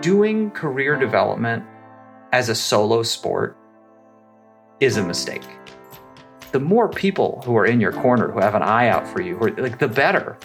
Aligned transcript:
doing 0.00 0.48
career 0.52 0.96
development 0.96 1.64
as 2.32 2.48
a 2.48 2.54
solo 2.54 3.02
sport 3.02 3.56
is 4.78 4.96
a 4.96 5.02
mistake. 5.02 5.42
The 6.52 6.60
more 6.60 6.88
people 6.88 7.42
who 7.44 7.56
are 7.56 7.66
in 7.66 7.80
your 7.80 7.90
corner 7.90 8.30
who 8.30 8.38
have 8.38 8.54
an 8.54 8.62
eye 8.62 8.88
out 8.88 9.08
for 9.08 9.20
you, 9.20 9.36
who 9.36 9.46
are, 9.46 9.50
like 9.56 9.80
the 9.80 9.88
better. 9.88 10.38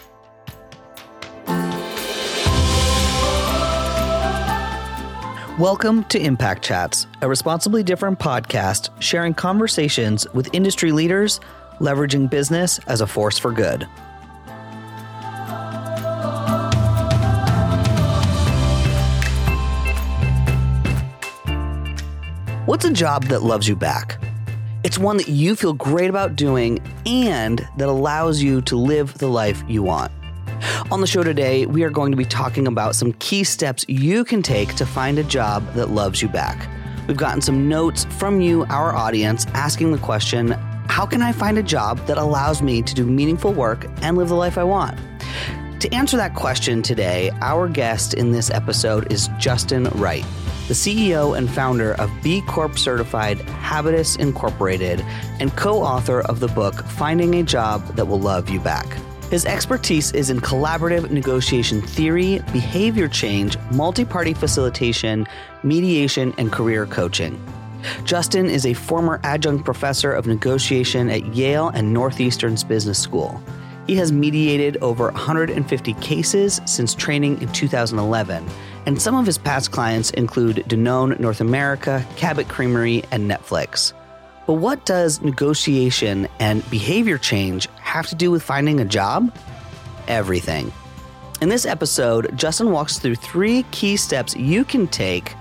Welcome 5.59 6.03
to 6.05 6.19
Impact 6.19 6.63
Chats, 6.63 7.05
a 7.21 7.29
responsibly 7.29 7.83
different 7.83 8.17
podcast 8.17 8.89
sharing 8.99 9.35
conversations 9.35 10.27
with 10.33 10.49
industry 10.51 10.91
leaders 10.91 11.39
leveraging 11.79 12.27
business 12.27 12.79
as 12.87 13.01
a 13.01 13.07
force 13.07 13.37
for 13.37 13.51
good. 13.51 13.87
What's 22.83 22.99
a 22.99 23.01
job 23.01 23.23
that 23.27 23.43
loves 23.43 23.65
you 23.65 23.77
back? 23.77 24.21
It's 24.83 24.97
one 24.97 25.15
that 25.15 25.29
you 25.29 25.55
feel 25.55 25.71
great 25.71 26.09
about 26.09 26.35
doing 26.35 26.79
and 27.05 27.65
that 27.77 27.87
allows 27.87 28.43
you 28.43 28.59
to 28.63 28.75
live 28.75 29.17
the 29.19 29.29
life 29.29 29.63
you 29.69 29.81
want. 29.81 30.11
On 30.91 30.99
the 30.99 31.07
show 31.07 31.23
today, 31.23 31.65
we 31.65 31.83
are 31.83 31.89
going 31.89 32.11
to 32.11 32.17
be 32.17 32.25
talking 32.25 32.67
about 32.67 32.93
some 32.97 33.13
key 33.13 33.45
steps 33.45 33.85
you 33.87 34.25
can 34.25 34.41
take 34.41 34.75
to 34.75 34.85
find 34.85 35.17
a 35.17 35.23
job 35.23 35.65
that 35.75 35.91
loves 35.91 36.21
you 36.21 36.27
back. 36.27 36.69
We've 37.07 37.15
gotten 37.15 37.39
some 37.39 37.69
notes 37.69 38.03
from 38.19 38.41
you, 38.41 38.65
our 38.65 38.93
audience, 38.93 39.45
asking 39.53 39.93
the 39.93 39.97
question 39.97 40.51
How 40.89 41.05
can 41.05 41.21
I 41.21 41.31
find 41.31 41.57
a 41.57 41.63
job 41.63 42.05
that 42.07 42.17
allows 42.17 42.61
me 42.61 42.81
to 42.81 42.93
do 42.93 43.05
meaningful 43.05 43.53
work 43.53 43.87
and 44.01 44.17
live 44.17 44.27
the 44.27 44.35
life 44.35 44.57
I 44.57 44.65
want? 44.65 44.99
To 45.79 45.93
answer 45.93 46.17
that 46.17 46.35
question 46.35 46.81
today, 46.81 47.31
our 47.39 47.69
guest 47.69 48.13
in 48.13 48.33
this 48.33 48.49
episode 48.49 49.09
is 49.09 49.29
Justin 49.39 49.85
Wright, 49.91 50.25
the 50.67 50.73
CEO 50.73 51.37
and 51.37 51.49
founder 51.49 51.93
of 51.95 52.09
B 52.21 52.41
Corp 52.47 52.79
certified 52.79 53.39
Habitus 53.39 54.15
Incorporated 54.15 55.01
and 55.39 55.55
co 55.57 55.81
author 55.81 56.21
of 56.21 56.39
the 56.39 56.47
book 56.47 56.85
Finding 56.85 57.35
a 57.35 57.43
Job 57.43 57.85
That 57.95 58.07
Will 58.07 58.19
Love 58.19 58.49
You 58.49 58.59
Back. 58.59 58.87
His 59.29 59.45
expertise 59.45 60.11
is 60.13 60.29
in 60.29 60.39
collaborative 60.39 61.09
negotiation 61.09 61.81
theory, 61.81 62.39
behavior 62.51 63.07
change, 63.07 63.57
multi 63.71 64.05
party 64.05 64.33
facilitation, 64.33 65.25
mediation, 65.63 66.33
and 66.37 66.51
career 66.51 66.85
coaching. 66.85 67.43
Justin 68.05 68.49
is 68.49 68.65
a 68.65 68.73
former 68.73 69.19
adjunct 69.23 69.65
professor 69.65 70.13
of 70.13 70.27
negotiation 70.27 71.09
at 71.09 71.25
Yale 71.35 71.69
and 71.69 71.93
Northeastern's 71.93 72.63
Business 72.63 72.99
School. 72.99 73.41
He 73.87 73.95
has 73.95 74.11
mediated 74.13 74.77
over 74.77 75.11
150 75.11 75.93
cases 75.95 76.61
since 76.65 76.95
training 76.95 77.41
in 77.41 77.51
2011, 77.51 78.47
and 78.85 79.01
some 79.01 79.15
of 79.15 79.25
his 79.25 79.37
past 79.37 79.71
clients 79.71 80.11
include 80.11 80.57
Danone 80.67 81.19
North 81.19 81.41
America, 81.41 82.05
Cabot 82.15 82.47
Creamery, 82.47 83.03
and 83.11 83.29
Netflix. 83.29 83.93
But 84.45 84.55
what 84.55 84.85
does 84.85 85.21
negotiation 85.21 86.27
and 86.39 86.69
behavior 86.69 87.17
change 87.17 87.67
have 87.79 88.07
to 88.07 88.15
do 88.15 88.29
with 88.29 88.43
finding 88.43 88.79
a 88.79 88.85
job? 88.85 89.35
Everything. 90.07 90.71
In 91.41 91.49
this 91.49 91.65
episode, 91.65 92.37
Justin 92.37 92.71
walks 92.71 92.99
through 92.99 93.15
three 93.15 93.63
key 93.71 93.97
steps 93.97 94.35
you 94.35 94.63
can 94.63 94.87
take 94.87 95.33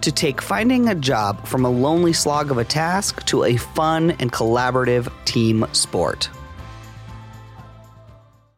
to 0.00 0.12
take 0.12 0.42
finding 0.42 0.88
a 0.88 0.94
job 0.94 1.46
from 1.46 1.64
a 1.64 1.70
lonely 1.70 2.12
slog 2.12 2.50
of 2.50 2.58
a 2.58 2.64
task 2.64 3.24
to 3.26 3.44
a 3.44 3.56
fun 3.56 4.10
and 4.12 4.32
collaborative 4.32 5.10
team 5.24 5.64
sport. 5.72 6.28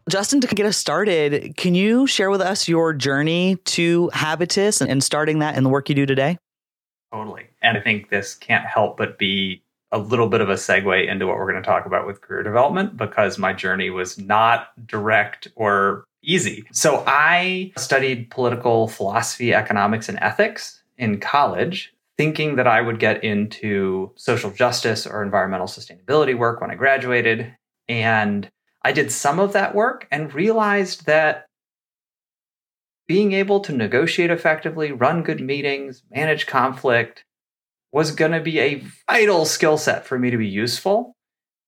Justin, 0.09 0.41
to 0.41 0.47
get 0.47 0.67
us 0.67 0.77
started, 0.77 1.57
can 1.57 1.75
you 1.75 2.07
share 2.07 2.31
with 2.31 2.41
us 2.41 2.69
your 2.69 2.93
journey 2.93 3.57
to 3.65 4.09
Habitus 4.15 4.81
and 4.81 5.03
starting 5.03 5.41
that 5.41 5.57
and 5.57 5.67
the 5.67 5.71
work 5.71 5.89
you 5.89 5.97
do 5.97 6.07
today? 6.07 6.39
Totally. 7.13 7.49
And 7.61 7.77
I 7.77 7.81
think 7.81 8.09
this 8.09 8.35
can't 8.35 8.65
help 8.65 8.97
but 8.97 9.19
be 9.19 9.63
a 9.91 9.99
little 9.99 10.29
bit 10.29 10.41
of 10.41 10.49
a 10.49 10.55
segue 10.55 11.09
into 11.09 11.27
what 11.27 11.37
we're 11.37 11.51
going 11.51 11.63
to 11.63 11.67
talk 11.69 11.87
about 11.87 12.07
with 12.07 12.21
career 12.21 12.43
development 12.43 12.97
because 12.97 13.39
my 13.39 13.53
journey 13.53 13.91
was 13.91 14.17
not 14.19 14.69
direct 14.87 15.49
or 15.57 16.05
easy. 16.23 16.65
So 16.73 17.03
I 17.07 17.73
studied 17.77 18.31
political 18.31 18.89
philosophy, 18.89 19.55
economics, 19.55 20.09
and 20.09 20.19
ethics 20.21 20.83
in 20.99 21.19
college, 21.19 21.93
thinking 22.17 22.57
that 22.57 22.67
I 22.67 22.81
would 22.81 23.01
get 23.01 23.25
into 23.25 24.13
social 24.17 24.51
justice 24.51 25.07
or 25.07 25.23
environmental 25.23 25.67
sustainability 25.67 26.37
work 26.37 26.61
when 26.61 26.71
I 26.71 26.75
graduated. 26.75 27.55
And 27.89 28.49
I 28.87 28.93
did 28.93 29.11
some 29.11 29.41
of 29.41 29.53
that 29.53 29.75
work 29.75 30.07
and 30.13 30.33
realized 30.33 31.07
that 31.07 31.47
being 33.09 33.33
able 33.33 33.59
to 33.59 33.73
negotiate 33.73 34.31
effectively, 34.31 34.93
run 34.93 35.25
good 35.25 35.41
meetings, 35.41 36.05
manage 36.09 36.47
conflict 36.47 37.25
was 37.91 38.13
going 38.13 38.31
to 38.31 38.41
be 38.41 38.61
a 38.61 38.85
vital 39.11 39.45
skill 39.45 39.77
set 39.77 40.07
for 40.07 40.21
me 40.21 40.31
to 40.31 40.37
be 40.37 40.47
useful. 40.47 41.17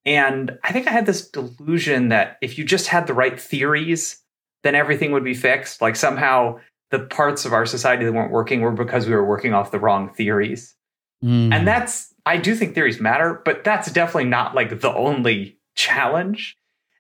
And 0.07 0.61
I 0.63 0.71
think 0.71 0.87
I 0.87 0.93
had 0.93 1.07
this 1.07 1.29
delusion 1.29 2.11
that 2.11 2.37
if 2.41 2.57
you 2.57 2.65
just 2.65 2.87
had 2.87 3.09
the 3.09 3.15
right 3.15 3.41
theories, 3.41 4.23
then 4.63 4.77
everything 4.77 5.11
would 5.11 5.25
be 5.25 5.35
fixed. 5.35 5.81
Like 5.81 5.97
somehow 5.97 6.61
the 6.93 7.01
parts 7.01 7.45
of 7.45 7.53
our 7.53 7.67
society 7.67 8.05
that 8.05 8.13
weren't 8.13 8.31
working 8.31 8.61
were 8.61 8.71
because 8.71 9.09
we 9.09 9.15
were 9.17 9.27
working 9.27 9.55
off 9.55 9.73
the 9.73 9.81
wrong 9.81 10.15
theories. 10.15 10.77
Mm. 11.25 11.53
And 11.53 11.67
that's, 11.67 12.15
I 12.25 12.37
do 12.37 12.55
think 12.55 12.77
theories 12.77 13.01
matter, 13.01 13.43
but 13.45 13.65
that's 13.65 13.91
definitely 13.91 14.31
not 14.31 14.55
like 14.55 14.79
the 14.79 14.95
only 14.95 15.59
challenge. 15.75 16.55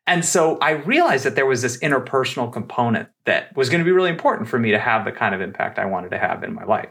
And 0.08 0.24
so 0.24 0.56
I 0.62 0.70
realized 0.70 1.26
that 1.26 1.34
there 1.34 1.44
was 1.44 1.60
this 1.60 1.76
interpersonal 1.80 2.50
component 2.50 3.10
that 3.26 3.54
was 3.54 3.68
going 3.68 3.80
to 3.80 3.84
be 3.84 3.92
really 3.92 4.08
important 4.08 4.48
for 4.48 4.58
me 4.58 4.70
to 4.70 4.78
have 4.78 5.04
the 5.04 5.12
kind 5.12 5.34
of 5.34 5.42
impact 5.42 5.78
I 5.78 5.84
wanted 5.84 6.12
to 6.12 6.18
have 6.18 6.42
in 6.42 6.54
my 6.54 6.64
life. 6.64 6.88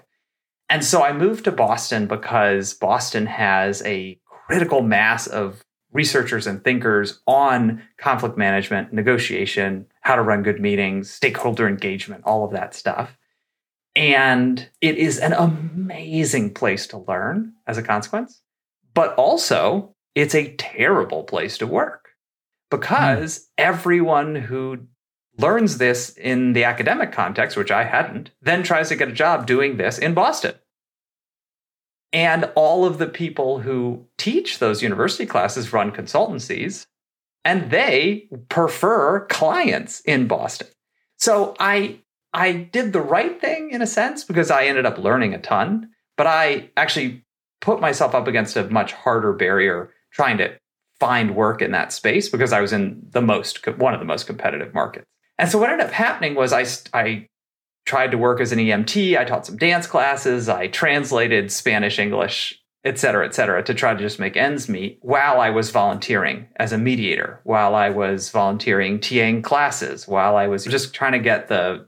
And 0.69 0.85
so 0.85 1.01
I 1.01 1.13
moved 1.13 1.45
to 1.45 1.51
Boston 1.51 2.05
because 2.05 2.75
Boston 2.75 3.25
has 3.25 3.81
a 3.85 4.19
critical 4.27 4.83
mass 4.83 5.25
of 5.25 5.63
researchers 5.91 6.45
and 6.45 6.63
thinkers 6.63 7.19
on 7.25 7.81
conflict 7.97 8.37
management, 8.37 8.93
negotiation, 8.93 9.87
how 10.01 10.15
to 10.15 10.21
run 10.21 10.43
good 10.43 10.61
meetings, 10.61 11.09
stakeholder 11.09 11.67
engagement, 11.67 12.21
all 12.23 12.45
of 12.45 12.51
that 12.51 12.75
stuff. 12.75 13.17
And 13.95 14.69
it 14.79 14.95
is 14.95 15.17
an 15.17 15.33
amazing 15.33 16.53
place 16.53 16.85
to 16.87 16.99
learn 16.99 17.53
as 17.65 17.79
a 17.79 17.83
consequence, 17.83 18.43
but 18.93 19.15
also 19.15 19.95
it's 20.13 20.35
a 20.35 20.55
terrible 20.57 21.23
place 21.23 21.57
to 21.57 21.65
work 21.65 22.06
because 22.69 23.39
mm. 23.39 23.43
everyone 23.57 24.35
who 24.35 24.87
learns 25.37 25.77
this 25.77 26.09
in 26.17 26.53
the 26.53 26.63
academic 26.63 27.11
context, 27.11 27.57
which 27.57 27.71
I 27.71 27.83
hadn't, 27.83 28.31
then 28.41 28.63
tries 28.63 28.89
to 28.89 28.95
get 28.95 29.09
a 29.09 29.13
job 29.13 29.45
doing 29.45 29.77
this 29.77 29.97
in 29.97 30.13
Boston. 30.13 30.55
And 32.13 32.51
all 32.55 32.85
of 32.85 32.97
the 32.97 33.07
people 33.07 33.59
who 33.59 34.05
teach 34.17 34.59
those 34.59 34.81
university 34.81 35.25
classes 35.25 35.73
run 35.73 35.91
consultancies, 35.91 36.87
and 37.43 37.69
they 37.69 38.29
prefer 38.49 39.25
clients 39.27 39.99
in 40.01 40.27
Boston. 40.27 40.67
So 41.17 41.55
I 41.59 41.99
I 42.33 42.53
did 42.53 42.93
the 42.93 43.01
right 43.01 43.39
thing 43.39 43.71
in 43.71 43.81
a 43.81 43.87
sense 43.87 44.23
because 44.23 44.51
I 44.51 44.65
ended 44.65 44.85
up 44.85 44.97
learning 44.97 45.33
a 45.33 45.39
ton, 45.39 45.89
but 46.17 46.27
I 46.27 46.69
actually 46.77 47.23
put 47.61 47.81
myself 47.81 48.13
up 48.13 48.27
against 48.27 48.55
a 48.55 48.69
much 48.69 48.93
harder 48.93 49.33
barrier 49.33 49.91
trying 50.11 50.37
to 50.37 50.57
find 50.99 51.35
work 51.35 51.61
in 51.61 51.71
that 51.71 51.93
space 51.93 52.29
because 52.29 52.53
I 52.53 52.61
was 52.61 52.73
in 52.73 53.01
the 53.11 53.21
most 53.21 53.65
one 53.77 53.93
of 53.93 53.99
the 53.99 54.05
most 54.05 54.27
competitive 54.27 54.73
markets. 54.73 55.05
And 55.37 55.49
so 55.49 55.59
what 55.59 55.69
ended 55.69 55.87
up 55.87 55.93
happening 55.93 56.35
was 56.35 56.53
I 56.53 56.65
I 56.93 57.27
tried 57.85 58.11
to 58.11 58.17
work 58.17 58.41
as 58.41 58.51
an 58.51 58.59
EMT. 58.59 59.17
I 59.17 59.23
taught 59.23 59.45
some 59.45 59.57
dance 59.57 59.87
classes. 59.87 60.49
I 60.49 60.67
translated 60.67 61.51
Spanish, 61.51 61.99
English, 61.99 62.59
et 62.83 62.99
cetera, 62.99 63.25
et 63.25 63.33
cetera, 63.33 63.63
to 63.63 63.73
try 63.73 63.93
to 63.93 63.99
just 63.99 64.19
make 64.19 64.35
ends 64.35 64.67
meet 64.67 64.99
while 65.01 65.39
I 65.39 65.49
was 65.49 65.71
volunteering 65.71 66.47
as 66.57 66.73
a 66.73 66.77
mediator, 66.77 67.39
while 67.43 67.75
I 67.75 67.89
was 67.89 68.29
volunteering 68.29 68.99
TAing 68.99 69.43
classes, 69.43 70.07
while 70.07 70.35
I 70.35 70.47
was 70.47 70.65
just 70.65 70.93
trying 70.93 71.13
to 71.13 71.19
get 71.19 71.47
the 71.47 71.87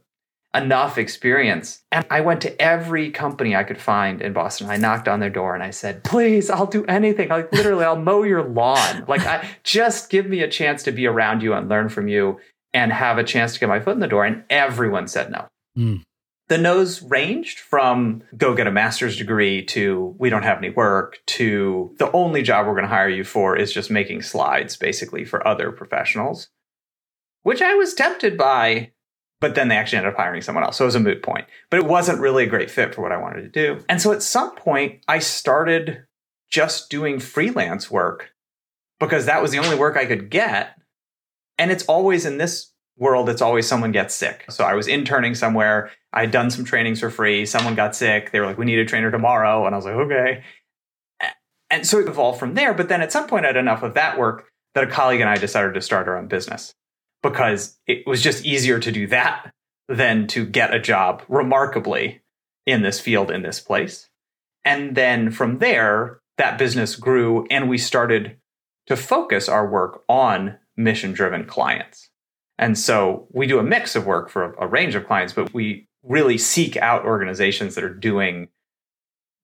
enough 0.55 0.97
experience. 0.97 1.83
And 1.91 2.05
I 2.09 2.21
went 2.21 2.41
to 2.41 2.61
every 2.61 3.11
company 3.11 3.55
I 3.55 3.63
could 3.63 3.79
find 3.79 4.21
in 4.21 4.33
Boston. 4.33 4.69
I 4.69 4.77
knocked 4.77 5.07
on 5.07 5.19
their 5.19 5.29
door 5.29 5.53
and 5.53 5.63
I 5.63 5.69
said, 5.69 6.03
please, 6.03 6.49
I'll 6.49 6.65
do 6.65 6.85
anything. 6.85 7.29
Like 7.29 7.51
literally, 7.51 7.85
I'll 7.85 7.99
mow 7.99 8.23
your 8.23 8.43
lawn. 8.43 9.05
Like 9.07 9.25
I 9.25 9.47
just 9.63 10.09
give 10.09 10.25
me 10.25 10.41
a 10.41 10.49
chance 10.49 10.83
to 10.83 10.91
be 10.91 11.05
around 11.05 11.43
you 11.43 11.53
and 11.53 11.69
learn 11.69 11.89
from 11.89 12.07
you 12.07 12.39
and 12.73 12.91
have 12.91 13.17
a 13.17 13.23
chance 13.23 13.53
to 13.53 13.59
get 13.59 13.69
my 13.69 13.79
foot 13.79 13.93
in 13.93 13.99
the 13.99 14.07
door. 14.07 14.25
And 14.25 14.43
everyone 14.49 15.07
said 15.07 15.31
no. 15.31 15.47
Mm. 15.77 16.03
The 16.47 16.57
no's 16.57 17.03
ranged 17.03 17.59
from 17.59 18.23
go 18.35 18.55
get 18.55 18.65
a 18.65 18.71
master's 18.71 19.17
degree 19.17 19.63
to 19.65 20.15
we 20.17 20.31
don't 20.31 20.41
have 20.41 20.57
any 20.57 20.71
work 20.71 21.19
to 21.27 21.93
the 21.99 22.11
only 22.11 22.41
job 22.41 22.65
we're 22.65 22.73
going 22.73 22.83
to 22.83 22.89
hire 22.89 23.07
you 23.07 23.23
for 23.23 23.55
is 23.55 23.71
just 23.71 23.91
making 23.91 24.23
slides 24.23 24.75
basically 24.75 25.25
for 25.25 25.47
other 25.47 25.71
professionals, 25.71 26.49
which 27.43 27.61
I 27.61 27.75
was 27.75 27.93
tempted 27.93 28.35
by 28.35 28.93
but 29.41 29.55
then 29.55 29.69
they 29.69 29.77
actually 29.77 29.99
ended 29.99 30.13
up 30.13 30.17
hiring 30.17 30.41
someone 30.41 30.63
else. 30.63 30.77
So 30.77 30.85
it 30.85 30.87
was 30.87 30.95
a 30.95 30.99
moot 30.99 31.23
point. 31.23 31.45
But 31.69 31.79
it 31.79 31.85
wasn't 31.85 32.19
really 32.19 32.43
a 32.43 32.49
great 32.49 32.69
fit 32.69 32.93
for 32.93 33.01
what 33.01 33.11
I 33.11 33.17
wanted 33.17 33.41
to 33.41 33.49
do. 33.49 33.83
And 33.87 34.01
so 34.01 34.11
at 34.11 34.21
some 34.21 34.55
point, 34.55 35.01
I 35.07 35.19
started 35.19 36.05
just 36.49 36.89
doing 36.89 37.19
freelance 37.19 37.89
work 37.89 38.31
because 38.99 39.25
that 39.27 39.41
was 39.41 39.51
the 39.51 39.59
only 39.59 39.77
work 39.77 39.95
I 39.95 40.05
could 40.05 40.29
get. 40.29 40.75
And 41.57 41.71
it's 41.71 41.85
always 41.85 42.25
in 42.25 42.37
this 42.37 42.73
world, 42.97 43.29
it's 43.29 43.41
always 43.41 43.65
someone 43.65 43.93
gets 43.93 44.13
sick. 44.13 44.45
So 44.49 44.65
I 44.65 44.73
was 44.73 44.87
interning 44.87 45.35
somewhere. 45.35 45.91
I'd 46.11 46.31
done 46.31 46.51
some 46.51 46.65
trainings 46.65 46.99
for 46.99 47.09
free. 47.09 47.45
Someone 47.45 47.75
got 47.75 47.95
sick. 47.95 48.31
They 48.31 48.39
were 48.41 48.45
like, 48.45 48.57
we 48.57 48.65
need 48.65 48.79
a 48.79 48.85
trainer 48.85 49.09
tomorrow. 49.09 49.65
And 49.65 49.73
I 49.73 49.77
was 49.77 49.85
like, 49.85 49.95
okay. 49.95 50.43
And 51.69 51.85
so 51.85 51.99
it 51.99 52.07
evolved 52.07 52.39
from 52.39 52.55
there. 52.55 52.73
But 52.73 52.89
then 52.89 53.01
at 53.01 53.11
some 53.11 53.27
point, 53.27 53.45
I 53.45 53.49
had 53.49 53.57
enough 53.57 53.83
of 53.83 53.93
that 53.93 54.17
work 54.17 54.47
that 54.75 54.83
a 54.83 54.87
colleague 54.87 55.21
and 55.21 55.29
I 55.29 55.37
decided 55.37 55.75
to 55.75 55.81
start 55.81 56.07
our 56.07 56.17
own 56.17 56.27
business 56.27 56.73
because 57.21 57.77
it 57.87 58.05
was 58.07 58.21
just 58.21 58.45
easier 58.45 58.79
to 58.79 58.91
do 58.91 59.07
that 59.07 59.53
than 59.87 60.27
to 60.27 60.45
get 60.45 60.73
a 60.73 60.79
job 60.79 61.23
remarkably 61.27 62.21
in 62.65 62.81
this 62.83 62.99
field 62.99 63.31
in 63.31 63.41
this 63.41 63.59
place. 63.59 64.09
And 64.63 64.95
then 64.95 65.31
from 65.31 65.59
there, 65.59 66.21
that 66.37 66.57
business 66.57 66.95
grew 66.95 67.45
and 67.49 67.67
we 67.69 67.77
started 67.77 68.37
to 68.87 68.95
focus 68.95 69.49
our 69.49 69.69
work 69.69 70.03
on 70.07 70.57
mission 70.77 71.11
driven 71.11 71.45
clients. 71.45 72.09
And 72.57 72.77
so 72.77 73.27
we 73.31 73.47
do 73.47 73.59
a 73.59 73.63
mix 73.63 73.95
of 73.95 74.05
work 74.05 74.29
for 74.29 74.53
a, 74.53 74.67
range 74.67 74.95
of 74.95 75.07
clients, 75.07 75.33
but 75.33 75.53
we 75.53 75.87
really 76.03 76.37
seek 76.37 76.77
out 76.77 77.05
organizations 77.05 77.75
that 77.75 77.83
are 77.83 77.93
doing 77.93 78.49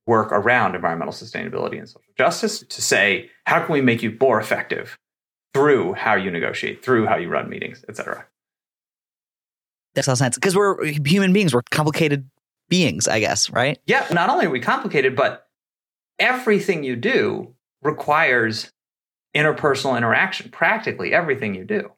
work 0.06 0.32
around 0.32 0.76
environmental 0.76 1.14
sustainability 1.14 1.80
and 1.80 1.88
social 1.88 2.12
justice 2.18 2.60
to 2.60 2.82
say, 2.82 3.30
how 3.46 3.64
can 3.64 3.74
we 3.74 3.82
make 3.82 4.04
you 4.04 4.16
more 4.20 4.40
effective 4.40 4.98
through 5.56 5.94
how 5.94 6.16
you 6.16 6.30
negotiate, 6.30 6.84
through 6.84 7.06
how 7.06 7.16
you 7.16 7.30
run 7.30 7.50
meetings, 7.50 7.86
et 7.88 7.96
cetera. 7.96 8.26
That 9.94 10.06
makes 10.06 10.20
sense 10.20 10.36
because 10.36 10.54
we're 10.54 10.84
human 10.84 11.32
beings, 11.32 11.54
we're 11.54 11.62
complicated 11.72 12.30
beings, 12.68 13.08
I 13.08 13.22
guess, 13.22 13.50
right? 13.50 13.80
Yeah. 13.88 14.06
Not 14.12 14.30
only 14.30 14.48
are 14.48 14.50
we 14.50 14.60
complicated, 14.60 15.16
but 15.16 15.48
everything 16.20 16.84
you 16.84 16.98
do 16.98 17.56
requires 17.82 18.70
interpersonal 19.34 19.96
interaction, 19.96 20.52
practically 20.52 21.14
everything 21.14 21.56
you 21.56 21.64
do. 21.64 21.90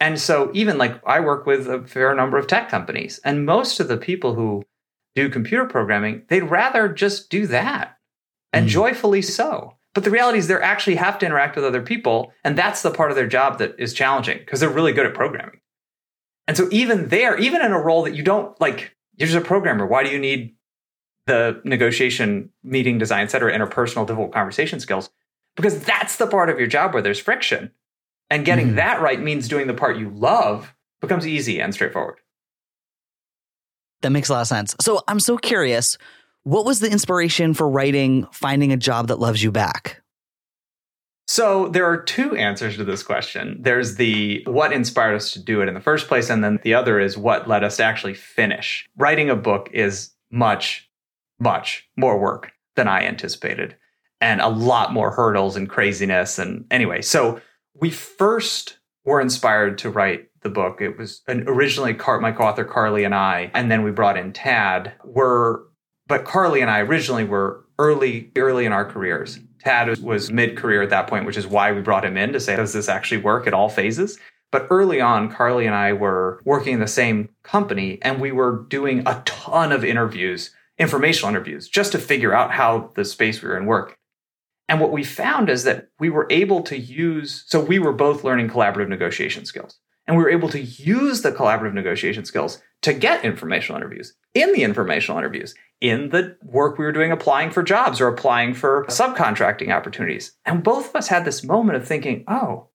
And 0.00 0.18
so, 0.18 0.50
even 0.54 0.78
like 0.78 0.98
I 1.06 1.20
work 1.20 1.44
with 1.44 1.68
a 1.68 1.86
fair 1.86 2.14
number 2.14 2.38
of 2.38 2.46
tech 2.46 2.70
companies, 2.70 3.20
and 3.26 3.44
most 3.44 3.78
of 3.78 3.88
the 3.88 3.98
people 3.98 4.34
who 4.34 4.62
do 5.14 5.28
computer 5.28 5.66
programming, 5.66 6.22
they'd 6.28 6.40
rather 6.40 6.88
just 6.88 7.28
do 7.28 7.46
that 7.48 7.98
and 8.54 8.66
mm. 8.66 8.70
joyfully 8.70 9.20
so. 9.20 9.76
But 9.94 10.04
the 10.04 10.10
reality 10.10 10.38
is, 10.38 10.48
they 10.48 10.54
actually 10.54 10.96
have 10.96 11.18
to 11.18 11.26
interact 11.26 11.56
with 11.56 11.64
other 11.64 11.82
people. 11.82 12.32
And 12.44 12.56
that's 12.56 12.82
the 12.82 12.90
part 12.90 13.10
of 13.10 13.16
their 13.16 13.26
job 13.26 13.58
that 13.58 13.74
is 13.78 13.92
challenging 13.92 14.38
because 14.38 14.60
they're 14.60 14.70
really 14.70 14.92
good 14.92 15.06
at 15.06 15.14
programming. 15.14 15.60
And 16.48 16.56
so, 16.56 16.68
even 16.70 17.08
there, 17.08 17.38
even 17.38 17.62
in 17.62 17.72
a 17.72 17.78
role 17.78 18.02
that 18.04 18.14
you 18.14 18.22
don't 18.22 18.58
like, 18.60 18.96
you're 19.16 19.28
just 19.28 19.38
a 19.38 19.46
programmer. 19.46 19.86
Why 19.86 20.02
do 20.02 20.10
you 20.10 20.18
need 20.18 20.54
the 21.26 21.60
negotiation, 21.64 22.50
meeting 22.64 22.98
design, 22.98 23.24
et 23.24 23.30
cetera, 23.30 23.52
interpersonal, 23.52 24.06
difficult 24.06 24.32
conversation 24.32 24.80
skills? 24.80 25.10
Because 25.56 25.84
that's 25.84 26.16
the 26.16 26.26
part 26.26 26.48
of 26.48 26.58
your 26.58 26.68
job 26.68 26.94
where 26.94 27.02
there's 27.02 27.20
friction. 27.20 27.70
And 28.30 28.46
getting 28.46 28.70
mm. 28.70 28.76
that 28.76 29.02
right 29.02 29.20
means 29.20 29.46
doing 29.46 29.66
the 29.66 29.74
part 29.74 29.98
you 29.98 30.08
love 30.08 30.74
becomes 31.02 31.26
easy 31.26 31.60
and 31.60 31.74
straightforward. 31.74 32.18
That 34.00 34.10
makes 34.10 34.30
a 34.30 34.32
lot 34.32 34.40
of 34.40 34.46
sense. 34.46 34.74
So 34.80 35.02
I'm 35.06 35.20
so 35.20 35.36
curious 35.36 35.98
what 36.44 36.64
was 36.64 36.80
the 36.80 36.90
inspiration 36.90 37.54
for 37.54 37.68
writing 37.68 38.26
Finding 38.32 38.72
a 38.72 38.76
Job 38.76 39.08
That 39.08 39.18
Loves 39.18 39.42
You 39.42 39.52
Back? 39.52 40.02
So 41.28 41.68
there 41.68 41.86
are 41.86 42.02
two 42.02 42.36
answers 42.36 42.76
to 42.76 42.84
this 42.84 43.02
question. 43.02 43.58
There's 43.60 43.94
the 43.94 44.42
what 44.46 44.72
inspired 44.72 45.14
us 45.14 45.32
to 45.32 45.38
do 45.38 45.62
it 45.62 45.68
in 45.68 45.74
the 45.74 45.80
first 45.80 46.08
place, 46.08 46.28
and 46.28 46.42
then 46.42 46.58
the 46.62 46.74
other 46.74 46.98
is 46.98 47.16
what 47.16 47.48
led 47.48 47.64
us 47.64 47.76
to 47.76 47.84
actually 47.84 48.14
finish. 48.14 48.88
Writing 48.96 49.30
a 49.30 49.36
book 49.36 49.70
is 49.72 50.10
much, 50.30 50.90
much 51.38 51.88
more 51.96 52.18
work 52.18 52.52
than 52.74 52.88
I 52.88 53.04
anticipated, 53.04 53.76
and 54.20 54.40
a 54.40 54.48
lot 54.48 54.92
more 54.92 55.12
hurdles 55.12 55.56
and 55.56 55.70
craziness. 55.70 56.38
And 56.38 56.66
anyway, 56.70 57.02
so 57.02 57.40
we 57.74 57.90
first 57.90 58.78
were 59.04 59.20
inspired 59.20 59.78
to 59.78 59.90
write 59.90 60.28
the 60.42 60.50
book. 60.50 60.80
It 60.80 60.98
was 60.98 61.22
originally 61.28 61.94
my 61.94 62.32
co-author 62.32 62.64
Carly 62.64 63.04
and 63.04 63.14
I, 63.14 63.50
and 63.54 63.70
then 63.70 63.84
we 63.84 63.92
brought 63.92 64.18
in 64.18 64.32
Tad. 64.32 64.92
Were 65.04 65.66
but 66.06 66.24
Carly 66.24 66.60
and 66.60 66.70
I 66.70 66.80
originally 66.80 67.24
were 67.24 67.64
early 67.78 68.30
early 68.36 68.64
in 68.66 68.72
our 68.72 68.84
careers. 68.84 69.38
Tad 69.60 69.88
was, 69.88 70.00
was 70.00 70.30
mid-career 70.30 70.82
at 70.82 70.90
that 70.90 71.06
point, 71.06 71.24
which 71.24 71.36
is 71.36 71.46
why 71.46 71.72
we 71.72 71.80
brought 71.80 72.04
him 72.04 72.16
in 72.16 72.32
to 72.32 72.40
say, 72.40 72.56
does 72.56 72.72
this 72.72 72.88
actually 72.88 73.20
work 73.20 73.46
at 73.46 73.54
all 73.54 73.68
phases? 73.68 74.18
But 74.50 74.66
early 74.70 75.00
on, 75.00 75.30
Carly 75.32 75.66
and 75.66 75.74
I 75.74 75.94
were 75.94 76.40
working 76.44 76.74
in 76.74 76.80
the 76.80 76.86
same 76.86 77.30
company, 77.42 77.98
and 78.02 78.20
we 78.20 78.32
were 78.32 78.66
doing 78.68 79.02
a 79.06 79.22
ton 79.24 79.72
of 79.72 79.84
interviews, 79.84 80.50
informational 80.78 81.30
interviews, 81.30 81.68
just 81.68 81.92
to 81.92 81.98
figure 81.98 82.34
out 82.34 82.50
how 82.50 82.90
the 82.94 83.04
space 83.04 83.40
we 83.40 83.48
were 83.48 83.56
in 83.56 83.66
worked. 83.66 83.96
And 84.68 84.80
what 84.80 84.92
we 84.92 85.04
found 85.04 85.48
is 85.48 85.64
that 85.64 85.88
we 85.98 86.10
were 86.10 86.26
able 86.28 86.62
to 86.62 86.78
use, 86.78 87.44
so 87.46 87.60
we 87.60 87.78
were 87.78 87.92
both 87.92 88.24
learning 88.24 88.48
collaborative 88.48 88.88
negotiation 88.88 89.44
skills. 89.44 89.78
And 90.06 90.16
we 90.16 90.22
were 90.22 90.30
able 90.30 90.48
to 90.50 90.60
use 90.60 91.22
the 91.22 91.32
collaborative 91.32 91.74
negotiation 91.74 92.24
skills 92.24 92.60
to 92.82 92.92
get 92.92 93.24
informational 93.24 93.76
interviews 93.76 94.14
in 94.34 94.52
the 94.52 94.64
informational 94.64 95.18
interviews, 95.18 95.54
in 95.82 96.10
the 96.10 96.36
work 96.44 96.78
we 96.78 96.84
were 96.84 96.92
doing 96.92 97.10
applying 97.10 97.50
for 97.50 97.62
jobs 97.62 98.00
or 98.00 98.06
applying 98.06 98.54
for 98.54 98.86
subcontracting 98.86 99.74
opportunities. 99.74 100.32
And 100.46 100.62
both 100.62 100.90
of 100.90 100.96
us 100.96 101.08
had 101.08 101.24
this 101.24 101.42
moment 101.42 101.76
of 101.76 101.86
thinking, 101.86 102.24
oh, 102.28 102.68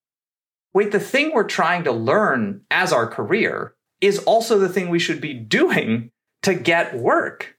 wait, 0.74 0.92
the 0.92 1.00
thing 1.00 1.32
we're 1.34 1.46
trying 1.46 1.86
to 1.86 1.92
learn 1.94 2.62
as 2.70 2.92
our 2.92 3.08
career 3.08 3.74
is 4.02 4.20
also 4.20 4.60
the 4.60 4.68
thing 4.68 4.90
we 4.90 5.00
should 5.00 5.22
be 5.22 5.34
doing 5.34 6.12
to 6.44 6.54
get 6.54 6.98
work. 6.98 7.56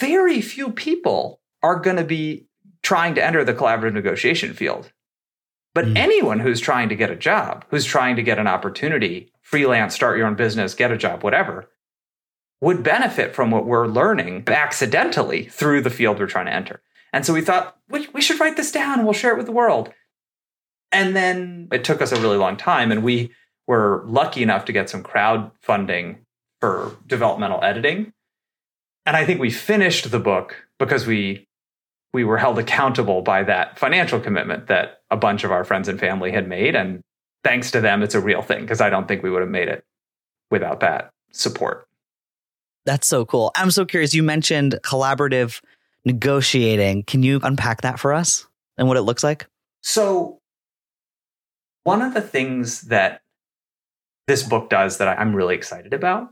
Very 0.00 0.40
few 0.40 0.72
people 0.72 1.40
are 1.62 1.78
going 1.78 1.98
to 1.98 2.04
be 2.04 2.48
trying 2.82 3.14
to 3.16 3.24
enter 3.24 3.44
the 3.44 3.54
collaborative 3.54 3.92
negotiation 3.92 4.54
field. 4.54 4.90
But 5.74 5.84
mm. 5.84 5.98
anyone 5.98 6.40
who's 6.40 6.60
trying 6.60 6.88
to 6.88 6.96
get 6.96 7.10
a 7.10 7.16
job, 7.16 7.66
who's 7.68 7.84
trying 7.84 8.16
to 8.16 8.22
get 8.22 8.38
an 8.38 8.46
opportunity, 8.46 9.32
freelance, 9.42 9.94
start 9.94 10.16
your 10.16 10.26
own 10.26 10.34
business, 10.34 10.74
get 10.74 10.90
a 10.90 10.96
job, 10.96 11.22
whatever, 11.22 11.68
would 12.64 12.82
benefit 12.82 13.34
from 13.34 13.50
what 13.50 13.66
we're 13.66 13.86
learning 13.86 14.42
accidentally 14.46 15.44
through 15.44 15.82
the 15.82 15.90
field 15.90 16.18
we're 16.18 16.26
trying 16.26 16.46
to 16.46 16.54
enter. 16.54 16.80
And 17.12 17.24
so 17.24 17.34
we 17.34 17.42
thought, 17.42 17.76
we, 17.88 18.08
we 18.14 18.22
should 18.22 18.40
write 18.40 18.56
this 18.56 18.72
down 18.72 18.98
and 18.98 19.04
we'll 19.04 19.12
share 19.12 19.32
it 19.32 19.36
with 19.36 19.46
the 19.46 19.52
world. 19.52 19.92
And 20.90 21.14
then 21.14 21.68
it 21.72 21.84
took 21.84 22.00
us 22.00 22.10
a 22.10 22.20
really 22.20 22.38
long 22.38 22.56
time. 22.56 22.90
And 22.90 23.04
we 23.04 23.32
were 23.66 24.02
lucky 24.06 24.42
enough 24.42 24.64
to 24.64 24.72
get 24.72 24.88
some 24.88 25.02
crowdfunding 25.02 26.18
for 26.60 26.96
developmental 27.06 27.62
editing. 27.62 28.12
And 29.04 29.16
I 29.16 29.26
think 29.26 29.40
we 29.40 29.50
finished 29.50 30.10
the 30.10 30.18
book 30.18 30.66
because 30.78 31.06
we 31.06 31.46
we 32.14 32.24
were 32.24 32.38
held 32.38 32.58
accountable 32.60 33.22
by 33.22 33.42
that 33.42 33.76
financial 33.76 34.20
commitment 34.20 34.68
that 34.68 35.02
a 35.10 35.16
bunch 35.16 35.42
of 35.42 35.50
our 35.50 35.64
friends 35.64 35.88
and 35.88 35.98
family 35.98 36.30
had 36.30 36.48
made. 36.48 36.76
And 36.76 37.02
thanks 37.42 37.72
to 37.72 37.80
them, 37.80 38.02
it's 38.04 38.14
a 38.14 38.20
real 38.20 38.40
thing 38.40 38.60
because 38.60 38.80
I 38.80 38.88
don't 38.88 39.08
think 39.08 39.22
we 39.22 39.30
would 39.30 39.42
have 39.42 39.50
made 39.50 39.68
it 39.68 39.84
without 40.50 40.78
that 40.80 41.10
support. 41.32 41.88
That's 42.86 43.06
so 43.06 43.24
cool. 43.24 43.50
I'm 43.56 43.70
so 43.70 43.84
curious. 43.84 44.14
You 44.14 44.22
mentioned 44.22 44.78
collaborative 44.82 45.62
negotiating. 46.04 47.04
Can 47.04 47.22
you 47.22 47.40
unpack 47.42 47.82
that 47.82 47.98
for 47.98 48.12
us 48.12 48.46
and 48.76 48.88
what 48.88 48.96
it 48.96 49.02
looks 49.02 49.24
like? 49.24 49.46
So, 49.82 50.40
one 51.84 52.02
of 52.02 52.14
the 52.14 52.22
things 52.22 52.82
that 52.82 53.22
this 54.26 54.42
book 54.42 54.70
does 54.70 54.98
that 54.98 55.18
I'm 55.18 55.34
really 55.34 55.54
excited 55.54 55.92
about 55.92 56.30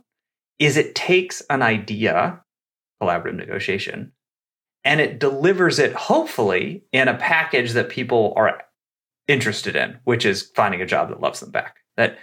is 0.58 0.76
it 0.76 0.94
takes 0.94 1.42
an 1.50 1.62
idea, 1.62 2.42
collaborative 3.02 3.36
negotiation, 3.36 4.12
and 4.84 5.00
it 5.00 5.18
delivers 5.18 5.78
it 5.78 5.92
hopefully 5.92 6.84
in 6.92 7.08
a 7.08 7.16
package 7.16 7.72
that 7.72 7.88
people 7.88 8.32
are 8.36 8.62
interested 9.28 9.76
in, 9.76 9.98
which 10.04 10.24
is 10.24 10.50
finding 10.54 10.80
a 10.80 10.86
job 10.86 11.08
that 11.08 11.20
loves 11.20 11.40
them 11.40 11.50
back. 11.50 11.76
That 11.96 12.18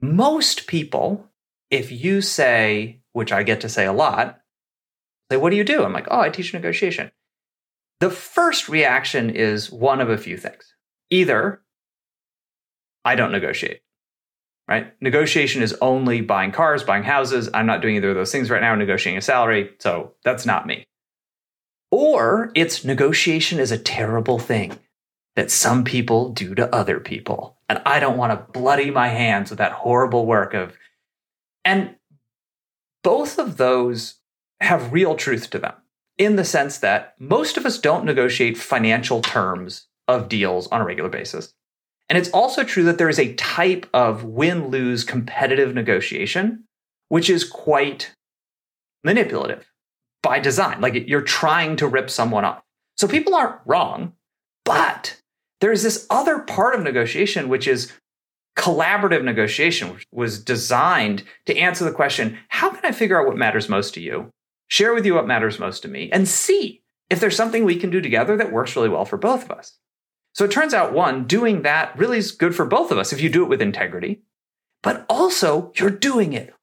most 0.00 0.66
people, 0.66 1.28
if 1.70 1.92
you 1.92 2.22
say, 2.22 3.01
which 3.12 3.32
I 3.32 3.42
get 3.42 3.60
to 3.62 3.68
say 3.68 3.84
a 3.86 3.92
lot, 3.92 4.40
say, 5.30 5.36
What 5.36 5.50
do 5.50 5.56
you 5.56 5.64
do? 5.64 5.84
I'm 5.84 5.92
like, 5.92 6.08
Oh, 6.10 6.20
I 6.20 6.30
teach 6.30 6.52
negotiation. 6.52 7.10
The 8.00 8.10
first 8.10 8.68
reaction 8.68 9.30
is 9.30 9.70
one 9.70 10.00
of 10.00 10.10
a 10.10 10.18
few 10.18 10.36
things. 10.36 10.74
Either 11.10 11.62
I 13.04 13.14
don't 13.14 13.32
negotiate, 13.32 13.82
right? 14.68 14.92
Negotiation 15.00 15.62
is 15.62 15.76
only 15.80 16.20
buying 16.20 16.52
cars, 16.52 16.82
buying 16.82 17.04
houses. 17.04 17.48
I'm 17.54 17.66
not 17.66 17.82
doing 17.82 17.96
either 17.96 18.10
of 18.10 18.16
those 18.16 18.32
things 18.32 18.50
right 18.50 18.60
now, 18.60 18.74
negotiating 18.74 19.18
a 19.18 19.22
salary. 19.22 19.70
So 19.78 20.14
that's 20.24 20.46
not 20.46 20.66
me. 20.66 20.86
Or 21.92 22.50
it's 22.54 22.84
negotiation 22.84 23.60
is 23.60 23.70
a 23.70 23.78
terrible 23.78 24.38
thing 24.38 24.78
that 25.36 25.50
some 25.50 25.84
people 25.84 26.30
do 26.30 26.54
to 26.54 26.74
other 26.74 27.00
people. 27.00 27.56
And 27.68 27.80
I 27.86 28.00
don't 28.00 28.16
want 28.16 28.32
to 28.32 28.58
bloody 28.58 28.90
my 28.90 29.08
hands 29.08 29.50
with 29.50 29.58
that 29.58 29.72
horrible 29.72 30.26
work 30.26 30.54
of. 30.54 30.76
And 31.64 31.96
both 33.02 33.38
of 33.38 33.56
those 33.56 34.20
have 34.60 34.92
real 34.92 35.14
truth 35.14 35.50
to 35.50 35.58
them 35.58 35.74
in 36.18 36.36
the 36.36 36.44
sense 36.44 36.78
that 36.78 37.14
most 37.18 37.56
of 37.56 37.66
us 37.66 37.78
don't 37.78 38.04
negotiate 38.04 38.56
financial 38.56 39.20
terms 39.20 39.86
of 40.08 40.28
deals 40.28 40.68
on 40.68 40.80
a 40.80 40.84
regular 40.84 41.08
basis. 41.08 41.52
And 42.08 42.18
it's 42.18 42.30
also 42.30 42.62
true 42.62 42.84
that 42.84 42.98
there 42.98 43.08
is 43.08 43.18
a 43.18 43.34
type 43.34 43.86
of 43.94 44.24
win 44.24 44.68
lose 44.68 45.04
competitive 45.04 45.74
negotiation, 45.74 46.64
which 47.08 47.30
is 47.30 47.44
quite 47.44 48.14
manipulative 49.02 49.70
by 50.22 50.38
design. 50.38 50.80
Like 50.80 51.08
you're 51.08 51.22
trying 51.22 51.76
to 51.76 51.88
rip 51.88 52.10
someone 52.10 52.44
off. 52.44 52.62
So 52.96 53.08
people 53.08 53.34
aren't 53.34 53.60
wrong, 53.64 54.12
but 54.64 55.16
there's 55.60 55.82
this 55.82 56.06
other 56.10 56.40
part 56.40 56.74
of 56.74 56.82
negotiation, 56.82 57.48
which 57.48 57.66
is 57.66 57.92
collaborative 58.56 59.24
negotiation 59.24 59.96
was 60.10 60.42
designed 60.42 61.24
to 61.46 61.56
answer 61.56 61.84
the 61.84 61.92
question 61.92 62.38
how 62.48 62.70
can 62.70 62.84
I 62.84 62.92
figure 62.92 63.20
out 63.20 63.26
what 63.26 63.36
matters 63.36 63.68
most 63.68 63.94
to 63.94 64.00
you, 64.00 64.30
share 64.68 64.94
with 64.94 65.06
you 65.06 65.14
what 65.14 65.26
matters 65.26 65.58
most 65.58 65.82
to 65.82 65.88
me, 65.88 66.10
and 66.12 66.28
see 66.28 66.82
if 67.10 67.20
there's 67.20 67.36
something 67.36 67.64
we 67.64 67.76
can 67.76 67.90
do 67.90 68.00
together 68.00 68.36
that 68.36 68.52
works 68.52 68.76
really 68.76 68.88
well 68.88 69.04
for 69.04 69.16
both 69.16 69.44
of 69.44 69.50
us. 69.50 69.78
So 70.34 70.44
it 70.44 70.50
turns 70.50 70.72
out, 70.72 70.94
one, 70.94 71.24
doing 71.24 71.62
that 71.62 71.96
really 71.98 72.18
is 72.18 72.32
good 72.32 72.54
for 72.54 72.64
both 72.64 72.90
of 72.90 72.98
us 72.98 73.12
if 73.12 73.20
you 73.20 73.28
do 73.28 73.42
it 73.42 73.48
with 73.48 73.60
integrity, 73.60 74.22
but 74.82 75.04
also 75.08 75.72
you're 75.76 75.90
doing 75.90 76.32
it 76.32 76.54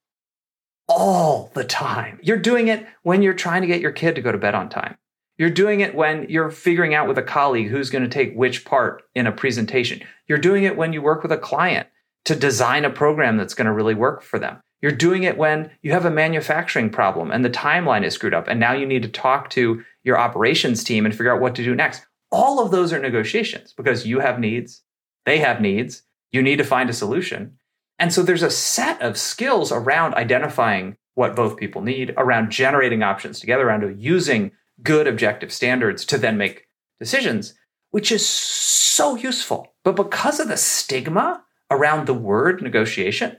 all 0.87 1.51
the 1.53 1.63
time. 1.63 2.19
You're 2.23 2.37
doing 2.37 2.67
it 2.67 2.85
when 3.03 3.21
you're 3.21 3.33
trying 3.33 3.61
to 3.61 3.67
get 3.67 3.81
your 3.81 3.91
kid 3.91 4.15
to 4.15 4.21
go 4.21 4.31
to 4.31 4.37
bed 4.39 4.55
on 4.55 4.69
time. 4.69 4.97
You're 5.39 5.49
doing 5.49 5.79
it 5.79 5.95
when 5.95 6.25
you're 6.27 6.51
figuring 6.51 6.93
out 6.93 7.07
with 7.07 7.17
a 7.17 7.23
colleague 7.23 7.69
who's 7.69 7.89
going 7.89 8.03
to 8.03 8.09
take 8.09 8.35
which 8.35 8.65
part 8.65 9.03
in 9.15 9.25
a 9.25 9.31
presentation. 9.31 10.01
You're 10.27 10.37
doing 10.37 10.65
it 10.65 10.75
when 10.75 10.91
you 10.91 11.01
work 11.01 11.23
with 11.23 11.31
a 11.31 11.37
client 11.37 11.87
to 12.25 12.35
design 12.35 12.83
a 12.83 12.89
program 12.89 13.37
that's 13.37 13.53
going 13.53 13.65
to 13.65 13.71
really 13.71 13.95
work 13.95 14.21
for 14.21 14.37
them. 14.37 14.61
You're 14.81 14.91
doing 14.91 15.23
it 15.23 15.37
when 15.37 15.71
you 15.81 15.93
have 15.93 16.03
a 16.03 16.11
manufacturing 16.11 16.89
problem 16.89 17.31
and 17.31 17.43
the 17.45 17.49
timeline 17.49 18.03
is 18.03 18.13
screwed 18.13 18.33
up 18.33 18.49
and 18.49 18.59
now 18.59 18.73
you 18.73 18.85
need 18.85 19.01
to 19.03 19.09
talk 19.09 19.49
to 19.51 19.81
your 20.03 20.19
operations 20.19 20.83
team 20.83 21.05
and 21.05 21.15
figure 21.15 21.33
out 21.33 21.41
what 21.41 21.55
to 21.55 21.63
do 21.63 21.73
next. 21.73 22.05
All 22.33 22.61
of 22.61 22.71
those 22.71 22.91
are 22.91 22.99
negotiations 22.99 23.73
because 23.73 24.05
you 24.05 24.19
have 24.19 24.41
needs, 24.41 24.83
they 25.25 25.37
have 25.39 25.61
needs, 25.61 26.03
you 26.33 26.41
need 26.41 26.57
to 26.57 26.65
find 26.65 26.89
a 26.89 26.93
solution. 26.93 27.57
And 27.97 28.11
so 28.11 28.23
there's 28.23 28.43
a 28.43 28.51
set 28.51 29.01
of 29.01 29.17
skills 29.17 29.71
around 29.71 30.15
identifying 30.15 30.97
what 31.15 31.35
both 31.35 31.55
people 31.55 31.81
need, 31.81 32.13
around 32.17 32.51
generating 32.51 33.03
options 33.03 33.39
together, 33.39 33.67
around 33.67 34.01
using 34.01 34.51
good 34.83 35.07
objective 35.07 35.51
standards 35.51 36.05
to 36.05 36.17
then 36.17 36.37
make 36.37 36.67
decisions, 36.99 37.53
which 37.91 38.11
is 38.11 38.27
so 38.27 39.15
useful. 39.15 39.73
But 39.83 39.95
because 39.95 40.39
of 40.39 40.47
the 40.47 40.57
stigma 40.57 41.43
around 41.71 42.05
the 42.05 42.13
word 42.13 42.61
negotiation, 42.61 43.37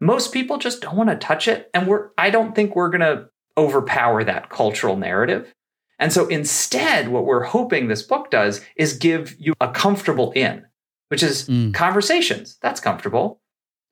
most 0.00 0.32
people 0.32 0.58
just 0.58 0.80
don't 0.80 0.96
want 0.96 1.10
to 1.10 1.16
touch 1.16 1.46
it. 1.46 1.68
And 1.74 1.86
we're, 1.86 2.08
I 2.16 2.30
don't 2.30 2.54
think 2.54 2.74
we're 2.74 2.88
going 2.88 3.00
to 3.00 3.26
overpower 3.58 4.24
that 4.24 4.48
cultural 4.48 4.96
narrative. 4.96 5.52
And 5.98 6.12
so 6.12 6.26
instead, 6.28 7.08
what 7.08 7.26
we're 7.26 7.44
hoping 7.44 7.88
this 7.88 8.02
book 8.02 8.30
does 8.30 8.62
is 8.76 8.94
give 8.94 9.36
you 9.38 9.52
a 9.60 9.70
comfortable 9.70 10.32
in, 10.32 10.64
which 11.08 11.22
is 11.22 11.46
mm. 11.46 11.74
conversations. 11.74 12.56
That's 12.62 12.80
comfortable. 12.80 13.40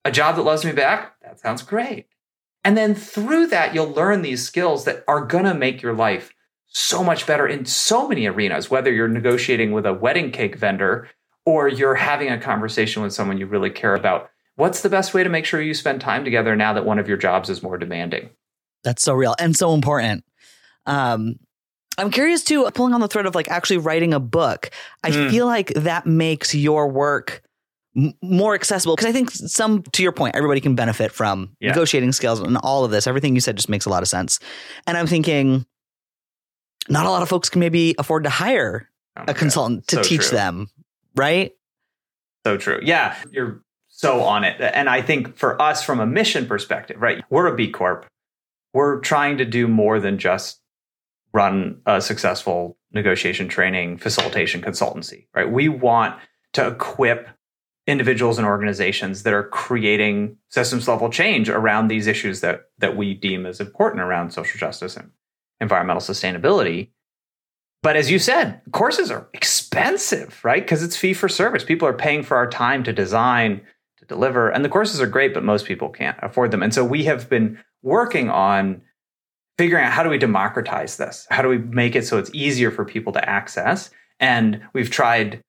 A 0.07 0.11
job 0.11 0.37
that 0.37 0.43
loves 0.43 0.65
me 0.65 0.73
back. 0.73 1.21
That 1.21 1.39
sounds 1.39 1.63
great. 1.63 2.07
And 2.65 2.77
then 2.77 2.95
through 2.95 3.49
that, 3.49 3.75
you'll 3.75 3.93
learn 3.93 4.23
these 4.23 4.45
skills 4.45 4.87
that 4.87 5.05
are 5.07 5.25
going 5.25 5.45
to 5.45 5.55
make 5.55 5.83
your 5.83 5.95
life 5.95 6.33
so 6.69 7.03
much 7.03 7.27
better 7.27 7.47
in 7.47 7.65
so 7.65 8.09
many 8.09 8.27
arenas, 8.27 8.71
whether 8.71 8.93
you're 8.93 9.09
negotiating 9.09 9.73
with 9.73 9.87
a 9.87 9.95
wedding 9.95 10.31
cake 10.31 10.57
vendor 10.57 11.09
or 11.45 11.69
you're 11.69 11.95
having 11.95 12.29
a 12.29 12.39
conversation 12.39 13.03
with 13.03 13.13
someone 13.13 13.39
you 13.39 13.47
really 13.47 13.71
care 13.71 13.95
about. 13.95 14.31
What's 14.57 14.83
the 14.83 14.91
best 14.91 15.15
way 15.15 15.23
to 15.23 15.31
make 15.31 15.45
sure 15.45 15.63
you 15.63 15.73
spend 15.73 16.01
time 16.01 16.25
together 16.25 16.55
now 16.57 16.73
that 16.75 16.85
one 16.85 16.99
of 16.99 17.09
your 17.09 17.17
jobs 17.17 17.49
is 17.49 17.63
more 17.63 17.79
demanding? 17.79 18.31
That's 18.85 19.03
so 19.03 19.15
real 19.15 19.35
and 19.39 19.57
so 19.57 19.73
important. 19.73 20.25
Um, 20.85 21.37
I'm 21.97 22.11
curious 22.11 22.45
too, 22.45 22.69
pulling 22.75 22.95
on 22.95 23.01
the 23.01 23.09
thread 23.09 23.27
of 23.27 23.35
like 23.35 23.49
actually 23.49 23.79
writing 23.79 24.13
a 24.13 24.21
book. 24.21 24.71
I 25.03 25.11
mm. 25.11 25.31
feel 25.31 25.47
like 25.47 25.73
that 25.75 26.07
makes 26.07 26.55
your 26.55 26.89
work 26.89 27.43
more 28.23 28.55
accessible 28.55 28.95
because 28.95 29.09
I 29.09 29.13
think 29.13 29.31
some, 29.31 29.83
to 29.83 30.03
your 30.03 30.13
point, 30.13 30.37
everybody 30.37 30.61
can 30.61 30.75
benefit 30.75 31.13
from 31.13 31.57
yeah. 31.61 31.71
negotiating 31.71 32.13
skills 32.13 32.41
and 32.41 32.57
all 32.59 32.85
of 32.85 32.91
this. 32.91 33.07
Everything 33.07 33.35
you 33.35 33.41
said 33.41 33.57
just 33.57 33.69
makes 33.69 33.87
a 33.87 33.91
lot 33.91 34.03
of 34.03 34.09
sense. 34.09 34.39
And 34.87 34.97
I'm 34.97 35.07
thinking, 35.07 35.67
not 36.89 37.07
a 37.07 37.11
lot 37.11 37.23
of 37.23 37.29
folks 37.29 37.49
can 37.49 37.61
maybe 37.61 37.95
afford 37.99 38.25
to 38.25 38.31
hire 38.31 38.89
oh 39.17 39.25
a 39.29 39.35
consultant 39.35 39.87
God. 39.87 39.89
to 39.89 39.97
so 39.97 40.09
teach 40.09 40.29
true. 40.29 40.39
them, 40.39 40.71
right? 41.15 41.53
So 42.47 42.57
true. 42.57 42.81
Yeah, 42.83 43.17
you're 43.31 43.63
so 43.89 44.23
on 44.23 44.45
it. 44.45 44.61
And 44.61 44.89
I 44.89 45.03
think 45.03 45.37
for 45.37 45.61
us, 45.61 45.83
from 45.83 46.01
a 46.01 46.07
mission 46.07 46.47
perspective, 46.47 47.01
right, 47.01 47.23
we're 47.31 47.47
a 47.47 47.55
B 47.55 47.71
Corp. 47.71 48.07
We're 48.73 49.01
trying 49.01 49.39
to 49.39 49.45
do 49.45 49.67
more 49.67 49.99
than 49.99 50.19
just 50.19 50.61
run 51.33 51.81
a 51.87 52.01
successful 52.01 52.77
negotiation 52.93 53.49
training 53.49 53.99
facilitation 53.99 54.63
consultancy, 54.63 55.27
right? 55.35 55.51
We 55.51 55.69
want 55.69 56.19
to 56.55 56.69
equip 56.69 57.29
individuals 57.87 58.39
and 58.39 58.47
organizations 58.47 59.23
that 59.23 59.33
are 59.33 59.45
creating 59.49 60.37
systems 60.51 60.87
level 60.87 61.09
change 61.09 61.49
around 61.49 61.89
these 61.89 62.07
issues 62.07 62.41
that 62.41 62.67
that 62.79 62.97
we 62.97 63.15
deem 63.15 63.47
as 63.47 63.61
important 63.61 64.03
around 64.03 64.31
social 64.31 64.59
justice 64.59 64.97
and 64.97 65.11
environmental 65.61 66.03
sustainability. 66.03 66.89
But 67.83 67.97
as 67.97 68.11
you 68.11 68.19
said, 68.19 68.61
courses 68.73 69.11
are 69.11 69.29
expensive, 69.33 70.41
right? 70.45 70.63
Because 70.63 70.83
it's 70.83 70.97
fee 70.97 71.15
for 71.15 71.29
service. 71.29 71.65
People 71.65 71.87
are 71.87 71.93
paying 71.93 72.23
for 72.23 72.37
our 72.37 72.49
time 72.49 72.83
to 72.85 72.93
design, 72.93 73.61
to 73.99 74.05
deliver. 74.05 74.51
And 74.51 74.65
the 74.65 74.69
courses 74.69 75.01
are 75.01 75.07
great, 75.07 75.33
but 75.33 75.45
most 75.45 75.65
people 75.65 75.89
can't 75.89 76.19
afford 76.23 76.51
them. 76.51 76.63
And 76.63 76.75
so 76.75 76.85
we 76.85 77.05
have 77.05 77.29
been 77.29 77.59
working 77.83 78.31
on 78.31 78.83
figuring 79.57 79.85
out 79.85 79.93
how 79.93 80.03
do 80.03 80.09
we 80.09 80.19
democratize 80.19 80.97
this? 80.97 81.27
How 81.31 81.43
do 81.43 81.49
we 81.49 81.59
make 81.59 81.95
it 81.95 82.07
so 82.07 82.19
it's 82.19 82.31
easier 82.33 82.71
for 82.71 82.85
people 82.85 83.13
to 83.13 83.29
access? 83.29 83.91
And 84.21 84.61
we've 84.73 84.91
tried 84.91 85.41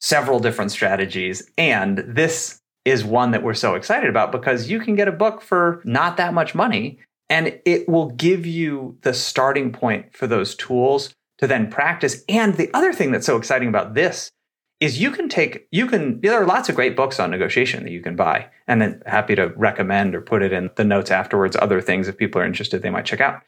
several 0.00 0.40
different 0.40 0.70
strategies. 0.70 1.48
And 1.58 1.98
this 1.98 2.60
is 2.84 3.04
one 3.04 3.30
that 3.30 3.42
we're 3.42 3.54
so 3.54 3.74
excited 3.74 4.10
about 4.10 4.32
because 4.32 4.68
you 4.68 4.80
can 4.80 4.96
get 4.96 5.08
a 5.08 5.12
book 5.12 5.40
for 5.40 5.80
not 5.84 6.16
that 6.16 6.34
much 6.34 6.54
money 6.54 6.98
and 7.32 7.58
it 7.64 7.88
will 7.88 8.10
give 8.10 8.44
you 8.44 8.98
the 9.00 9.14
starting 9.14 9.72
point 9.72 10.14
for 10.14 10.26
those 10.26 10.54
tools 10.54 11.14
to 11.38 11.46
then 11.46 11.70
practice. 11.70 12.22
And 12.28 12.58
the 12.58 12.68
other 12.74 12.92
thing 12.92 13.10
that's 13.10 13.24
so 13.24 13.38
exciting 13.38 13.68
about 13.68 13.94
this 13.94 14.30
is 14.80 15.00
you 15.00 15.10
can 15.10 15.30
take, 15.30 15.66
you 15.70 15.86
can, 15.86 16.20
there 16.20 16.34
are 16.34 16.44
lots 16.44 16.68
of 16.68 16.74
great 16.74 16.94
books 16.94 17.18
on 17.18 17.30
negotiation 17.30 17.84
that 17.84 17.90
you 17.90 18.02
can 18.02 18.16
buy. 18.16 18.50
And 18.68 18.82
then 18.82 19.02
happy 19.06 19.34
to 19.36 19.46
recommend 19.56 20.14
or 20.14 20.20
put 20.20 20.42
it 20.42 20.52
in 20.52 20.68
the 20.76 20.84
notes 20.84 21.10
afterwards, 21.10 21.56
other 21.56 21.80
things 21.80 22.06
if 22.06 22.18
people 22.18 22.38
are 22.38 22.44
interested, 22.44 22.82
they 22.82 22.90
might 22.90 23.06
check 23.06 23.22
out. 23.22 23.40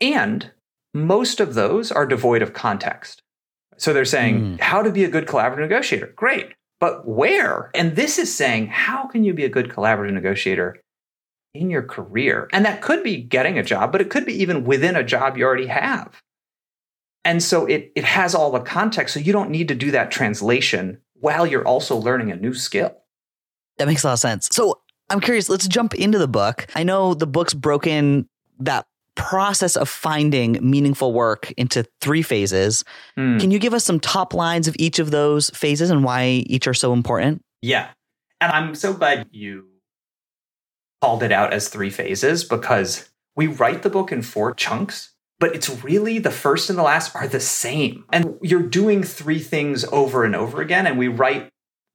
And 0.00 0.50
most 0.94 1.40
of 1.40 1.52
those 1.52 1.92
are 1.92 2.06
devoid 2.06 2.40
of 2.40 2.54
context. 2.54 3.20
So 3.76 3.92
they're 3.92 4.06
saying, 4.06 4.40
mm. 4.40 4.60
how 4.60 4.80
to 4.80 4.90
be 4.90 5.04
a 5.04 5.10
good 5.10 5.26
collaborative 5.26 5.68
negotiator. 5.68 6.14
Great. 6.16 6.54
But 6.80 7.06
where? 7.06 7.70
And 7.74 7.94
this 7.94 8.18
is 8.18 8.34
saying, 8.34 8.68
how 8.68 9.06
can 9.06 9.22
you 9.22 9.34
be 9.34 9.44
a 9.44 9.50
good 9.50 9.68
collaborative 9.68 10.14
negotiator 10.14 10.80
in 11.54 11.70
your 11.70 11.82
career. 11.82 12.48
And 12.52 12.64
that 12.64 12.82
could 12.82 13.02
be 13.02 13.16
getting 13.16 13.58
a 13.58 13.62
job, 13.62 13.92
but 13.92 14.00
it 14.00 14.10
could 14.10 14.26
be 14.26 14.34
even 14.34 14.64
within 14.64 14.96
a 14.96 15.04
job 15.04 15.36
you 15.36 15.44
already 15.44 15.66
have. 15.66 16.20
And 17.24 17.42
so 17.42 17.66
it, 17.66 17.92
it 17.94 18.04
has 18.04 18.34
all 18.34 18.50
the 18.50 18.60
context. 18.60 19.14
So 19.14 19.20
you 19.20 19.32
don't 19.32 19.50
need 19.50 19.68
to 19.68 19.74
do 19.74 19.90
that 19.90 20.10
translation 20.10 21.00
while 21.14 21.46
you're 21.46 21.66
also 21.66 21.96
learning 21.96 22.30
a 22.30 22.36
new 22.36 22.54
skill. 22.54 22.96
That 23.78 23.86
makes 23.86 24.04
a 24.04 24.08
lot 24.08 24.12
of 24.14 24.18
sense. 24.18 24.48
So 24.52 24.80
I'm 25.10 25.20
curious, 25.20 25.48
let's 25.48 25.68
jump 25.68 25.94
into 25.94 26.18
the 26.18 26.28
book. 26.28 26.66
I 26.74 26.84
know 26.84 27.14
the 27.14 27.26
book's 27.26 27.54
broken 27.54 28.28
that 28.60 28.86
process 29.14 29.76
of 29.76 29.88
finding 29.88 30.58
meaningful 30.62 31.12
work 31.12 31.52
into 31.56 31.84
three 32.00 32.22
phases. 32.22 32.84
Mm. 33.18 33.40
Can 33.40 33.50
you 33.50 33.58
give 33.58 33.74
us 33.74 33.84
some 33.84 33.98
top 33.98 34.32
lines 34.32 34.68
of 34.68 34.76
each 34.78 34.98
of 34.98 35.10
those 35.10 35.50
phases 35.50 35.90
and 35.90 36.04
why 36.04 36.44
each 36.46 36.68
are 36.68 36.74
so 36.74 36.92
important? 36.92 37.42
Yeah. 37.60 37.88
And 38.40 38.52
I'm 38.52 38.74
so 38.76 38.92
glad 38.92 39.26
you 39.32 39.66
called 41.00 41.22
it 41.22 41.32
out 41.32 41.52
as 41.52 41.68
three 41.68 41.90
phases 41.90 42.44
because 42.44 43.08
we 43.36 43.46
write 43.46 43.82
the 43.82 43.90
book 43.90 44.10
in 44.10 44.22
four 44.22 44.52
chunks, 44.52 45.14
but 45.38 45.54
it's 45.54 45.82
really 45.84 46.18
the 46.18 46.30
first 46.30 46.68
and 46.70 46.78
the 46.78 46.82
last 46.82 47.14
are 47.14 47.28
the 47.28 47.40
same. 47.40 48.04
And 48.12 48.36
you're 48.42 48.62
doing 48.62 49.02
three 49.02 49.38
things 49.38 49.84
over 49.92 50.24
and 50.24 50.34
over 50.34 50.60
again. 50.60 50.86
And 50.86 50.98
we 50.98 51.08
write 51.08 51.50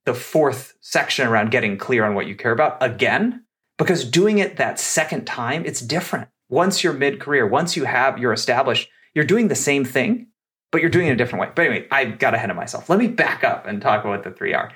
the 0.06 0.14
fourth 0.14 0.74
section 0.80 1.26
around 1.26 1.50
getting 1.50 1.76
clear 1.76 2.04
on 2.04 2.14
what 2.14 2.26
you 2.26 2.34
care 2.34 2.52
about 2.52 2.76
again, 2.82 3.44
because 3.78 4.04
doing 4.04 4.38
it 4.38 4.56
that 4.56 4.78
second 4.78 5.26
time, 5.26 5.64
it's 5.66 5.80
different. 5.80 6.28
Once 6.48 6.84
you're 6.84 6.92
mid 6.92 7.20
career, 7.20 7.46
once 7.46 7.76
you 7.76 7.84
have, 7.84 8.18
you're 8.18 8.32
established, 8.32 8.88
you're 9.14 9.24
doing 9.24 9.48
the 9.48 9.54
same 9.54 9.84
thing, 9.84 10.26
but 10.72 10.80
you're 10.80 10.90
doing 10.90 11.08
it 11.08 11.12
a 11.12 11.16
different 11.16 11.40
way. 11.40 11.50
But 11.54 11.66
anyway, 11.66 11.86
I 11.90 12.04
got 12.04 12.34
ahead 12.34 12.50
of 12.50 12.56
myself. 12.56 12.88
Let 12.90 12.98
me 12.98 13.08
back 13.08 13.44
up 13.44 13.66
and 13.66 13.80
talk 13.80 14.00
about 14.00 14.10
what 14.10 14.24
the 14.24 14.30
three 14.30 14.54
are. 14.54 14.72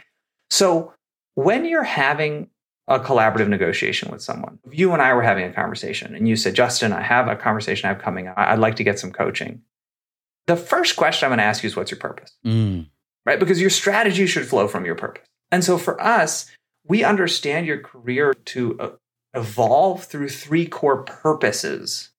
So 0.50 0.94
when 1.34 1.64
you're 1.64 1.82
having 1.82 2.48
a 2.88 2.98
collaborative 2.98 3.48
negotiation 3.48 4.10
with 4.10 4.22
someone. 4.22 4.58
If 4.64 4.78
you 4.78 4.92
and 4.92 5.02
I 5.02 5.12
were 5.12 5.22
having 5.22 5.44
a 5.44 5.52
conversation 5.52 6.14
and 6.14 6.26
you 6.26 6.36
said, 6.36 6.54
Justin, 6.54 6.92
I 6.92 7.02
have 7.02 7.28
a 7.28 7.36
conversation 7.36 7.86
I 7.86 7.92
have 7.92 8.02
coming. 8.02 8.28
I'd 8.34 8.58
like 8.58 8.76
to 8.76 8.84
get 8.84 8.98
some 8.98 9.12
coaching. 9.12 9.60
The 10.46 10.56
first 10.56 10.96
question 10.96 11.26
I'm 11.26 11.30
going 11.30 11.38
to 11.38 11.44
ask 11.44 11.62
you 11.62 11.68
is, 11.68 11.76
what's 11.76 11.90
your 11.90 12.00
purpose? 12.00 12.32
Mm. 12.46 12.88
Right? 13.26 13.38
Because 13.38 13.60
your 13.60 13.68
strategy 13.68 14.26
should 14.26 14.48
flow 14.48 14.66
from 14.68 14.86
your 14.86 14.94
purpose. 14.94 15.28
And 15.52 15.62
so 15.62 15.76
for 15.76 16.00
us, 16.00 16.50
we 16.86 17.04
understand 17.04 17.66
your 17.66 17.78
career 17.78 18.32
to 18.32 18.80
uh, 18.80 18.90
evolve 19.34 20.04
through 20.04 20.30
three 20.30 20.66
core 20.66 21.02
purposes. 21.02 22.10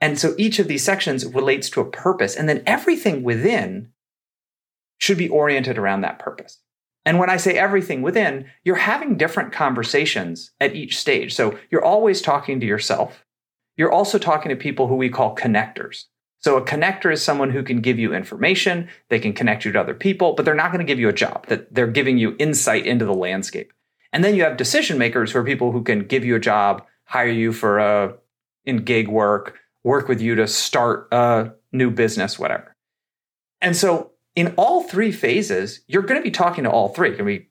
And 0.00 0.18
so 0.18 0.34
each 0.36 0.58
of 0.58 0.66
these 0.66 0.84
sections 0.84 1.24
relates 1.24 1.70
to 1.70 1.80
a 1.80 1.90
purpose. 1.90 2.34
And 2.34 2.48
then 2.48 2.64
everything 2.66 3.22
within 3.22 3.92
should 4.98 5.16
be 5.16 5.28
oriented 5.28 5.78
around 5.78 6.00
that 6.00 6.18
purpose. 6.18 6.60
And 7.06 7.20
when 7.20 7.30
I 7.30 7.36
say 7.36 7.56
everything 7.56 8.02
within, 8.02 8.46
you're 8.64 8.76
having 8.76 9.16
different 9.16 9.52
conversations 9.52 10.50
at 10.60 10.74
each 10.74 10.98
stage. 10.98 11.34
So 11.34 11.56
you're 11.70 11.84
always 11.84 12.20
talking 12.20 12.58
to 12.60 12.66
yourself. 12.66 13.24
You're 13.76 13.92
also 13.92 14.18
talking 14.18 14.50
to 14.50 14.56
people 14.56 14.88
who 14.88 14.96
we 14.96 15.08
call 15.08 15.36
connectors. 15.36 16.04
So 16.40 16.56
a 16.56 16.64
connector 16.64 17.12
is 17.12 17.22
someone 17.22 17.50
who 17.50 17.62
can 17.62 17.80
give 17.80 17.98
you 17.98 18.12
information, 18.12 18.88
they 19.08 19.18
can 19.18 19.32
connect 19.32 19.64
you 19.64 19.72
to 19.72 19.80
other 19.80 19.94
people, 19.94 20.34
but 20.34 20.44
they're 20.44 20.54
not 20.54 20.72
going 20.72 20.84
to 20.84 20.92
give 20.92 20.98
you 20.98 21.08
a 21.08 21.12
job. 21.12 21.46
That 21.46 21.72
they're 21.72 21.86
giving 21.86 22.18
you 22.18 22.36
insight 22.38 22.86
into 22.86 23.04
the 23.04 23.14
landscape. 23.14 23.72
And 24.12 24.24
then 24.24 24.34
you 24.34 24.42
have 24.42 24.56
decision 24.56 24.98
makers 24.98 25.32
who 25.32 25.38
are 25.38 25.44
people 25.44 25.72
who 25.72 25.82
can 25.82 26.00
give 26.06 26.24
you 26.24 26.34
a 26.34 26.40
job, 26.40 26.84
hire 27.04 27.28
you 27.28 27.52
for 27.52 27.78
a 27.78 28.14
in 28.64 28.78
gig 28.78 29.08
work, 29.08 29.58
work 29.84 30.08
with 30.08 30.20
you 30.20 30.34
to 30.34 30.48
start 30.48 31.08
a 31.12 31.52
new 31.72 31.90
business, 31.90 32.38
whatever. 32.38 32.74
And 33.60 33.76
so 33.76 34.10
in 34.36 34.54
all 34.56 34.82
three 34.82 35.10
phases, 35.10 35.80
you're 35.88 36.02
going 36.02 36.20
to 36.20 36.24
be 36.24 36.30
talking 36.30 36.64
to 36.64 36.70
all 36.70 36.90
three. 36.90 37.08
You're 37.08 37.16
going 37.16 37.34
to 37.34 37.40
be 37.40 37.48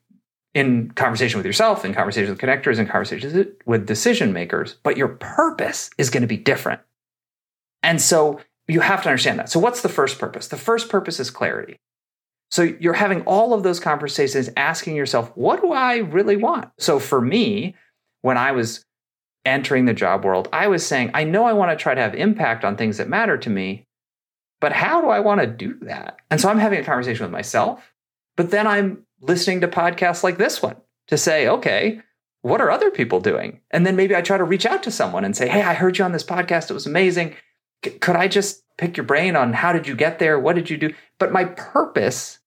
in 0.54 0.90
conversation 0.92 1.36
with 1.36 1.44
yourself, 1.44 1.84
in 1.84 1.92
conversation 1.92 2.30
with 2.30 2.40
connectors, 2.40 2.78
in 2.78 2.86
conversations 2.86 3.48
with 3.66 3.86
decision 3.86 4.32
makers, 4.32 4.76
but 4.82 4.96
your 4.96 5.08
purpose 5.08 5.90
is 5.98 6.08
going 6.08 6.22
to 6.22 6.26
be 6.26 6.38
different. 6.38 6.80
And 7.82 8.00
so 8.00 8.40
you 8.68 8.80
have 8.80 9.02
to 9.02 9.08
understand 9.10 9.38
that. 9.38 9.50
So, 9.50 9.60
what's 9.60 9.82
the 9.82 9.88
first 9.88 10.18
purpose? 10.18 10.48
The 10.48 10.56
first 10.56 10.88
purpose 10.88 11.20
is 11.20 11.30
clarity. 11.30 11.78
So, 12.50 12.62
you're 12.62 12.94
having 12.94 13.22
all 13.22 13.52
of 13.52 13.62
those 13.62 13.80
conversations 13.80 14.48
asking 14.56 14.96
yourself, 14.96 15.30
what 15.36 15.60
do 15.60 15.72
I 15.72 15.98
really 15.98 16.36
want? 16.36 16.70
So, 16.78 16.98
for 16.98 17.20
me, 17.20 17.74
when 18.22 18.38
I 18.38 18.52
was 18.52 18.84
entering 19.44 19.84
the 19.84 19.94
job 19.94 20.24
world, 20.24 20.48
I 20.52 20.68
was 20.68 20.84
saying, 20.84 21.10
I 21.14 21.24
know 21.24 21.44
I 21.44 21.52
want 21.52 21.70
to 21.70 21.80
try 21.80 21.94
to 21.94 22.00
have 22.00 22.14
impact 22.14 22.64
on 22.64 22.76
things 22.76 22.96
that 22.96 23.08
matter 23.08 23.36
to 23.38 23.50
me, 23.50 23.86
but 24.60 24.72
how 24.72 25.00
do 25.00 25.08
I 25.08 25.20
want 25.20 25.40
to 25.40 25.46
do 25.46 25.78
that? 25.82 26.18
And 26.30 26.40
so, 26.40 26.48
I'm 26.48 26.58
having 26.58 26.80
a 26.80 26.84
conversation 26.84 27.24
with 27.24 27.32
myself, 27.32 27.92
but 28.36 28.50
then 28.50 28.66
I'm 28.66 29.04
listening 29.20 29.60
to 29.62 29.68
podcasts 29.68 30.22
like 30.22 30.38
this 30.38 30.62
one 30.62 30.76
to 31.08 31.16
say, 31.16 31.48
okay, 31.48 32.00
what 32.42 32.60
are 32.60 32.70
other 32.70 32.90
people 32.90 33.20
doing? 33.20 33.60
And 33.70 33.86
then 33.86 33.96
maybe 33.96 34.14
I 34.14 34.22
try 34.22 34.38
to 34.38 34.44
reach 34.44 34.66
out 34.66 34.82
to 34.84 34.90
someone 34.90 35.24
and 35.24 35.36
say, 35.36 35.48
hey, 35.48 35.62
I 35.62 35.74
heard 35.74 35.98
you 35.98 36.04
on 36.04 36.12
this 36.12 36.24
podcast. 36.24 36.70
It 36.70 36.74
was 36.74 36.86
amazing 36.86 37.34
could 37.82 38.16
I 38.16 38.28
just 38.28 38.62
pick 38.76 38.96
your 38.96 39.04
brain 39.04 39.36
on 39.36 39.52
how 39.52 39.72
did 39.72 39.86
you 39.86 39.94
get 39.94 40.18
there? 40.18 40.38
What 40.38 40.56
did 40.56 40.70
you 40.70 40.76
do? 40.76 40.94
But 41.18 41.32
my 41.32 41.44
purpose 41.44 42.38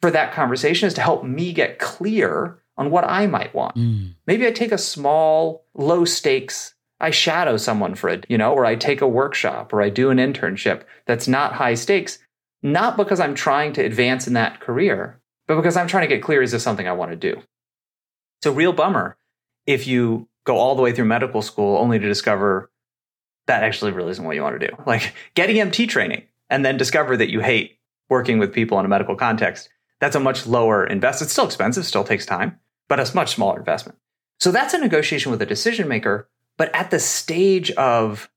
for 0.00 0.10
that 0.10 0.32
conversation 0.32 0.86
is 0.86 0.94
to 0.94 1.00
help 1.00 1.24
me 1.24 1.52
get 1.52 1.78
clear 1.78 2.62
on 2.76 2.90
what 2.90 3.04
I 3.04 3.26
might 3.26 3.54
want. 3.54 3.76
Mm. 3.76 4.14
Maybe 4.26 4.46
I 4.46 4.52
take 4.52 4.72
a 4.72 4.78
small, 4.78 5.64
low 5.74 6.04
stakes, 6.04 6.74
I 7.00 7.10
shadow 7.10 7.56
someone 7.56 7.94
for 7.94 8.08
it, 8.08 8.26
you 8.28 8.36
know, 8.38 8.52
or 8.52 8.64
I 8.64 8.74
take 8.74 9.00
a 9.00 9.08
workshop 9.08 9.72
or 9.72 9.82
I 9.82 9.88
do 9.88 10.10
an 10.10 10.18
internship 10.18 10.82
that's 11.06 11.28
not 11.28 11.54
high 11.54 11.74
stakes, 11.74 12.18
not 12.62 12.96
because 12.96 13.20
I'm 13.20 13.34
trying 13.34 13.72
to 13.74 13.84
advance 13.84 14.26
in 14.26 14.32
that 14.34 14.60
career, 14.60 15.20
but 15.46 15.56
because 15.56 15.76
I'm 15.76 15.86
trying 15.86 16.08
to 16.08 16.14
get 16.14 16.22
clear 16.22 16.42
is 16.42 16.52
this 16.52 16.62
something 16.62 16.88
I 16.88 16.92
want 16.92 17.12
to 17.12 17.16
do? 17.16 17.40
It's 18.40 18.46
a 18.46 18.52
real 18.52 18.72
bummer 18.72 19.16
if 19.66 19.86
you 19.86 20.28
go 20.44 20.56
all 20.56 20.74
the 20.74 20.82
way 20.82 20.92
through 20.92 21.04
medical 21.04 21.42
school 21.42 21.76
only 21.76 21.98
to 21.98 22.06
discover 22.06 22.70
that 23.46 23.62
actually 23.62 23.92
really 23.92 24.10
isn't 24.10 24.24
what 24.24 24.34
you 24.34 24.42
want 24.42 24.60
to 24.60 24.66
do. 24.68 24.74
Like 24.86 25.14
get 25.34 25.50
EMT 25.50 25.88
training 25.88 26.24
and 26.50 26.64
then 26.64 26.76
discover 26.76 27.16
that 27.16 27.30
you 27.30 27.40
hate 27.40 27.78
working 28.08 28.38
with 28.38 28.52
people 28.52 28.78
in 28.78 28.84
a 28.84 28.88
medical 28.88 29.16
context. 29.16 29.68
That's 30.00 30.16
a 30.16 30.20
much 30.20 30.46
lower 30.46 30.86
investment. 30.86 31.26
It's 31.26 31.32
still 31.32 31.46
expensive, 31.46 31.84
still 31.84 32.04
takes 32.04 32.26
time, 32.26 32.58
but 32.88 32.98
it's 32.98 33.14
much 33.14 33.34
smaller 33.34 33.58
investment. 33.58 33.98
So 34.40 34.50
that's 34.52 34.74
a 34.74 34.78
negotiation 34.78 35.30
with 35.30 35.42
a 35.42 35.46
decision 35.46 35.88
maker, 35.88 36.28
but 36.58 36.74
at 36.74 36.90
the 36.90 36.98
stage 37.00 37.70
of 37.72 38.28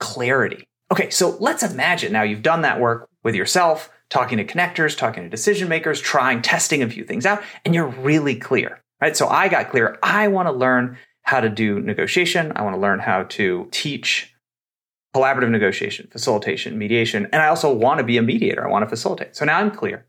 clarity. 0.00 0.66
Okay, 0.90 1.10
so 1.10 1.36
let's 1.40 1.62
imagine 1.62 2.12
now 2.12 2.22
you've 2.22 2.42
done 2.42 2.62
that 2.62 2.80
work 2.80 3.10
with 3.22 3.34
yourself, 3.34 3.90
talking 4.08 4.38
to 4.38 4.44
connectors, 4.44 4.96
talking 4.96 5.24
to 5.24 5.28
decision 5.28 5.68
makers, 5.68 6.00
trying, 6.00 6.40
testing 6.40 6.82
a 6.82 6.88
few 6.88 7.04
things 7.04 7.26
out, 7.26 7.42
and 7.64 7.74
you're 7.74 7.88
really 7.88 8.36
clear, 8.36 8.80
right? 9.00 9.16
So 9.16 9.28
I 9.28 9.48
got 9.48 9.70
clear. 9.70 9.98
I 10.02 10.28
want 10.28 10.46
to 10.46 10.52
learn 10.52 10.96
how 11.22 11.40
to 11.40 11.48
do 11.48 11.80
negotiation. 11.80 12.52
I 12.54 12.62
want 12.62 12.76
to 12.76 12.80
learn 12.80 13.00
how 13.00 13.24
to 13.24 13.68
teach 13.72 14.32
collaborative 15.14 15.50
negotiation, 15.50 16.08
facilitation, 16.12 16.78
mediation, 16.78 17.26
and 17.32 17.42
I 17.42 17.48
also 17.48 17.72
want 17.72 17.98
to 17.98 18.04
be 18.04 18.16
a 18.16 18.22
mediator. 18.22 18.64
I 18.64 18.70
want 18.70 18.84
to 18.84 18.88
facilitate. 18.88 19.34
So 19.34 19.44
now 19.44 19.58
I'm 19.58 19.72
clear. 19.72 20.06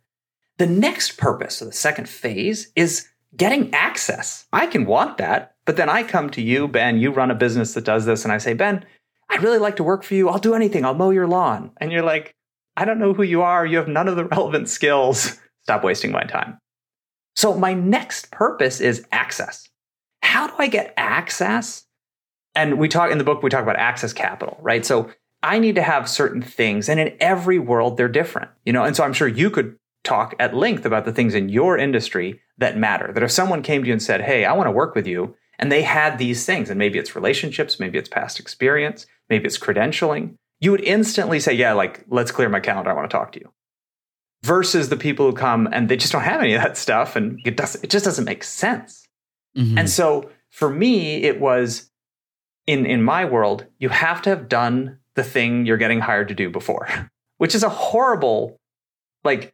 The 0.58 0.68
next 0.68 1.18
purpose, 1.18 1.58
so 1.58 1.66
the 1.66 1.72
second 1.72 2.08
phase, 2.08 2.72
is 2.76 3.08
getting 3.38 3.74
access. 3.74 4.46
I 4.51 4.67
can 4.67 4.86
want 4.86 5.17
that, 5.17 5.56
but 5.65 5.77
then 5.77 5.89
I 5.89 6.03
come 6.03 6.29
to 6.32 6.41
you, 6.41 6.67
Ben, 6.67 6.98
you 6.98 7.12
run 7.12 7.32
a 7.32 7.36
business 7.36 7.74
that 7.74 7.86
does 7.86 8.06
this, 8.06 8.24
and 8.24 8.32
I 8.32 8.38
say, 8.38 8.53
Ben, 8.53 8.86
I'd 9.29 9.44
really 9.44 9.58
like 9.58 9.75
to 9.77 9.84
work 9.84 10.03
for 10.03 10.15
you. 10.15 10.29
I'll 10.29 10.39
do 10.39 10.55
anything. 10.55 10.85
I'll 10.85 10.94
mow 10.94 11.12
your 11.12 11.27
lawn. 11.27 11.72
And 11.77 11.92
you're 11.92 12.03
like, 12.03 12.35
I 12.75 12.85
don't 12.85 13.00
know 13.00 13.14
who 13.14 13.24
you 13.24 13.42
are. 13.42 13.66
You 13.66 13.77
have 13.77 13.88
none 13.88 14.07
of 14.07 14.16
the 14.16 14.25
relevant 14.35 14.70
skills. 14.70 15.38
Stop 15.64 15.83
wasting 15.83 16.12
my 16.12 16.24
time. 16.24 16.57
So 17.35 17.55
my 17.55 17.74
next 17.74 18.31
purpose 18.31 18.81
is 18.81 19.05
access. 19.12 19.68
How 20.24 20.48
do 20.48 20.53
I 20.57 20.68
get 20.68 20.94
access 20.98 21.88
and 22.57 22.79
we 22.79 22.90
talk 22.90 23.12
in 23.12 23.18
the 23.18 23.24
book 23.24 23.44
we 23.44 23.50
talk 23.50 23.64
about 23.64 23.77
access 23.77 24.12
capital 24.12 24.57
right 24.62 24.85
so 24.85 25.09
i 25.44 25.59
need 25.59 25.75
to 25.75 25.81
have 25.81 26.09
certain 26.09 26.42
things 26.42 26.90
and 26.90 27.00
in 27.00 27.16
every 27.20 27.59
world 27.59 27.96
they're 27.96 28.09
different 28.09 28.50
you 28.66 28.74
know 28.74 28.83
and 28.83 28.96
so 28.96 29.03
i'm 29.03 29.14
sure 29.14 29.27
you 29.27 29.50
could 29.50 29.77
talk 30.07 30.35
at 30.39 30.55
length 30.55 30.85
about 30.85 31.05
the 31.05 31.13
things 31.13 31.35
in 31.35 31.50
your 31.50 31.77
industry 31.77 32.39
that 32.57 32.77
matter. 32.77 33.11
That 33.13 33.24
if 33.24 33.31
someone 33.31 33.61
came 33.61 33.81
to 33.81 33.87
you 33.87 33.93
and 33.93 34.01
said 34.01 34.22
hey 34.22 34.46
i 34.46 34.53
want 34.53 34.67
to 34.67 34.72
work 34.72 34.96
with 34.96 35.07
you 35.07 35.35
and 35.59 35.72
they 35.72 35.81
had 35.81 36.17
these 36.17 36.46
things 36.46 36.70
and 36.70 36.77
maybe 36.79 36.98
it's 37.00 37.15
relationships 37.15 37.79
maybe 37.79 37.98
it's 37.98 38.09
past 38.09 38.39
experience 38.39 39.05
maybe 39.29 39.46
it's 39.46 39.57
credentialing 39.57 40.35
you 40.59 40.72
would 40.72 40.81
instantly 40.81 41.39
say 41.39 41.53
yeah 41.53 41.74
like 41.74 42.05
let's 42.09 42.31
clear 42.31 42.50
my 42.50 42.59
calendar 42.59 42.89
i 42.89 42.93
want 42.93 43.09
to 43.09 43.15
talk 43.15 43.31
to 43.33 43.39
you. 43.39 43.51
Versus 44.43 44.89
the 44.89 44.98
people 44.98 45.25
who 45.25 45.33
come 45.33 45.67
and 45.72 45.89
they 45.89 45.98
just 45.98 46.13
don't 46.13 46.22
have 46.22 46.41
any 46.41 46.53
of 46.53 46.61
that 46.61 46.77
stuff 46.77 47.15
and 47.15 47.39
it 47.46 47.57
does 47.57 47.75
it 47.75 47.89
just 47.89 48.05
doesn't 48.05 48.25
make 48.25 48.43
sense. 48.43 49.03
Mm-hmm. 49.57 49.77
and 49.79 49.89
so 49.89 50.29
for 50.51 50.70
me 50.70 51.24
it 51.24 51.39
was 51.39 51.89
in 52.67 52.85
in 52.85 53.01
my 53.01 53.25
world, 53.25 53.65
you 53.79 53.89
have 53.89 54.22
to 54.24 54.29
have 54.29 54.48
done 54.48 55.00
the 55.15 55.24
thing 55.24 55.65
you're 55.65 55.77
getting 55.77 56.01
hired 56.01 56.27
to 56.27 56.35
do 56.35 56.50
before, 56.50 56.87
which 57.37 57.55
is 57.55 57.63
a 57.63 57.70
horrible, 57.70 58.59
like, 59.24 59.53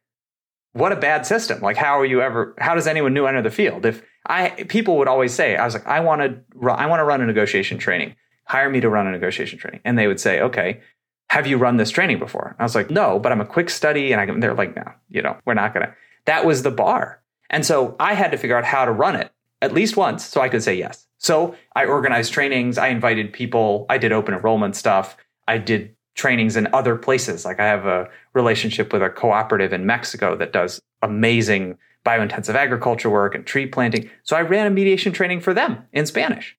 what 0.73 0.91
a 0.91 0.95
bad 0.95 1.25
system. 1.25 1.61
Like, 1.61 1.77
how 1.77 1.99
are 1.99 2.05
you 2.05 2.21
ever? 2.21 2.55
How 2.59 2.75
does 2.75 2.87
anyone 2.87 3.13
new 3.13 3.25
enter 3.25 3.41
the 3.41 3.51
field? 3.51 3.85
If 3.85 4.03
I 4.25 4.49
people 4.67 4.97
would 4.97 5.07
always 5.07 5.33
say, 5.33 5.55
I 5.55 5.65
was 5.65 5.73
like, 5.73 5.87
I 5.87 5.99
want 6.01 6.21
to, 6.21 6.69
I 6.71 6.87
want 6.87 6.99
to 6.99 7.03
run 7.03 7.21
a 7.21 7.25
negotiation 7.25 7.77
training. 7.77 8.15
Hire 8.45 8.69
me 8.69 8.81
to 8.81 8.89
run 8.89 9.07
a 9.07 9.11
negotiation 9.11 9.57
training, 9.57 9.81
and 9.85 9.97
they 9.97 10.07
would 10.07 10.19
say, 10.19 10.41
okay. 10.41 10.81
Have 11.29 11.47
you 11.47 11.57
run 11.57 11.77
this 11.77 11.89
training 11.89 12.19
before? 12.19 12.55
I 12.59 12.63
was 12.63 12.75
like, 12.75 12.91
no, 12.91 13.17
but 13.17 13.31
I'm 13.31 13.41
a 13.41 13.45
quick 13.45 13.71
study, 13.71 14.11
and 14.11 14.21
I, 14.21 14.39
they're 14.39 14.53
like, 14.53 14.75
no, 14.75 14.83
you 15.09 15.23
know, 15.23 15.35
we're 15.45 15.55
not 15.55 15.73
gonna. 15.73 15.95
That 16.25 16.45
was 16.45 16.61
the 16.61 16.69
bar, 16.69 17.23
and 17.49 17.65
so 17.65 17.95
I 17.99 18.13
had 18.13 18.31
to 18.31 18.37
figure 18.37 18.55
out 18.55 18.65
how 18.65 18.85
to 18.85 18.91
run 18.91 19.15
it 19.15 19.31
at 19.63 19.73
least 19.73 19.97
once, 19.97 20.23
so 20.23 20.41
I 20.41 20.49
could 20.49 20.61
say 20.61 20.75
yes. 20.75 21.07
So 21.17 21.55
I 21.73 21.85
organized 21.85 22.33
trainings. 22.33 22.77
I 22.77 22.89
invited 22.89 23.31
people. 23.31 23.85
I 23.89 23.97
did 23.97 24.11
open 24.11 24.35
enrollment 24.35 24.75
stuff. 24.75 25.15
I 25.47 25.57
did 25.57 25.95
trainings 26.15 26.57
in 26.57 26.67
other 26.73 26.97
places. 26.97 27.45
Like 27.45 27.61
I 27.61 27.65
have 27.65 27.85
a 27.85 28.09
relationship 28.33 28.91
with 28.91 29.01
a 29.01 29.09
cooperative 29.09 29.73
in 29.73 29.85
Mexico 29.85 30.35
that 30.37 30.53
does 30.53 30.81
amazing 31.01 31.77
biointensive 32.05 32.55
agriculture 32.55 33.09
work 33.09 33.35
and 33.35 33.45
tree 33.45 33.65
planting. 33.65 34.09
So 34.23 34.35
I 34.35 34.41
ran 34.41 34.67
a 34.67 34.69
mediation 34.69 35.13
training 35.13 35.39
for 35.39 35.53
them 35.53 35.85
in 35.93 36.05
Spanish 36.05 36.57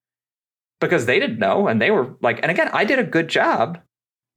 because 0.81 1.07
they 1.07 1.19
didn't 1.19 1.39
know. 1.39 1.69
And 1.69 1.81
they 1.81 1.91
were 1.91 2.15
like, 2.23 2.41
and 2.43 2.51
again, 2.51 2.71
I 2.73 2.85
did 2.85 2.99
a 2.99 3.05
good 3.05 3.29
job, 3.29 3.79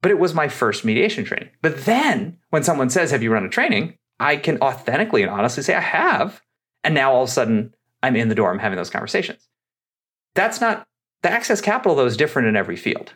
but 0.02 0.10
it 0.10 0.18
was 0.18 0.34
my 0.34 0.48
first 0.48 0.84
mediation 0.84 1.24
training. 1.24 1.50
But 1.62 1.84
then 1.84 2.38
when 2.50 2.62
someone 2.62 2.90
says, 2.90 3.10
Have 3.10 3.22
you 3.22 3.32
run 3.32 3.44
a 3.44 3.48
training? 3.48 3.96
I 4.20 4.36
can 4.36 4.58
authentically 4.60 5.22
and 5.22 5.30
honestly 5.30 5.62
say, 5.62 5.74
I 5.74 5.80
have. 5.80 6.42
And 6.84 6.94
now 6.94 7.12
all 7.12 7.22
of 7.22 7.28
a 7.28 7.32
sudden, 7.32 7.74
I'm 8.02 8.16
in 8.16 8.28
the 8.28 8.34
door, 8.34 8.50
I'm 8.50 8.58
having 8.58 8.76
those 8.76 8.90
conversations. 8.90 9.48
That's 10.34 10.60
not 10.60 10.86
the 11.22 11.30
access 11.30 11.60
capital 11.60 11.96
though 11.96 12.06
is 12.06 12.16
different 12.16 12.48
in 12.48 12.56
every 12.56 12.76
field. 12.76 13.14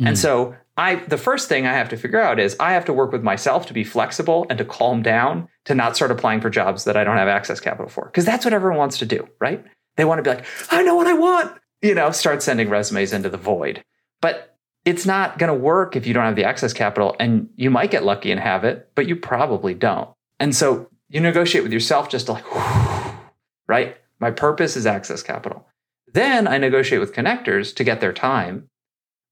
Mm. 0.00 0.08
And 0.08 0.18
so 0.18 0.54
I 0.76 0.96
the 0.96 1.18
first 1.18 1.48
thing 1.48 1.66
I 1.66 1.72
have 1.72 1.88
to 1.90 1.96
figure 1.96 2.20
out 2.20 2.38
is 2.38 2.56
I 2.60 2.72
have 2.72 2.84
to 2.86 2.92
work 2.92 3.12
with 3.12 3.22
myself 3.22 3.66
to 3.66 3.74
be 3.74 3.84
flexible 3.84 4.46
and 4.50 4.58
to 4.58 4.64
calm 4.64 5.02
down 5.02 5.48
to 5.64 5.74
not 5.74 5.96
start 5.96 6.10
applying 6.10 6.40
for 6.40 6.50
jobs 6.50 6.84
that 6.84 6.96
I 6.96 7.04
don't 7.04 7.16
have 7.16 7.28
access 7.28 7.60
capital 7.60 7.88
for. 7.88 8.06
Because 8.06 8.24
that's 8.24 8.44
what 8.44 8.54
everyone 8.54 8.78
wants 8.78 8.98
to 8.98 9.06
do, 9.06 9.26
right? 9.40 9.64
They 9.96 10.04
want 10.04 10.18
to 10.18 10.22
be 10.22 10.30
like, 10.30 10.44
I 10.70 10.82
know 10.82 10.94
what 10.94 11.06
I 11.06 11.14
want, 11.14 11.56
you 11.80 11.94
know, 11.94 12.10
start 12.10 12.42
sending 12.42 12.68
resumes 12.68 13.12
into 13.12 13.30
the 13.30 13.38
void. 13.38 13.82
But 14.20 14.56
it's 14.84 15.06
not 15.06 15.38
going 15.38 15.48
to 15.48 15.58
work 15.58 15.96
if 15.96 16.06
you 16.06 16.14
don't 16.14 16.24
have 16.24 16.36
the 16.36 16.44
access 16.44 16.72
capital 16.72 17.16
and 17.18 17.48
you 17.56 17.70
might 17.70 17.90
get 17.90 18.04
lucky 18.04 18.30
and 18.30 18.40
have 18.40 18.64
it, 18.64 18.90
but 18.94 19.06
you 19.06 19.16
probably 19.16 19.74
don't. 19.74 20.10
And 20.38 20.54
so 20.54 20.88
you 21.08 21.20
negotiate 21.20 21.64
with 21.64 21.72
yourself 21.72 22.08
just 22.08 22.26
to 22.26 22.32
like, 22.32 22.44
right? 23.66 23.96
My 24.20 24.30
purpose 24.30 24.76
is 24.76 24.86
access 24.86 25.22
capital. 25.22 25.66
Then 26.12 26.46
I 26.46 26.58
negotiate 26.58 27.00
with 27.00 27.14
connectors 27.14 27.74
to 27.76 27.84
get 27.84 28.00
their 28.00 28.12
time, 28.12 28.68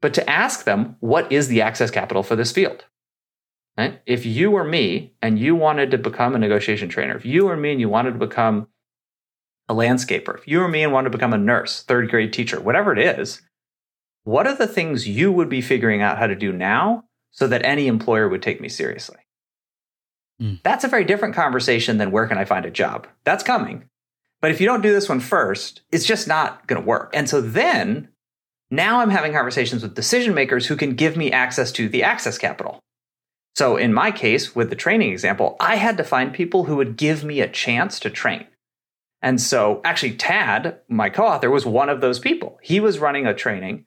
but 0.00 0.14
to 0.14 0.30
ask 0.30 0.64
them, 0.64 0.96
what 1.00 1.30
is 1.32 1.48
the 1.48 1.62
access 1.62 1.90
capital 1.90 2.22
for 2.22 2.36
this 2.36 2.52
field? 2.52 2.84
Right? 3.76 4.00
If 4.06 4.24
you 4.24 4.50
were 4.50 4.64
me 4.64 5.14
and 5.20 5.38
you 5.38 5.56
wanted 5.56 5.90
to 5.90 5.98
become 5.98 6.34
a 6.34 6.38
negotiation 6.38 6.88
trainer, 6.88 7.16
if 7.16 7.24
you 7.24 7.46
were 7.46 7.56
me 7.56 7.72
and 7.72 7.80
you 7.80 7.88
wanted 7.88 8.12
to 8.12 8.18
become 8.18 8.68
a 9.68 9.74
landscaper, 9.74 10.38
if 10.38 10.46
you 10.46 10.60
were 10.60 10.68
me 10.68 10.82
and 10.82 10.92
wanted 10.92 11.10
to 11.10 11.18
become 11.18 11.32
a 11.32 11.38
nurse, 11.38 11.82
third 11.82 12.10
grade 12.10 12.32
teacher, 12.32 12.60
whatever 12.60 12.92
it 12.92 12.98
is, 12.98 13.42
what 14.22 14.46
are 14.46 14.54
the 14.54 14.66
things 14.66 15.08
you 15.08 15.32
would 15.32 15.48
be 15.48 15.60
figuring 15.60 16.02
out 16.02 16.18
how 16.18 16.26
to 16.26 16.36
do 16.36 16.52
now 16.52 17.04
so 17.30 17.46
that 17.46 17.64
any 17.64 17.88
employer 17.88 18.28
would 18.28 18.42
take 18.42 18.60
me 18.60 18.68
seriously? 18.68 19.18
Mm. 20.40 20.60
That's 20.62 20.84
a 20.84 20.88
very 20.88 21.04
different 21.04 21.34
conversation 21.34 21.98
than 21.98 22.10
where 22.10 22.26
can 22.26 22.38
I 22.38 22.44
find 22.44 22.64
a 22.64 22.70
job? 22.70 23.06
That's 23.24 23.44
coming. 23.44 23.88
But 24.40 24.50
if 24.50 24.60
you 24.60 24.66
don't 24.66 24.82
do 24.82 24.92
this 24.92 25.08
one 25.08 25.20
first, 25.20 25.82
it's 25.90 26.06
just 26.06 26.28
not 26.28 26.66
going 26.66 26.80
to 26.80 26.86
work. 26.86 27.10
And 27.14 27.28
so 27.28 27.40
then 27.40 28.08
now 28.76 29.00
I'm 29.00 29.10
having 29.10 29.32
conversations 29.32 29.82
with 29.82 29.94
decision 29.94 30.34
makers 30.34 30.66
who 30.66 30.76
can 30.76 30.94
give 30.94 31.16
me 31.16 31.32
access 31.32 31.72
to 31.72 31.88
the 31.88 32.02
access 32.02 32.38
capital. 32.38 32.80
So 33.56 33.76
in 33.76 33.92
my 33.92 34.10
case, 34.10 34.54
with 34.54 34.70
the 34.70 34.76
training 34.76 35.12
example, 35.12 35.56
I 35.60 35.76
had 35.76 35.96
to 35.98 36.04
find 36.04 36.32
people 36.32 36.64
who 36.64 36.76
would 36.76 36.96
give 36.96 37.24
me 37.24 37.40
a 37.40 37.48
chance 37.48 38.00
to 38.00 38.10
train. 38.10 38.46
And 39.22 39.40
so 39.40 39.80
actually, 39.84 40.16
Tad, 40.16 40.80
my 40.88 41.08
co 41.08 41.24
author, 41.24 41.50
was 41.50 41.64
one 41.64 41.88
of 41.88 42.00
those 42.00 42.18
people. 42.18 42.58
He 42.62 42.80
was 42.80 42.98
running 42.98 43.26
a 43.26 43.34
training 43.34 43.86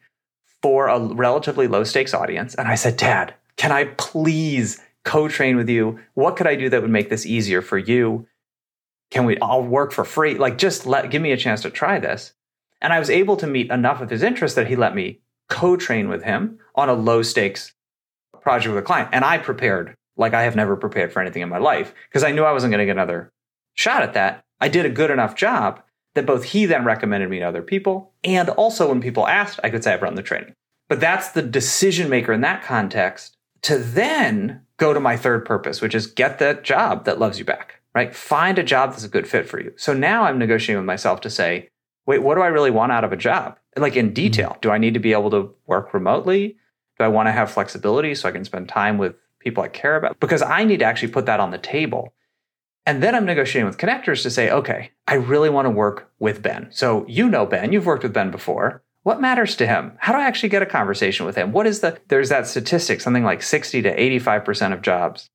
for 0.61 0.87
a 0.87 0.99
relatively 0.99 1.67
low 1.67 1.83
stakes 1.83 2.13
audience. 2.13 2.55
And 2.55 2.67
I 2.67 2.75
said, 2.75 2.97
Tad, 2.97 3.35
can 3.55 3.71
I 3.71 3.85
please 3.97 4.81
co 5.03 5.27
train 5.27 5.55
with 5.55 5.69
you? 5.69 5.99
What 6.13 6.37
could 6.37 6.47
I 6.47 6.55
do 6.55 6.69
that 6.69 6.81
would 6.81 6.89
make 6.89 7.09
this 7.09 7.25
easier 7.25 7.61
for 7.61 7.77
you? 7.77 8.27
Can 9.11 9.25
we 9.25 9.37
all 9.37 9.63
work 9.63 9.91
for 9.91 10.03
free? 10.03 10.35
Like, 10.35 10.57
just 10.57 10.85
let, 10.85 11.11
give 11.11 11.21
me 11.21 11.31
a 11.31 11.37
chance 11.37 11.61
to 11.61 11.69
try 11.69 11.99
this. 11.99 12.33
And 12.81 12.93
I 12.93 12.99
was 12.99 13.09
able 13.09 13.37
to 13.37 13.47
meet 13.47 13.71
enough 13.71 14.01
of 14.01 14.09
his 14.09 14.23
interest 14.23 14.55
that 14.55 14.67
he 14.67 14.75
let 14.75 14.95
me 14.95 15.19
co 15.49 15.75
train 15.75 16.09
with 16.09 16.23
him 16.23 16.59
on 16.75 16.89
a 16.89 16.93
low 16.93 17.21
stakes 17.21 17.73
project 18.41 18.73
with 18.73 18.83
a 18.83 18.85
client. 18.85 19.09
And 19.11 19.25
I 19.25 19.37
prepared 19.37 19.95
like 20.15 20.33
I 20.33 20.43
have 20.43 20.55
never 20.55 20.75
prepared 20.75 21.13
for 21.13 21.21
anything 21.21 21.41
in 21.41 21.49
my 21.49 21.57
life 21.57 21.93
because 22.09 22.23
I 22.23 22.31
knew 22.31 22.43
I 22.43 22.51
wasn't 22.51 22.71
going 22.71 22.79
to 22.79 22.85
get 22.85 22.97
another 22.97 23.31
shot 23.75 24.01
at 24.01 24.13
that. 24.13 24.43
I 24.59 24.67
did 24.67 24.85
a 24.85 24.89
good 24.89 25.11
enough 25.11 25.35
job 25.35 25.81
that 26.15 26.25
both 26.25 26.45
he 26.45 26.65
then 26.65 26.83
recommended 26.83 27.29
me 27.29 27.39
to 27.39 27.45
other 27.45 27.61
people, 27.61 28.11
and 28.23 28.49
also 28.49 28.89
when 28.89 29.01
people 29.01 29.27
asked, 29.27 29.59
I 29.63 29.69
could 29.69 29.83
say 29.83 29.93
I've 29.93 30.01
run 30.01 30.15
the 30.15 30.23
training. 30.23 30.53
But 30.89 30.99
that's 30.99 31.29
the 31.29 31.43
decision 31.43 32.09
maker 32.09 32.33
in 32.33 32.41
that 32.41 32.63
context 32.63 33.37
to 33.63 33.77
then 33.77 34.61
go 34.77 34.93
to 34.93 34.99
my 34.99 35.15
third 35.15 35.45
purpose, 35.45 35.81
which 35.81 35.93
is 35.93 36.07
get 36.07 36.39
that 36.39 36.63
job 36.63 37.05
that 37.05 37.19
loves 37.19 37.37
you 37.37 37.45
back, 37.45 37.81
right? 37.93 38.15
Find 38.15 38.57
a 38.57 38.63
job 38.63 38.91
that's 38.91 39.03
a 39.03 39.09
good 39.09 39.27
fit 39.27 39.47
for 39.47 39.59
you. 39.59 39.73
So 39.75 39.93
now 39.93 40.23
I'm 40.23 40.39
negotiating 40.39 40.79
with 40.79 40.87
myself 40.87 41.21
to 41.21 41.29
say, 41.29 41.69
wait, 42.07 42.23
what 42.23 42.35
do 42.35 42.41
I 42.41 42.47
really 42.47 42.71
want 42.71 42.91
out 42.91 43.03
of 43.03 43.13
a 43.13 43.17
job? 43.17 43.59
Like 43.75 43.95
in 43.95 44.07
mm-hmm. 44.07 44.13
detail, 44.13 44.57
do 44.61 44.71
I 44.71 44.79
need 44.79 44.95
to 44.95 44.99
be 44.99 45.11
able 45.11 45.29
to 45.31 45.53
work 45.67 45.93
remotely? 45.93 46.57
Do 46.97 47.05
I 47.05 47.09
want 47.09 47.27
to 47.27 47.31
have 47.31 47.51
flexibility 47.51 48.15
so 48.15 48.27
I 48.27 48.31
can 48.31 48.45
spend 48.45 48.69
time 48.69 48.97
with 48.97 49.15
people 49.39 49.61
I 49.61 49.67
care 49.67 49.95
about? 49.95 50.19
Because 50.19 50.41
I 50.41 50.63
need 50.63 50.79
to 50.79 50.85
actually 50.85 51.11
put 51.11 51.27
that 51.27 51.39
on 51.39 51.51
the 51.51 51.59
table. 51.59 52.13
And 52.87 53.03
then 53.03 53.13
I'm 53.13 53.25
negotiating 53.25 53.67
with 53.67 53.77
connectors 53.77 54.23
to 54.23 54.31
say, 54.31 54.49
okay, 54.49 54.91
I 55.05 55.15
really 55.15 55.49
want 55.49 55.65
to 55.65 55.69
work 55.69 56.09
with 56.19 56.41
Ben. 56.41 56.69
So 56.71 57.05
you 57.07 57.29
know 57.29 57.45
Ben, 57.45 57.73
you've 57.73 57.85
worked 57.85 58.03
with 58.03 58.13
Ben 58.13 58.31
before. 58.31 58.81
What 59.03 59.21
matters 59.21 59.55
to 59.57 59.67
him? 59.67 59.93
How 59.99 60.13
do 60.13 60.19
I 60.19 60.23
actually 60.23 60.49
get 60.49 60.61
a 60.61 60.65
conversation 60.65 61.25
with 61.25 61.35
him? 61.35 61.51
What 61.51 61.67
is 61.67 61.81
the, 61.81 61.99
there's 62.07 62.29
that 62.29 62.47
statistic, 62.47 63.01
something 63.01 63.23
like 63.23 63.41
60 63.41 63.81
to 63.83 63.95
85% 63.95 64.73
of 64.73 64.81
jobs 64.81 65.29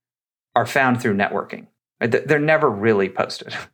are 0.55 0.67
found 0.67 1.01
through 1.01 1.17
networking. 1.17 1.69
They're 2.01 2.39
never 2.39 2.69
really 2.69 3.09
posted. 3.09 3.55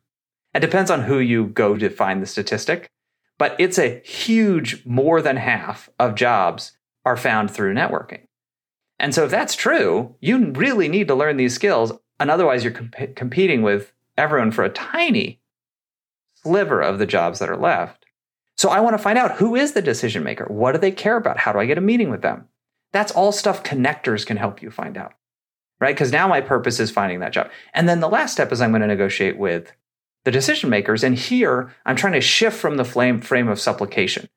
It 0.59 0.61
depends 0.61 0.90
on 0.90 1.05
who 1.05 1.21
you 1.21 1.47
go 1.47 1.77
to 1.77 1.88
find 1.88 2.21
the 2.21 2.27
statistic, 2.27 2.90
but 3.38 3.55
it's 3.61 3.79
a 3.79 4.01
huge, 4.01 4.85
more 4.85 5.23
than 5.23 5.37
half 5.37 5.88
of 6.01 6.16
jobs 6.16 6.73
are 7.05 7.16
found 7.16 7.49
through 7.49 7.75
networking. 7.75 8.23
And 8.99 9.14
so 9.14 9.25
if 9.25 9.31
that's 9.31 9.55
true, 9.55 10.16
you 10.21 10.51
really 10.51 10.88
need 10.88 11.07
to 11.07 11.14
learn 11.14 11.37
these 11.37 11.55
skills 11.55 11.92
and 12.18 12.29
otherwise, 12.29 12.64
you're 12.64 12.73
comp- 12.73 13.14
competing 13.14 13.62
with 13.62 13.92
everyone 14.16 14.51
for 14.51 14.64
a 14.64 14.68
tiny 14.68 15.40
sliver 16.35 16.81
of 16.81 16.99
the 16.99 17.07
jobs 17.07 17.38
that 17.38 17.49
are 17.49 17.57
left. 17.57 18.07
So 18.57 18.68
I 18.71 18.81
want 18.81 18.94
to 18.94 19.03
find 19.03 19.16
out 19.16 19.37
who 19.37 19.55
is 19.55 19.75
the 19.75 19.81
decision 19.81 20.25
maker? 20.25 20.47
What 20.47 20.73
do 20.73 20.79
they 20.79 20.90
care 20.90 21.16
about? 21.16 21.38
How 21.38 21.53
do 21.53 21.61
I 21.61 21.66
get 21.66 21.79
a 21.79 21.81
meeting 21.81 22.11
with 22.11 22.23
them? 22.23 22.49
That's 22.90 23.12
all 23.12 23.31
stuff 23.31 23.62
connectors 23.62 24.27
can 24.27 24.37
help 24.37 24.61
you 24.61 24.73
find 24.73 24.97
out, 24.97 25.14
right? 25.81 25.94
Because 25.94 26.11
now 26.11 26.27
my 26.27 26.40
purpose 26.40 26.81
is 26.81 26.90
finding 26.90 27.21
that 27.21 27.33
job. 27.33 27.49
And 27.73 27.88
then 27.88 28.01
the 28.01 28.09
last 28.09 28.33
step 28.33 28.51
is 28.51 28.61
I'm 28.61 28.73
going 28.73 28.83
to 28.83 28.88
negotiate 28.88 29.38
with 29.38 29.73
the 30.29 30.33
decision 30.33 30.69
makers. 30.69 31.03
And 31.03 31.17
here 31.17 31.75
I'm 31.87 31.97
trying 31.97 32.12
to 32.12 32.21
shift 32.21 32.59
from 32.59 32.77
the 32.77 32.85
flame, 32.85 33.23
frame 33.23 33.49
of 33.49 33.59
supplication. 33.59 34.29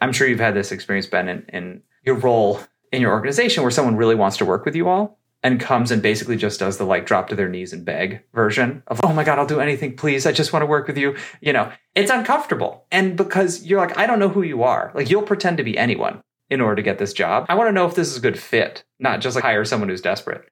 I'm 0.00 0.12
sure 0.12 0.26
you've 0.26 0.40
had 0.40 0.54
this 0.54 0.72
experience, 0.72 1.06
Ben, 1.06 1.28
in, 1.28 1.46
in 1.50 1.82
your 2.04 2.16
role 2.16 2.60
in 2.90 3.00
your 3.00 3.12
organization 3.12 3.62
where 3.62 3.70
someone 3.70 3.94
really 3.94 4.16
wants 4.16 4.38
to 4.38 4.44
work 4.44 4.64
with 4.64 4.74
you 4.74 4.88
all 4.88 5.20
and 5.44 5.60
comes 5.60 5.92
and 5.92 6.02
basically 6.02 6.36
just 6.36 6.58
does 6.58 6.78
the 6.78 6.84
like 6.84 7.06
drop 7.06 7.28
to 7.28 7.36
their 7.36 7.48
knees 7.48 7.72
and 7.72 7.84
beg 7.84 8.24
version 8.32 8.82
of, 8.88 9.00
oh 9.04 9.12
my 9.12 9.22
God, 9.22 9.38
I'll 9.38 9.46
do 9.46 9.60
anything, 9.60 9.94
please. 9.96 10.26
I 10.26 10.32
just 10.32 10.52
want 10.52 10.62
to 10.62 10.66
work 10.66 10.88
with 10.88 10.98
you. 10.98 11.16
You 11.40 11.52
know, 11.52 11.70
it's 11.94 12.10
uncomfortable. 12.10 12.84
And 12.90 13.16
because 13.16 13.64
you're 13.64 13.80
like, 13.80 13.96
I 13.96 14.08
don't 14.08 14.18
know 14.18 14.28
who 14.28 14.42
you 14.42 14.64
are, 14.64 14.90
like 14.96 15.10
you'll 15.10 15.22
pretend 15.22 15.58
to 15.58 15.64
be 15.64 15.78
anyone 15.78 16.22
in 16.50 16.60
order 16.60 16.74
to 16.74 16.82
get 16.82 16.98
this 16.98 17.12
job. 17.12 17.46
I 17.48 17.54
want 17.54 17.68
to 17.68 17.72
know 17.72 17.86
if 17.86 17.94
this 17.94 18.10
is 18.10 18.16
a 18.16 18.20
good 18.20 18.38
fit, 18.38 18.82
not 18.98 19.20
just 19.20 19.36
like 19.36 19.44
hire 19.44 19.64
someone 19.64 19.90
who's 19.90 20.00
desperate. 20.00 20.48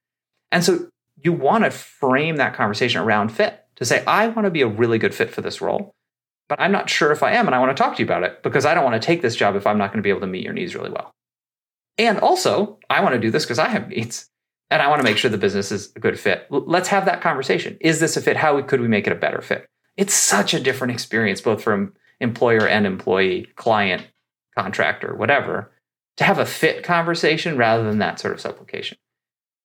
And 0.52 0.62
so 0.62 0.88
you 1.16 1.32
want 1.32 1.64
to 1.64 1.70
frame 1.72 2.36
that 2.36 2.54
conversation 2.54 3.00
around 3.00 3.30
fit 3.30 3.61
to 3.82 3.88
say, 3.88 4.04
I 4.06 4.28
want 4.28 4.46
to 4.46 4.50
be 4.50 4.62
a 4.62 4.66
really 4.66 4.98
good 4.98 5.14
fit 5.14 5.30
for 5.30 5.40
this 5.40 5.60
role, 5.60 5.94
but 6.48 6.60
I'm 6.60 6.72
not 6.72 6.90
sure 6.90 7.12
if 7.12 7.22
I 7.22 7.32
am. 7.32 7.46
And 7.46 7.54
I 7.54 7.58
want 7.58 7.76
to 7.76 7.82
talk 7.82 7.96
to 7.96 8.02
you 8.02 8.06
about 8.06 8.24
it 8.24 8.42
because 8.42 8.64
I 8.64 8.74
don't 8.74 8.84
want 8.84 9.00
to 9.00 9.06
take 9.06 9.22
this 9.22 9.36
job 9.36 9.56
if 9.56 9.66
I'm 9.66 9.78
not 9.78 9.90
going 9.90 9.98
to 9.98 10.06
be 10.06 10.10
able 10.10 10.20
to 10.20 10.26
meet 10.26 10.44
your 10.44 10.52
needs 10.52 10.74
really 10.74 10.90
well. 10.90 11.12
And 11.98 12.18
also, 12.18 12.78
I 12.88 13.02
want 13.02 13.14
to 13.14 13.20
do 13.20 13.30
this 13.30 13.44
because 13.44 13.58
I 13.58 13.68
have 13.68 13.88
needs 13.88 14.28
and 14.70 14.80
I 14.80 14.88
want 14.88 15.00
to 15.00 15.04
make 15.04 15.18
sure 15.18 15.30
the 15.30 15.38
business 15.38 15.70
is 15.70 15.92
a 15.94 16.00
good 16.00 16.18
fit. 16.18 16.46
Let's 16.50 16.88
have 16.88 17.04
that 17.04 17.20
conversation. 17.20 17.76
Is 17.80 18.00
this 18.00 18.16
a 18.16 18.22
fit? 18.22 18.38
How 18.38 18.60
could 18.62 18.80
we 18.80 18.88
make 18.88 19.06
it 19.06 19.12
a 19.12 19.16
better 19.16 19.42
fit? 19.42 19.66
It's 19.96 20.14
such 20.14 20.54
a 20.54 20.60
different 20.60 20.92
experience, 20.92 21.42
both 21.42 21.62
from 21.62 21.92
employer 22.20 22.66
and 22.66 22.86
employee, 22.86 23.48
client, 23.56 24.06
contractor, 24.56 25.14
whatever, 25.14 25.70
to 26.16 26.24
have 26.24 26.38
a 26.38 26.46
fit 26.46 26.82
conversation 26.82 27.58
rather 27.58 27.84
than 27.84 27.98
that 27.98 28.18
sort 28.18 28.32
of 28.32 28.40
supplication. 28.40 28.96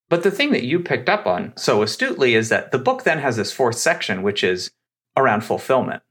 But 0.10 0.24
the 0.24 0.32
thing 0.32 0.52
that 0.52 0.64
you 0.64 0.80
picked 0.80 1.10
up 1.10 1.26
on 1.26 1.54
so 1.58 1.82
astutely 1.82 2.36
is 2.36 2.50
that 2.50 2.72
the 2.72 2.80
book 2.80 3.04
then 3.04 3.20
has 3.20 3.36
this 3.36 3.52
fourth 3.52 3.78
section, 3.78 4.24
which 4.24 4.44
is 4.44 4.72
around 5.18 5.42
fulfillment. 5.42 6.02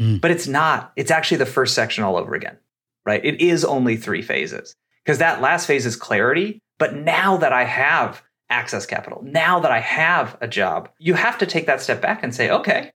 Mm. 0.00 0.20
But 0.20 0.32
it's 0.32 0.48
not, 0.48 0.92
it's 0.96 1.10
actually 1.10 1.38
the 1.38 1.46
first 1.46 1.74
section 1.74 2.02
all 2.02 2.16
over 2.16 2.34
again, 2.34 2.58
right? 3.04 3.24
It 3.24 3.40
is 3.40 3.64
only 3.64 3.96
three 3.96 4.22
phases 4.22 4.74
because 5.04 5.18
that 5.18 5.40
last 5.40 5.66
phase 5.66 5.86
is 5.86 5.96
clarity 5.96 6.60
but 6.78 6.94
now 6.94 7.36
that 7.38 7.52
I 7.52 7.64
have 7.64 8.22
access 8.48 8.86
capital, 8.86 9.22
now 9.22 9.60
that 9.60 9.72
I 9.72 9.80
have 9.80 10.36
a 10.40 10.48
job, 10.48 10.90
you 10.98 11.14
have 11.14 11.38
to 11.38 11.46
take 11.46 11.66
that 11.66 11.80
step 11.80 12.00
back 12.00 12.22
and 12.22 12.34
say, 12.34 12.50
okay, 12.50 12.92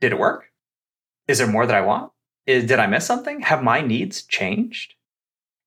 did 0.00 0.12
it 0.12 0.18
work? 0.18 0.50
Is 1.28 1.38
there 1.38 1.46
more 1.46 1.66
that 1.66 1.76
I 1.76 1.82
want? 1.82 2.12
Is, 2.46 2.64
did 2.64 2.78
I 2.78 2.86
miss 2.86 3.06
something? 3.06 3.40
Have 3.40 3.62
my 3.62 3.80
needs 3.80 4.22
changed? 4.22 4.94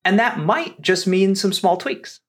And 0.05 0.17
that 0.19 0.39
might 0.39 0.81
just 0.81 1.07
mean 1.07 1.35
some 1.35 1.53
small 1.53 1.77
tweaks, 1.77 2.21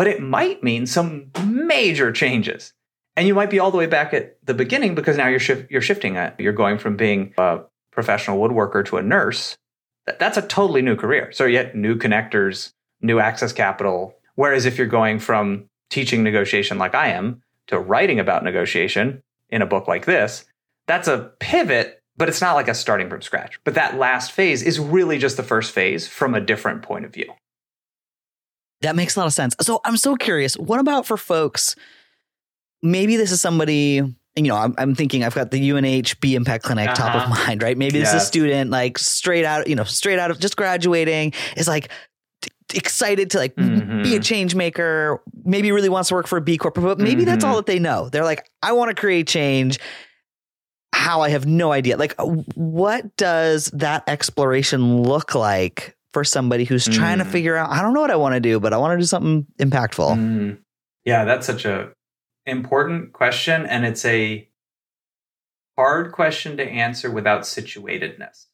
but 0.00 0.06
it 0.06 0.22
might 0.22 0.62
mean 0.62 0.86
some 0.86 1.30
major 1.44 2.10
changes. 2.10 2.72
And 3.16 3.28
you 3.28 3.34
might 3.34 3.50
be 3.50 3.58
all 3.58 3.70
the 3.70 3.76
way 3.76 3.84
back 3.84 4.14
at 4.14 4.38
the 4.46 4.54
beginning 4.54 4.94
because 4.94 5.18
now 5.18 5.26
you're, 5.26 5.66
you're 5.68 5.82
shifting 5.82 6.16
it. 6.16 6.32
You're 6.38 6.54
going 6.54 6.78
from 6.78 6.96
being 6.96 7.34
a 7.36 7.58
professional 7.90 8.38
woodworker 8.40 8.82
to 8.86 8.96
a 8.96 9.02
nurse. 9.02 9.58
That's 10.18 10.38
a 10.38 10.48
totally 10.48 10.80
new 10.80 10.96
career. 10.96 11.30
So 11.32 11.44
yet 11.44 11.76
new 11.76 11.96
connectors, 11.96 12.72
new 13.02 13.18
access 13.18 13.52
capital. 13.52 14.14
Whereas 14.36 14.64
if 14.64 14.78
you're 14.78 14.86
going 14.86 15.18
from 15.18 15.68
teaching 15.90 16.22
negotiation 16.22 16.78
like 16.78 16.94
I 16.94 17.08
am 17.08 17.42
to 17.66 17.78
writing 17.78 18.18
about 18.18 18.42
negotiation 18.42 19.22
in 19.50 19.60
a 19.60 19.66
book 19.66 19.86
like 19.86 20.06
this, 20.06 20.46
that's 20.86 21.08
a 21.08 21.30
pivot, 21.40 22.02
but 22.16 22.30
it's 22.30 22.40
not 22.40 22.54
like 22.54 22.68
a 22.68 22.74
starting 22.74 23.10
from 23.10 23.20
scratch. 23.20 23.60
But 23.64 23.74
that 23.74 23.98
last 23.98 24.32
phase 24.32 24.62
is 24.62 24.80
really 24.80 25.18
just 25.18 25.36
the 25.36 25.42
first 25.42 25.72
phase 25.72 26.08
from 26.08 26.34
a 26.34 26.40
different 26.40 26.80
point 26.80 27.04
of 27.04 27.12
view. 27.12 27.30
That 28.82 28.96
makes 28.96 29.16
a 29.16 29.20
lot 29.20 29.26
of 29.26 29.32
sense. 29.32 29.54
So 29.60 29.80
I'm 29.84 29.96
so 29.96 30.16
curious. 30.16 30.56
What 30.56 30.80
about 30.80 31.06
for 31.06 31.16
folks? 31.16 31.76
Maybe 32.82 33.16
this 33.16 33.30
is 33.32 33.40
somebody 33.40 34.02
you 34.36 34.44
know, 34.44 34.54
I'm, 34.54 34.74
I'm, 34.78 34.94
thinking 34.94 35.24
I've 35.24 35.34
got 35.34 35.50
the 35.50 35.72
UNH 35.72 36.20
B 36.20 36.36
Impact 36.36 36.62
Clinic 36.62 36.88
uh-huh. 36.88 36.94
top 36.94 37.14
of 37.16 37.22
uh-huh. 37.22 37.46
mind, 37.46 37.62
right? 37.64 37.76
Maybe 37.76 37.98
this 37.98 38.12
yes. 38.12 38.14
is 38.14 38.22
a 38.22 38.26
student 38.26 38.70
like 38.70 38.96
straight 38.96 39.44
out, 39.44 39.66
you 39.66 39.74
know, 39.74 39.82
straight 39.82 40.20
out 40.20 40.30
of 40.30 40.38
just 40.38 40.56
graduating 40.56 41.32
is 41.56 41.66
like, 41.66 41.90
excited 42.74 43.30
to 43.30 43.38
like 43.38 43.54
mm-hmm. 43.56 44.02
be 44.02 44.16
a 44.16 44.20
change 44.20 44.54
maker, 44.54 45.22
maybe 45.44 45.72
really 45.72 45.88
wants 45.88 46.08
to 46.08 46.14
work 46.14 46.26
for 46.26 46.38
a 46.38 46.40
B 46.40 46.56
Corp, 46.56 46.74
but 46.74 46.98
maybe 46.98 47.22
mm-hmm. 47.22 47.24
that's 47.24 47.44
all 47.44 47.50
mm-hmm. 47.50 47.56
that 47.58 47.66
they 47.66 47.78
know. 47.78 48.08
They're 48.08 48.24
like, 48.24 48.48
I 48.62 48.72
want 48.72 48.90
to 48.90 48.94
create 48.94 49.26
change. 49.26 49.78
How 50.92 51.22
I 51.22 51.30
have 51.30 51.46
no 51.46 51.72
idea. 51.72 51.96
Like, 51.96 52.14
what 52.18 53.16
does 53.16 53.66
that 53.72 54.04
exploration 54.06 55.02
look 55.02 55.34
like 55.34 55.96
for 56.12 56.24
somebody 56.24 56.64
who's 56.64 56.86
mm. 56.86 56.94
trying 56.94 57.18
to 57.18 57.24
mm. 57.24 57.30
figure 57.30 57.56
out, 57.56 57.70
I 57.70 57.82
don't 57.82 57.94
know 57.94 58.00
what 58.00 58.10
I 58.10 58.16
want 58.16 58.34
to 58.34 58.40
do, 58.40 58.60
but 58.60 58.72
I 58.72 58.76
want 58.78 58.92
to 58.92 59.02
do 59.02 59.06
something 59.06 59.46
impactful? 59.58 60.16
Mm. 60.16 60.58
Yeah, 61.04 61.24
that's 61.24 61.46
such 61.46 61.64
a 61.64 61.92
important 62.46 63.12
question. 63.12 63.66
And 63.66 63.84
it's 63.84 64.04
a 64.04 64.48
hard 65.76 66.12
question 66.12 66.56
to 66.56 66.64
answer 66.64 67.10
without 67.10 67.42
situatedness. 67.42 68.46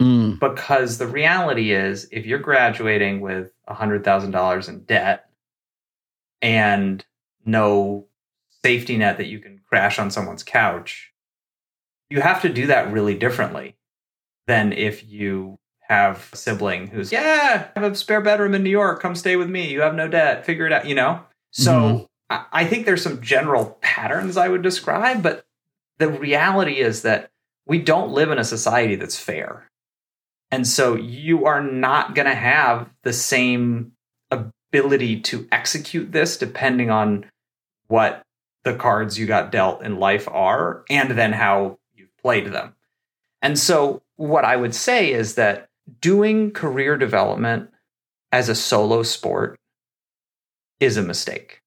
Mm. 0.00 0.38
Because 0.38 0.98
the 0.98 1.06
reality 1.06 1.72
is, 1.72 2.08
if 2.12 2.24
you're 2.24 2.38
graduating 2.38 3.20
with 3.20 3.52
$100,000 3.68 4.68
in 4.68 4.80
debt 4.84 5.28
and 6.40 7.04
no 7.44 8.06
safety 8.62 8.96
net 8.96 9.16
that 9.18 9.26
you 9.26 9.40
can 9.40 9.60
crash 9.68 9.98
on 9.98 10.10
someone's 10.10 10.44
couch, 10.44 11.12
you 12.10 12.20
have 12.20 12.42
to 12.42 12.48
do 12.48 12.66
that 12.68 12.92
really 12.92 13.14
differently 13.14 13.76
than 14.46 14.72
if 14.72 15.06
you 15.06 15.58
have 15.88 16.28
a 16.32 16.36
sibling 16.36 16.88
who's, 16.88 17.12
yeah, 17.12 17.68
I 17.74 17.80
have 17.80 17.92
a 17.92 17.94
spare 17.94 18.20
bedroom 18.20 18.54
in 18.54 18.62
New 18.62 18.70
York. 18.70 19.00
Come 19.00 19.14
stay 19.14 19.36
with 19.36 19.48
me. 19.48 19.70
You 19.70 19.80
have 19.80 19.94
no 19.94 20.08
debt. 20.08 20.44
Figure 20.44 20.66
it 20.66 20.72
out, 20.72 20.86
you 20.86 20.94
know? 20.94 21.22
So 21.50 21.72
mm-hmm. 21.72 22.04
I, 22.30 22.44
I 22.52 22.64
think 22.66 22.84
there's 22.84 23.02
some 23.02 23.22
general 23.22 23.78
patterns 23.80 24.36
I 24.36 24.48
would 24.48 24.62
describe, 24.62 25.22
but 25.22 25.44
the 25.98 26.08
reality 26.08 26.78
is 26.78 27.02
that 27.02 27.30
we 27.66 27.78
don't 27.78 28.12
live 28.12 28.30
in 28.30 28.38
a 28.38 28.44
society 28.44 28.96
that's 28.96 29.18
fair. 29.18 29.68
And 30.50 30.66
so 30.66 30.94
you 30.94 31.44
are 31.44 31.62
not 31.62 32.14
going 32.14 32.28
to 32.28 32.34
have 32.34 32.88
the 33.02 33.12
same 33.12 33.92
ability 34.30 35.20
to 35.20 35.46
execute 35.52 36.12
this 36.12 36.36
depending 36.36 36.90
on 36.90 37.26
what 37.88 38.22
the 38.64 38.74
cards 38.74 39.18
you 39.18 39.26
got 39.26 39.52
dealt 39.52 39.82
in 39.82 39.98
life 39.98 40.28
are 40.28 40.84
and 40.90 41.10
then 41.12 41.32
how 41.32 41.78
you've 41.94 42.16
played 42.18 42.46
them. 42.52 42.74
And 43.40 43.58
so, 43.58 44.02
what 44.16 44.44
I 44.44 44.56
would 44.56 44.74
say 44.74 45.12
is 45.12 45.36
that 45.36 45.67
doing 46.00 46.50
career 46.52 46.96
development 46.96 47.70
as 48.32 48.48
a 48.48 48.54
solo 48.54 49.02
sport 49.02 49.58
is 50.80 50.96
a 50.96 51.02
mistake. 51.02 51.62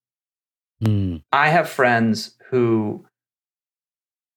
Mm. 0.83 1.23
I 1.31 1.49
have 1.49 1.69
friends 1.69 2.35
who 2.49 3.05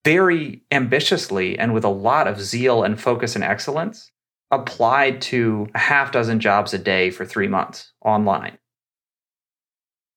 very 0.04 0.62
ambitiously 0.70 1.58
and 1.58 1.72
with 1.72 1.84
a 1.84 1.88
lot 1.88 2.28
of 2.28 2.40
zeal 2.40 2.82
and 2.82 3.00
focus 3.00 3.34
and 3.34 3.44
excellence 3.44 4.10
applied 4.50 5.20
to 5.22 5.66
a 5.74 5.78
half 5.78 6.12
dozen 6.12 6.38
jobs 6.38 6.74
a 6.74 6.78
day 6.78 7.10
for 7.10 7.24
three 7.24 7.48
months 7.48 7.92
online 8.04 8.58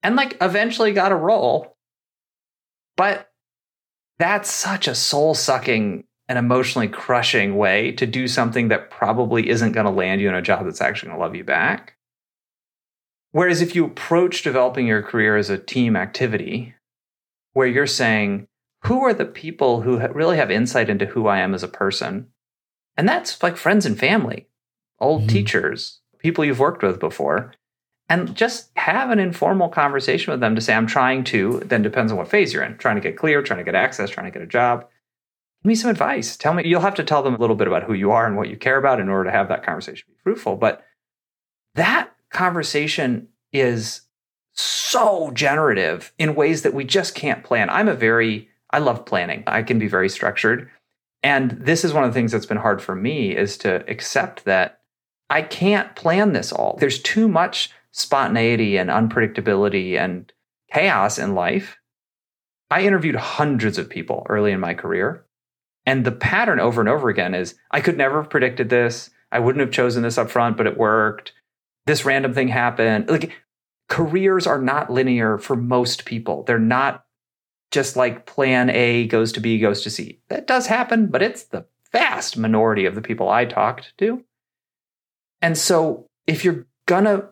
and 0.04 0.16
like 0.16 0.38
eventually 0.42 0.92
got 0.92 1.14
a 1.14 1.16
role 1.16 1.78
but 2.98 3.32
that's 4.20 4.52
such 4.52 4.88
a 4.88 4.96
soul 4.96 5.34
sucking 5.34 6.04
and 6.30 6.38
emotionally 6.38 6.88
crushing 6.88 7.56
way 7.56 7.92
to 7.94 8.06
do 8.06 8.28
something 8.28 8.68
that 8.68 8.90
probably 8.90 9.50
isn't 9.50 9.72
going 9.72 9.86
to 9.86 9.92
land 9.92 10.20
you 10.20 10.28
in 10.28 10.36
a 10.36 10.42
job 10.42 10.66
that's 10.66 10.82
actually 10.82 11.08
going 11.08 11.20
to 11.20 11.24
love 11.24 11.36
you 11.36 11.44
back 11.44 11.96
whereas 13.32 13.62
if 13.62 13.76
you 13.76 13.86
approach 13.86 14.44
developing 14.44 14.88
your 14.88 15.02
career 15.02 15.38
as 15.38 15.50
a 15.50 15.58
team 15.58 15.96
activity 15.96 16.74
where 17.54 17.68
you're 17.68 17.88
saying 17.88 18.48
who 18.84 19.04
are 19.04 19.14
the 19.14 19.26
people 19.26 19.82
who 19.82 20.00
really 20.10 20.38
have 20.38 20.52
insight 20.52 20.90
into 20.90 21.06
who 21.08 21.28
I 21.28 21.40
am 21.40 21.54
as 21.54 21.64
a 21.64 21.68
person? 21.68 22.28
And 22.96 23.08
that's 23.08 23.42
like 23.44 23.58
friends 23.58 23.86
and 23.86 23.98
family, 23.98 24.48
old 25.00 25.22
mm-hmm. 25.22 25.30
teachers, 25.30 26.00
people 26.20 26.46
you've 26.46 26.60
worked 26.60 26.84
with 26.84 27.00
before. 27.00 27.54
And 28.10 28.36
just 28.36 28.70
have 28.78 29.12
an 29.12 29.20
informal 29.20 29.68
conversation 29.68 30.32
with 30.32 30.40
them 30.40 30.56
to 30.56 30.62
say, 30.62 30.74
I'm 30.74 30.88
trying 30.88 31.26
to, 31.26 31.60
then 31.66 31.82
depends 31.82 32.12
on 32.12 32.18
what 32.18 32.30
phase 32.30 32.54
you're 32.54 32.64
in, 32.64 32.78
trying 32.78 32.96
to 32.96 33.02
get 33.02 33.18
clear, 33.18 33.42
trying 33.42 33.60
to 33.60 33.66
get 33.66 33.76
access, 33.76 34.10
trying 34.10 34.32
to 34.32 34.32
get 34.32 34.42
a 34.42 34.48
job. 34.48 34.88
Give 35.68 35.72
me 35.74 35.76
some 35.76 35.92
advice. 35.92 36.38
Tell 36.38 36.54
me, 36.54 36.66
you'll 36.66 36.80
have 36.80 36.96
to 36.96 37.04
tell 37.04 37.22
them 37.22 37.36
a 37.36 37.40
little 37.40 37.58
bit 37.58 37.68
about 37.68 37.84
who 37.84 37.92
you 37.92 38.10
are 38.12 38.26
and 38.26 38.38
what 38.38 38.48
you 38.48 38.56
care 38.56 38.78
about 38.78 39.02
in 39.02 39.10
order 39.10 39.30
to 39.30 39.36
have 39.36 39.50
that 39.50 39.66
conversation 39.66 40.06
be 40.08 40.16
fruitful. 40.24 40.56
But 40.56 40.86
that 41.76 42.10
conversation 42.30 43.28
is 43.52 44.04
so 44.54 45.30
generative 45.32 46.14
in 46.18 46.36
ways 46.36 46.62
that 46.62 46.74
we 46.74 46.86
just 46.86 47.16
can't 47.16 47.44
plan. 47.44 47.70
I'm 47.70 47.90
a 47.90 47.96
very 47.96 48.48
I 48.70 48.80
love 48.80 49.06
planning. 49.06 49.44
I 49.46 49.62
can 49.62 49.78
be 49.78 49.90
very 49.90 50.08
structured. 50.08 50.70
And 51.22 51.52
this 51.52 51.84
is 51.84 51.92
one 51.92 52.06
of 52.06 52.12
the 52.12 52.18
things 52.18 52.32
that's 52.32 52.46
been 52.46 52.56
hard 52.56 52.82
for 52.82 52.96
me 52.96 53.36
is 53.36 53.58
to 53.58 53.84
accept 53.92 54.46
that 54.46 54.80
I 55.30 55.42
can't 55.42 55.98
plan 55.98 56.32
this 56.32 56.54
all. 56.54 56.78
There's 56.80 57.02
too 57.02 57.28
much 57.28 57.72
spontaneity 57.92 58.78
and 58.78 58.90
unpredictability 58.90 60.00
and 60.00 60.32
chaos 60.72 61.20
in 61.20 61.36
life. 61.36 61.78
I 62.72 62.84
interviewed 62.84 63.16
hundreds 63.16 63.78
of 63.78 63.90
people 63.90 64.26
early 64.30 64.54
in 64.54 64.62
my 64.62 64.74
career. 64.74 65.26
And 65.88 66.04
the 66.04 66.12
pattern 66.12 66.60
over 66.60 66.82
and 66.82 66.90
over 66.90 67.08
again 67.08 67.34
is 67.34 67.56
I 67.72 67.80
could 67.80 67.98
never 67.98 68.22
have 68.22 68.30
predicted 68.30 68.70
this. 68.70 69.10
I 69.32 69.40
wouldn't 69.40 69.62
have 69.62 69.72
chosen 69.72 70.04
this 70.04 70.18
up 70.18 70.30
front, 70.30 70.58
but 70.58 70.68
it 70.68 70.78
worked. 70.78 71.32
This 71.86 72.04
random 72.04 72.34
thing 72.34 72.50
happened. 72.50 73.10
Like 73.10 73.32
careers 73.88 74.46
are 74.46 74.62
not 74.62 74.92
linear 74.92 75.38
for 75.38 75.56
most 75.56 76.04
people. 76.04 76.44
They're 76.44 76.60
not 76.60 77.06
just 77.72 77.96
like 77.96 78.26
plan 78.26 78.70
A 78.70 79.08
goes 79.08 79.32
to 79.32 79.40
B 79.40 79.60
goes 79.60 79.82
to 79.84 79.90
C. 79.90 80.20
That 80.28 80.46
does 80.46 80.68
happen, 80.68 81.08
but 81.08 81.22
it's 81.22 81.44
the 81.44 81.66
vast 81.94 82.38
minority 82.38 82.86
of 82.86 82.96
the 82.96 83.02
people 83.02 83.30
I 83.30 83.46
talked 83.46 83.98
to. 84.00 84.26
And 85.42 85.58
so 85.58 86.08
if 86.28 86.44
you're 86.44 86.68
gonna 86.86 87.30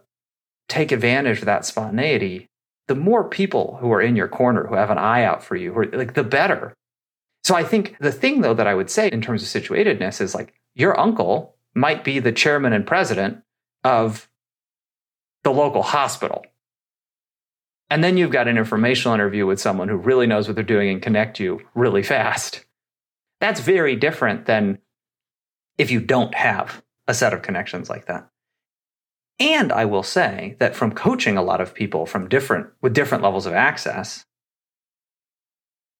take 0.70 0.94
advantage 0.94 1.40
of 1.40 1.46
that 1.46 1.66
spontaneity, 1.66 2.50
the 2.88 2.96
more 2.96 3.28
people 3.28 3.80
who 3.82 3.92
are 3.92 4.02
in 4.02 4.16
your 4.16 4.30
corner 4.30 4.66
who 4.68 4.76
have 4.76 4.90
an 4.90 4.98
eye 4.98 5.24
out 5.24 5.44
for 5.44 5.58
you, 5.58 5.74
who 5.74 5.80
are, 5.80 5.92
like 5.92 6.14
the 6.14 6.24
better. 6.24 6.74
So 7.46 7.54
I 7.54 7.64
think 7.64 7.96
the 8.00 8.12
thing 8.12 8.42
though 8.42 8.56
that 8.56 8.66
I 8.66 8.74
would 8.74 8.90
say 8.90 9.08
in 9.08 9.22
terms 9.22 9.44
of 9.44 9.64
situatedness 9.64 10.20
is 10.20 10.34
like 10.34 10.56
your 10.74 11.00
uncle 11.00 11.56
might 11.76 12.04
be 12.04 12.18
the 12.18 12.32
chairman 12.32 12.74
and 12.74 12.88
president 12.88 13.44
of 13.84 14.28
the 15.44 15.52
local 15.52 15.84
hospital. 15.84 16.44
And 17.92 18.04
then 18.04 18.18
you've 18.18 18.32
got 18.32 18.48
an 18.48 18.58
informational 18.58 19.14
interview 19.14 19.46
with 19.46 19.62
someone 19.62 19.90
who 19.90 19.96
really 19.96 20.26
knows 20.26 20.48
what 20.48 20.56
they're 20.56 20.64
doing 20.64 20.90
and 20.90 21.04
connect 21.04 21.40
you 21.40 21.62
really 21.76 22.02
fast. 22.02 22.66
That's 23.40 23.60
very 23.60 23.96
different 23.96 24.48
than 24.48 24.80
if 25.78 25.92
you 25.92 26.00
don't 26.00 26.34
have 26.34 26.82
a 27.08 27.14
set 27.14 27.32
of 27.32 27.44
connections 27.44 27.92
like 27.92 28.08
that. 28.08 28.28
And 29.38 29.72
I 29.72 29.86
will 29.86 30.02
say 30.02 30.56
that 30.58 30.76
from 30.76 30.94
coaching 30.94 31.38
a 31.38 31.44
lot 31.44 31.62
of 31.62 31.76
people 31.76 32.08
from 32.08 32.28
different 32.28 32.72
with 32.82 32.96
different 32.96 33.24
levels 33.24 33.46
of 33.46 33.54
access, 33.54 34.26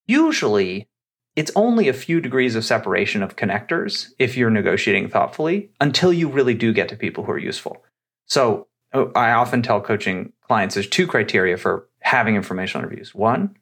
usually 0.08 0.90
it's 1.36 1.52
only 1.56 1.88
a 1.88 1.94
few 1.94 2.22
degrees 2.22 2.56
of 2.56 2.64
separation 2.64 3.22
of 3.22 3.36
connectors 3.36 4.10
if 4.18 4.38
you're 4.38 4.50
negotiating 4.50 5.10
thoughtfully 5.10 5.70
until 5.82 6.14
you 6.14 6.30
really 6.30 6.54
do 6.54 6.72
get 6.72 6.90
to 6.90 6.96
people 6.96 7.26
who 7.26 7.32
are 7.32 7.38
useful. 7.38 7.84
So 8.26 8.68
oh, 8.94 9.12
I 9.16 9.32
often 9.32 9.62
tell 9.62 9.82
coaching 9.82 10.32
clients 10.48 10.76
there's 10.76 10.88
two 10.88 11.08
criteria 11.08 11.58
for 11.58 11.88
having 12.00 12.36
informational 12.36 12.86
interviews. 12.86 13.14
One, 13.14 13.58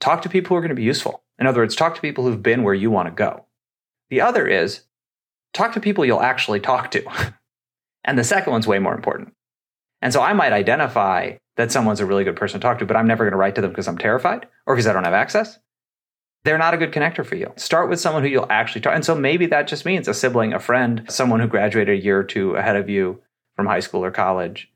talk 0.00 0.22
to 0.22 0.28
people 0.28 0.50
who 0.50 0.56
are 0.56 0.60
going 0.60 0.70
to 0.70 0.74
be 0.74 0.82
useful. 0.82 1.22
In 1.38 1.46
other 1.46 1.60
words, 1.60 1.76
talk 1.76 1.94
to 1.94 2.00
people 2.00 2.24
who've 2.24 2.42
been 2.42 2.62
where 2.62 2.74
you 2.74 2.90
want 2.90 3.08
to 3.08 3.14
go. 3.14 3.46
The 4.10 4.20
other 4.20 4.46
is 4.46 4.82
talk 5.52 5.72
to 5.74 5.80
people 5.80 6.04
you'll 6.04 6.20
actually 6.20 6.60
talk 6.60 6.90
to. 6.92 7.34
and 8.04 8.18
the 8.18 8.24
second 8.24 8.52
one's 8.52 8.66
way 8.66 8.78
more 8.78 8.94
important. 8.94 9.34
And 10.00 10.12
so 10.12 10.20
I 10.20 10.32
might 10.32 10.52
identify 10.52 11.36
that 11.56 11.70
someone's 11.70 12.00
a 12.00 12.06
really 12.06 12.24
good 12.24 12.36
person 12.36 12.60
to 12.60 12.64
talk 12.64 12.80
to, 12.80 12.86
but 12.86 12.96
I'm 12.96 13.06
never 13.06 13.24
going 13.24 13.32
to 13.32 13.38
write 13.38 13.54
to 13.54 13.60
them 13.60 13.70
because 13.70 13.86
I'm 13.86 13.98
terrified 13.98 14.48
or 14.66 14.74
because 14.74 14.86
I 14.86 14.92
don't 14.92 15.04
have 15.04 15.14
access. 15.14 15.58
They're 16.44 16.58
not 16.58 16.74
a 16.74 16.76
good 16.76 16.92
connector 16.92 17.24
for 17.24 17.36
you. 17.36 17.52
Start 17.56 17.88
with 17.88 18.00
someone 18.00 18.22
who 18.22 18.28
you'll 18.28 18.50
actually 18.50 18.80
talk. 18.80 18.94
And 18.94 19.04
so 19.04 19.14
maybe 19.14 19.46
that 19.46 19.68
just 19.68 19.84
means 19.84 20.08
a 20.08 20.14
sibling, 20.14 20.52
a 20.52 20.58
friend, 20.58 21.04
someone 21.08 21.40
who 21.40 21.46
graduated 21.46 21.98
a 21.98 22.02
year 22.02 22.18
or 22.18 22.24
two 22.24 22.56
ahead 22.56 22.76
of 22.76 22.88
you 22.88 23.22
from 23.54 23.66
high 23.66 23.80
school 23.80 24.04
or 24.04 24.10
college 24.10 24.72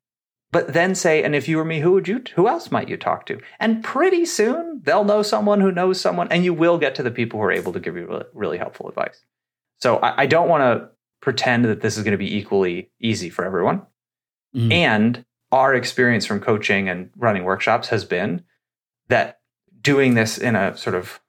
but 0.52 0.72
then 0.72 0.94
say, 0.94 1.22
and 1.22 1.34
if 1.34 1.48
you 1.48 1.56
were 1.56 1.64
me, 1.64 1.80
who 1.80 1.92
would 1.92 2.08
you, 2.08 2.22
who 2.34 2.48
else 2.48 2.70
might 2.70 2.88
you 2.88 2.96
talk 2.96 3.26
to? 3.26 3.38
And 3.58 3.82
pretty 3.82 4.24
soon 4.24 4.80
they'll 4.84 5.04
know 5.04 5.22
someone 5.22 5.60
who 5.60 5.72
knows 5.72 6.00
someone, 6.00 6.28
and 6.30 6.44
you 6.44 6.54
will 6.54 6.78
get 6.78 6.94
to 6.94 7.02
the 7.02 7.10
people 7.10 7.38
who 7.38 7.44
are 7.44 7.52
able 7.52 7.72
to 7.72 7.80
give 7.80 7.96
you 7.96 8.06
really, 8.06 8.24
really 8.32 8.58
helpful 8.58 8.88
advice. 8.88 9.22
So 9.80 9.96
I, 9.98 10.22
I 10.22 10.26
don't 10.26 10.48
want 10.48 10.62
to 10.62 10.88
pretend 11.20 11.66
that 11.66 11.82
this 11.82 11.98
is 11.98 12.04
going 12.04 12.12
to 12.12 12.18
be 12.18 12.36
equally 12.36 12.90
easy 13.00 13.28
for 13.28 13.44
everyone. 13.44 13.82
Mm. 14.54 14.72
And 14.72 15.24
our 15.52 15.74
experience 15.74 16.24
from 16.24 16.40
coaching 16.40 16.88
and 16.88 17.10
running 17.16 17.44
workshops 17.44 17.88
has 17.88 18.04
been 18.04 18.42
that 19.08 19.40
doing 19.82 20.14
this 20.14 20.38
in 20.38 20.56
a 20.56 20.76
sort 20.76 20.94
of 20.94 21.20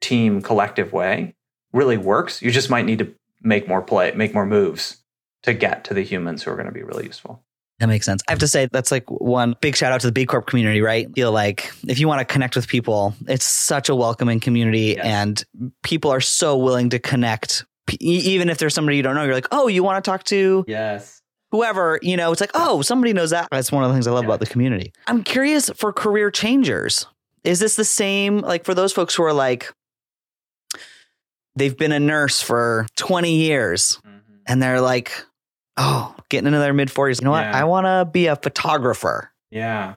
team 0.00 0.42
collective 0.42 0.92
way 0.92 1.34
really 1.72 1.96
works. 1.96 2.42
You 2.42 2.50
just 2.50 2.70
might 2.70 2.84
need 2.84 2.98
to 3.00 3.14
make 3.42 3.68
more 3.68 3.82
play, 3.82 4.12
make 4.12 4.34
more 4.34 4.46
moves 4.46 4.98
to 5.42 5.54
get 5.54 5.84
to 5.84 5.94
the 5.94 6.02
humans 6.02 6.42
who 6.42 6.50
are 6.50 6.56
going 6.56 6.66
to 6.66 6.72
be 6.72 6.82
really 6.82 7.06
useful. 7.06 7.42
That 7.78 7.88
makes 7.88 8.04
sense. 8.04 8.22
I 8.28 8.32
have 8.32 8.40
to 8.40 8.48
say 8.48 8.68
that's 8.70 8.92
like 8.92 9.10
one 9.10 9.56
big 9.62 9.74
shout 9.74 9.90
out 9.90 10.02
to 10.02 10.06
the 10.06 10.12
B 10.12 10.26
Corp 10.26 10.46
community, 10.46 10.82
right? 10.82 11.06
I 11.08 11.12
feel 11.12 11.32
like 11.32 11.72
if 11.88 11.98
you 11.98 12.08
want 12.08 12.18
to 12.20 12.30
connect 12.30 12.54
with 12.54 12.68
people, 12.68 13.14
it's 13.26 13.46
such 13.46 13.88
a 13.88 13.94
welcoming 13.94 14.38
community 14.38 14.94
yes. 14.98 15.04
and 15.04 15.44
people 15.82 16.10
are 16.10 16.20
so 16.20 16.58
willing 16.58 16.90
to 16.90 16.98
connect. 16.98 17.64
Even 17.98 18.50
if 18.50 18.58
there's 18.58 18.74
somebody 18.74 18.98
you 18.98 19.02
don't 19.02 19.14
know, 19.14 19.24
you're 19.24 19.34
like, 19.34 19.48
oh, 19.50 19.66
you 19.66 19.82
want 19.82 20.04
to 20.04 20.10
talk 20.10 20.24
to? 20.24 20.62
Yes. 20.68 21.22
Whoever, 21.52 21.98
you 22.02 22.18
know, 22.18 22.30
it's 22.30 22.40
like, 22.42 22.52
oh, 22.52 22.82
somebody 22.82 23.14
knows 23.14 23.30
that. 23.30 23.48
That's 23.50 23.72
one 23.72 23.82
of 23.82 23.88
the 23.88 23.94
things 23.94 24.06
I 24.06 24.12
love 24.12 24.24
yeah. 24.24 24.28
about 24.28 24.40
the 24.40 24.46
community. 24.46 24.92
I'm 25.06 25.24
curious 25.24 25.70
for 25.70 25.90
career 25.90 26.30
changers. 26.30 27.06
Is 27.44 27.60
this 27.60 27.76
the 27.76 27.84
same, 27.86 28.40
like 28.40 28.66
for 28.66 28.74
those 28.74 28.92
folks 28.92 29.14
who 29.14 29.22
are 29.22 29.32
like, 29.32 29.72
they've 31.56 31.76
been 31.76 31.92
a 31.92 32.00
nurse 32.00 32.40
for 32.40 32.86
20 32.96 33.34
years 33.34 34.00
mm-hmm. 34.06 34.18
and 34.46 34.62
they're 34.62 34.80
like, 34.80 35.12
oh, 35.76 36.14
getting 36.28 36.46
into 36.46 36.58
their 36.58 36.72
mid 36.72 36.88
40s. 36.88 37.20
You 37.20 37.26
know 37.26 37.30
what? 37.32 37.44
Yeah. 37.44 37.58
I 37.58 37.64
want 37.64 37.86
to 37.86 38.08
be 38.10 38.26
a 38.26 38.36
photographer. 38.36 39.32
Yeah. 39.50 39.94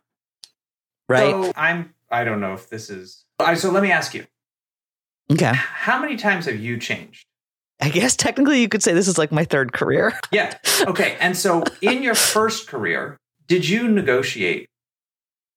Right. 1.10 1.32
So 1.32 1.54
I'm, 1.56 1.94
I 2.10 2.24
don't 2.24 2.40
know 2.40 2.54
if 2.54 2.70
this 2.70 2.90
is, 2.90 3.26
so 3.56 3.72
let 3.72 3.84
me 3.84 3.92
ask 3.92 4.14
you. 4.14 4.26
Okay. 5.32 5.52
How 5.54 6.00
many 6.00 6.16
times 6.16 6.46
have 6.46 6.60
you 6.60 6.78
changed? 6.78 7.26
I 7.82 7.90
guess 7.90 8.16
technically 8.16 8.62
you 8.62 8.70
could 8.70 8.84
say 8.84 8.94
this 8.94 9.08
is 9.08 9.18
like 9.18 9.32
my 9.32 9.44
third 9.44 9.74
career. 9.74 10.18
yeah. 10.32 10.58
Okay. 10.82 11.18
And 11.20 11.36
so 11.36 11.64
in 11.82 12.04
your 12.04 12.16
first 12.16 12.68
career, 12.68 13.18
did 13.48 13.68
you 13.68 13.88
negotiate 13.88 14.70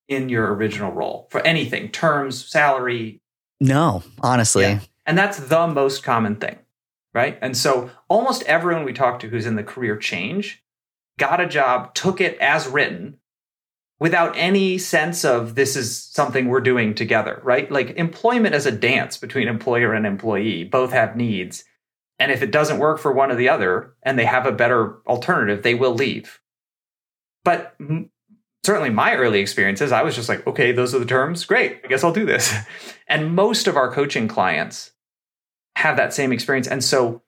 in 0.07 0.29
your 0.29 0.53
original 0.53 0.91
role 0.91 1.27
for 1.31 1.41
anything, 1.41 1.89
terms, 1.89 2.45
salary? 2.45 3.21
No, 3.59 4.03
honestly. 4.21 4.63
Yeah. 4.63 4.79
And 5.07 5.17
that's 5.17 5.39
the 5.39 5.65
most 5.65 6.03
common 6.03 6.35
thing 6.35 6.59
right? 7.17 7.39
And 7.41 7.57
so 7.57 7.89
almost 8.09 8.43
everyone 8.43 8.85
we 8.85 8.93
talk 8.93 9.19
to 9.21 9.27
who's 9.27 9.47
in 9.47 9.55
the 9.55 9.63
career 9.63 9.97
change 9.97 10.63
got 11.17 11.41
a 11.41 11.47
job, 11.47 11.95
took 11.95 12.21
it 12.21 12.37
as 12.37 12.67
written 12.67 13.17
without 13.99 14.37
any 14.37 14.77
sense 14.77 15.25
of 15.25 15.55
this 15.55 15.75
is 15.75 16.03
something 16.03 16.47
we're 16.47 16.61
doing 16.61 16.93
together, 16.93 17.41
right? 17.43 17.71
Like 17.71 17.89
employment 17.91 18.53
is 18.53 18.67
a 18.67 18.71
dance 18.71 19.17
between 19.17 19.47
employer 19.47 19.93
and 19.95 20.05
employee. 20.05 20.63
Both 20.63 20.91
have 20.91 21.15
needs. 21.15 21.63
And 22.19 22.31
if 22.31 22.43
it 22.43 22.51
doesn't 22.51 22.77
work 22.77 22.99
for 22.99 23.11
one 23.11 23.31
or 23.31 23.35
the 23.35 23.49
other 23.49 23.95
and 24.03 24.19
they 24.19 24.25
have 24.25 24.45
a 24.45 24.51
better 24.51 24.97
alternative, 25.07 25.63
they 25.63 25.73
will 25.73 25.95
leave. 25.95 26.39
But 27.43 27.75
certainly 28.63 28.91
my 28.91 29.15
early 29.15 29.39
experiences, 29.39 29.91
I 29.91 30.03
was 30.03 30.15
just 30.15 30.29
like, 30.29 30.45
okay, 30.45 30.71
those 30.71 30.93
are 30.93 30.99
the 30.99 31.05
terms. 31.05 31.45
Great. 31.45 31.81
I 31.83 31.87
guess 31.87 32.03
I'll 32.03 32.13
do 32.13 32.27
this. 32.27 32.53
And 33.09 33.33
most 33.33 33.67
of 33.67 33.77
our 33.77 33.89
coaching 33.89 34.27
clients 34.27 34.91
have 35.77 35.95
that 35.95 36.11
same 36.11 36.31
experience. 36.31 36.67
And 36.67 36.83
so 36.83 37.21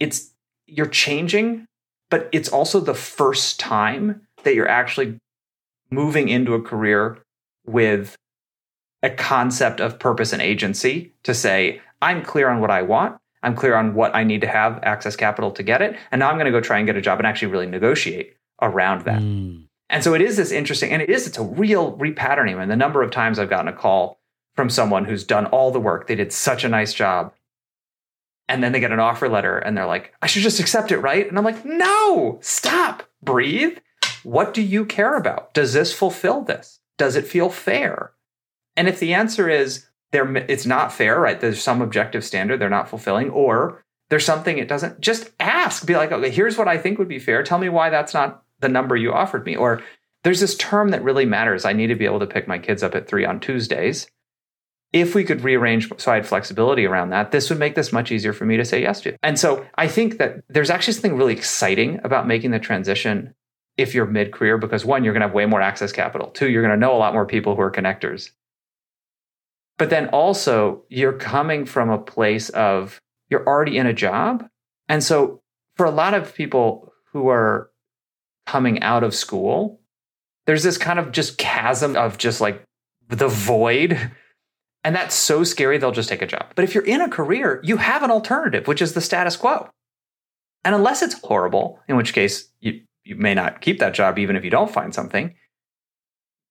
it's, 0.00 0.32
you're 0.66 0.86
changing, 0.86 1.66
but 2.10 2.28
it's 2.32 2.48
also 2.48 2.80
the 2.80 2.94
first 2.94 3.60
time 3.60 4.22
that 4.42 4.56
you're 4.56 4.68
actually 4.68 5.18
moving 5.88 6.28
into 6.28 6.54
a 6.54 6.60
career 6.60 7.18
with 7.64 8.16
a 9.04 9.10
concept 9.10 9.80
of 9.80 10.00
purpose 10.00 10.32
and 10.32 10.42
agency 10.42 11.14
to 11.22 11.32
say, 11.32 11.80
I'm 12.00 12.22
clear 12.22 12.48
on 12.48 12.60
what 12.60 12.72
I 12.72 12.82
want. 12.82 13.18
I'm 13.44 13.54
clear 13.54 13.76
on 13.76 13.94
what 13.94 14.14
I 14.16 14.24
need 14.24 14.40
to 14.40 14.48
have 14.48 14.80
access 14.82 15.14
capital 15.14 15.52
to 15.52 15.62
get 15.62 15.80
it. 15.80 15.96
And 16.10 16.18
now 16.18 16.28
I'm 16.28 16.36
going 16.36 16.46
to 16.46 16.50
go 16.50 16.60
try 16.60 16.78
and 16.78 16.86
get 16.86 16.96
a 16.96 17.00
job 17.00 17.20
and 17.20 17.26
actually 17.26 17.52
really 17.52 17.66
negotiate 17.66 18.36
around 18.60 19.04
that. 19.04 19.22
Mm. 19.22 19.66
And 19.90 20.02
so 20.02 20.14
it 20.14 20.22
is 20.22 20.36
this 20.36 20.50
interesting, 20.50 20.90
and 20.90 21.02
it 21.02 21.10
is, 21.10 21.28
it's 21.28 21.38
a 21.38 21.44
real 21.44 21.96
repatterning. 21.98 22.60
And 22.60 22.70
the 22.70 22.76
number 22.76 23.02
of 23.02 23.12
times 23.12 23.38
I've 23.38 23.50
gotten 23.50 23.68
a 23.68 23.72
call 23.72 24.18
from 24.56 24.70
someone 24.70 25.04
who's 25.04 25.22
done 25.22 25.46
all 25.46 25.70
the 25.70 25.78
work, 25.78 26.08
they 26.08 26.16
did 26.16 26.32
such 26.32 26.64
a 26.64 26.68
nice 26.68 26.92
job. 26.94 27.32
And 28.52 28.62
then 28.62 28.72
they 28.72 28.80
get 28.80 28.92
an 28.92 29.00
offer 29.00 29.30
letter 29.30 29.56
and 29.56 29.74
they're 29.74 29.86
like, 29.86 30.12
I 30.20 30.26
should 30.26 30.42
just 30.42 30.60
accept 30.60 30.92
it, 30.92 30.98
right? 30.98 31.26
And 31.26 31.38
I'm 31.38 31.44
like, 31.44 31.64
no, 31.64 32.38
stop, 32.42 33.02
breathe. 33.22 33.78
What 34.24 34.52
do 34.52 34.60
you 34.60 34.84
care 34.84 35.16
about? 35.16 35.54
Does 35.54 35.72
this 35.72 35.94
fulfill 35.94 36.42
this? 36.42 36.80
Does 36.98 37.16
it 37.16 37.26
feel 37.26 37.48
fair? 37.48 38.12
And 38.76 38.88
if 38.88 39.00
the 39.00 39.14
answer 39.14 39.48
is 39.48 39.86
there, 40.10 40.36
it's 40.36 40.66
not 40.66 40.92
fair, 40.92 41.18
right? 41.18 41.40
There's 41.40 41.62
some 41.62 41.80
objective 41.80 42.26
standard 42.26 42.60
they're 42.60 42.68
not 42.68 42.90
fulfilling, 42.90 43.30
or 43.30 43.82
there's 44.10 44.26
something 44.26 44.58
it 44.58 44.68
doesn't. 44.68 45.00
Just 45.00 45.30
ask. 45.40 45.86
Be 45.86 45.96
like, 45.96 46.12
okay, 46.12 46.30
here's 46.30 46.58
what 46.58 46.68
I 46.68 46.76
think 46.76 46.98
would 46.98 47.08
be 47.08 47.18
fair. 47.18 47.42
Tell 47.42 47.58
me 47.58 47.70
why 47.70 47.88
that's 47.88 48.12
not 48.12 48.42
the 48.60 48.68
number 48.68 48.96
you 48.96 49.14
offered 49.14 49.46
me. 49.46 49.56
Or 49.56 49.82
there's 50.24 50.40
this 50.40 50.56
term 50.56 50.90
that 50.90 51.02
really 51.02 51.24
matters. 51.24 51.64
I 51.64 51.72
need 51.72 51.86
to 51.86 51.94
be 51.94 52.04
able 52.04 52.20
to 52.20 52.26
pick 52.26 52.46
my 52.46 52.58
kids 52.58 52.82
up 52.82 52.94
at 52.94 53.08
three 53.08 53.24
on 53.24 53.40
Tuesdays. 53.40 54.08
If 54.92 55.14
we 55.14 55.24
could 55.24 55.42
rearrange 55.42 55.90
so 55.96 56.12
I 56.12 56.16
had 56.16 56.26
flexibility 56.26 56.84
around 56.84 57.10
that, 57.10 57.30
this 57.30 57.48
would 57.48 57.58
make 57.58 57.74
this 57.74 57.92
much 57.92 58.12
easier 58.12 58.32
for 58.32 58.44
me 58.44 58.58
to 58.58 58.64
say 58.64 58.82
yes 58.82 59.00
to. 59.02 59.16
And 59.22 59.38
so 59.38 59.66
I 59.76 59.88
think 59.88 60.18
that 60.18 60.42
there's 60.48 60.68
actually 60.68 60.92
something 60.94 61.16
really 61.16 61.32
exciting 61.32 61.98
about 62.04 62.26
making 62.26 62.50
the 62.50 62.58
transition 62.58 63.34
if 63.76 63.94
you're 63.94 64.06
mid 64.06 64.32
career, 64.32 64.58
because 64.58 64.84
one, 64.84 65.02
you're 65.02 65.14
going 65.14 65.22
to 65.22 65.28
have 65.28 65.34
way 65.34 65.46
more 65.46 65.60
access 65.60 65.92
capital. 65.92 66.28
Two, 66.28 66.50
you're 66.50 66.62
going 66.62 66.78
to 66.78 66.80
know 66.80 66.94
a 66.94 66.98
lot 66.98 67.14
more 67.14 67.26
people 67.26 67.56
who 67.56 67.62
are 67.62 67.72
connectors. 67.72 68.30
But 69.78 69.90
then 69.90 70.08
also, 70.08 70.84
you're 70.88 71.14
coming 71.14 71.64
from 71.64 71.90
a 71.90 71.98
place 71.98 72.50
of 72.50 73.00
you're 73.30 73.46
already 73.46 73.78
in 73.78 73.86
a 73.86 73.94
job. 73.94 74.46
And 74.88 75.02
so, 75.02 75.40
for 75.76 75.86
a 75.86 75.90
lot 75.90 76.12
of 76.12 76.34
people 76.34 76.92
who 77.12 77.28
are 77.28 77.70
coming 78.46 78.82
out 78.82 79.02
of 79.02 79.14
school, 79.14 79.80
there's 80.46 80.62
this 80.62 80.76
kind 80.78 80.98
of 80.98 81.12
just 81.12 81.38
chasm 81.38 81.96
of 81.96 82.18
just 82.18 82.40
like 82.40 82.62
the 83.08 83.28
void. 83.28 84.10
And 84.84 84.96
that's 84.96 85.14
so 85.14 85.44
scary, 85.44 85.78
they'll 85.78 85.92
just 85.92 86.08
take 86.08 86.22
a 86.22 86.26
job. 86.26 86.52
But 86.56 86.64
if 86.64 86.74
you're 86.74 86.84
in 86.84 87.00
a 87.00 87.08
career, 87.08 87.60
you 87.62 87.76
have 87.76 88.02
an 88.02 88.10
alternative, 88.10 88.66
which 88.66 88.82
is 88.82 88.94
the 88.94 89.00
status 89.00 89.36
quo. 89.36 89.68
And 90.64 90.74
unless 90.74 91.02
it's 91.02 91.20
horrible, 91.20 91.80
in 91.88 91.96
which 91.96 92.12
case 92.12 92.48
you, 92.60 92.82
you 93.04 93.16
may 93.16 93.34
not 93.34 93.60
keep 93.60 93.78
that 93.78 93.94
job 93.94 94.18
even 94.18 94.36
if 94.36 94.44
you 94.44 94.50
don't 94.50 94.72
find 94.72 94.94
something, 94.94 95.34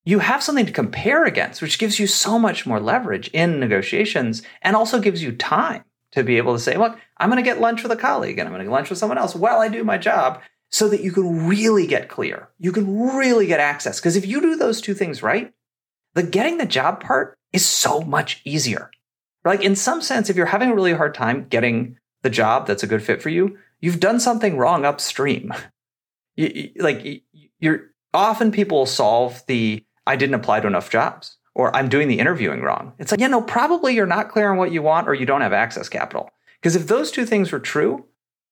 you 0.04 0.20
have 0.20 0.42
something 0.42 0.66
to 0.66 0.72
compare 0.72 1.26
against, 1.26 1.62
which 1.62 1.78
gives 1.78 2.00
you 2.00 2.08
so 2.08 2.40
much 2.40 2.66
more 2.66 2.80
leverage 2.80 3.28
in 3.30 3.60
negotiations 3.60 4.42
and 4.62 4.76
also 4.76 5.00
gives 5.00 5.22
you 5.22 5.32
time 5.32 5.84
to 6.12 6.24
be 6.24 6.38
able 6.38 6.54
to 6.54 6.60
say, 6.60 6.76
look, 6.78 6.98
I'm 7.18 7.30
going 7.30 7.44
to 7.44 7.50
get 7.50 7.62
lunch 7.62 7.84
with 7.84 7.92
a 7.92 7.98
colleague 7.98 8.40
and 8.40 8.48
I'm 8.48 8.54
going 8.54 8.62
to 8.62 8.66
get 8.66 8.74
lunch 8.74 8.90
with 8.90 9.00
someone 9.00 9.18
else 9.18 9.36
while 9.36 9.60
I 9.60 9.68
do 9.68 9.84
my 9.84 9.98
job 9.98 10.42
so 10.70 10.88
that 10.90 11.02
you 11.02 11.12
can 11.12 11.48
really 11.48 11.86
get 11.86 12.10
clear. 12.10 12.50
You 12.58 12.72
can 12.72 13.16
really 13.16 13.46
get 13.46 13.60
access. 13.60 14.00
Because 14.00 14.16
if 14.16 14.26
you 14.26 14.42
do 14.42 14.56
those 14.56 14.82
two 14.82 14.94
things 14.94 15.22
right, 15.22 15.54
the 16.14 16.24
getting 16.24 16.58
the 16.58 16.66
job 16.66 17.02
part 17.02 17.38
is 17.54 17.66
so 17.66 18.02
much 18.02 18.42
easier. 18.46 18.92
Like 19.44 19.62
in 19.62 19.76
some 19.76 20.02
sense, 20.02 20.30
if 20.30 20.36
you're 20.36 20.46
having 20.48 20.70
a 20.70 20.76
really 20.76 20.94
hard 20.94 21.14
time 21.14 21.48
getting 21.50 21.98
the 22.22 22.30
job 22.30 22.68
that's 22.68 22.84
a 22.84 22.88
good 22.88 23.04
fit 23.04 23.22
for 23.22 23.30
you, 23.30 23.58
you've 23.80 24.00
done 24.00 24.20
something 24.20 24.58
wrong 24.58 24.86
upstream. 24.86 25.54
You, 26.38 26.50
you, 26.56 26.72
like 26.82 27.24
you're 27.60 27.92
often 28.14 28.54
people 28.54 28.78
will 28.78 28.86
solve 28.86 29.44
the 29.48 29.86
I 30.08 30.16
didn't 30.16 30.36
apply 30.36 30.62
to 30.62 30.68
enough 30.68 30.90
jobs 30.90 31.36
or 31.54 31.76
I'm 31.76 31.90
doing 31.90 32.08
the 32.08 32.20
interviewing 32.20 32.62
wrong. 32.62 32.94
It's 33.00 33.12
like, 33.12 33.20
yeah, 33.20 33.28
no, 33.28 33.42
probably 33.42 33.96
you're 33.96 34.06
not 34.06 34.30
clear 34.30 34.50
on 34.50 34.58
what 34.58 34.72
you 34.72 34.82
want 34.82 35.10
or 35.10 35.14
you 35.14 35.26
don't 35.26 35.42
have 35.42 35.52
access 35.54 35.90
capital. 35.90 36.30
Because 36.60 36.76
if 36.76 36.88
those 36.88 37.12
two 37.12 37.26
things 37.26 37.52
were 37.52 37.60
true, 37.60 38.06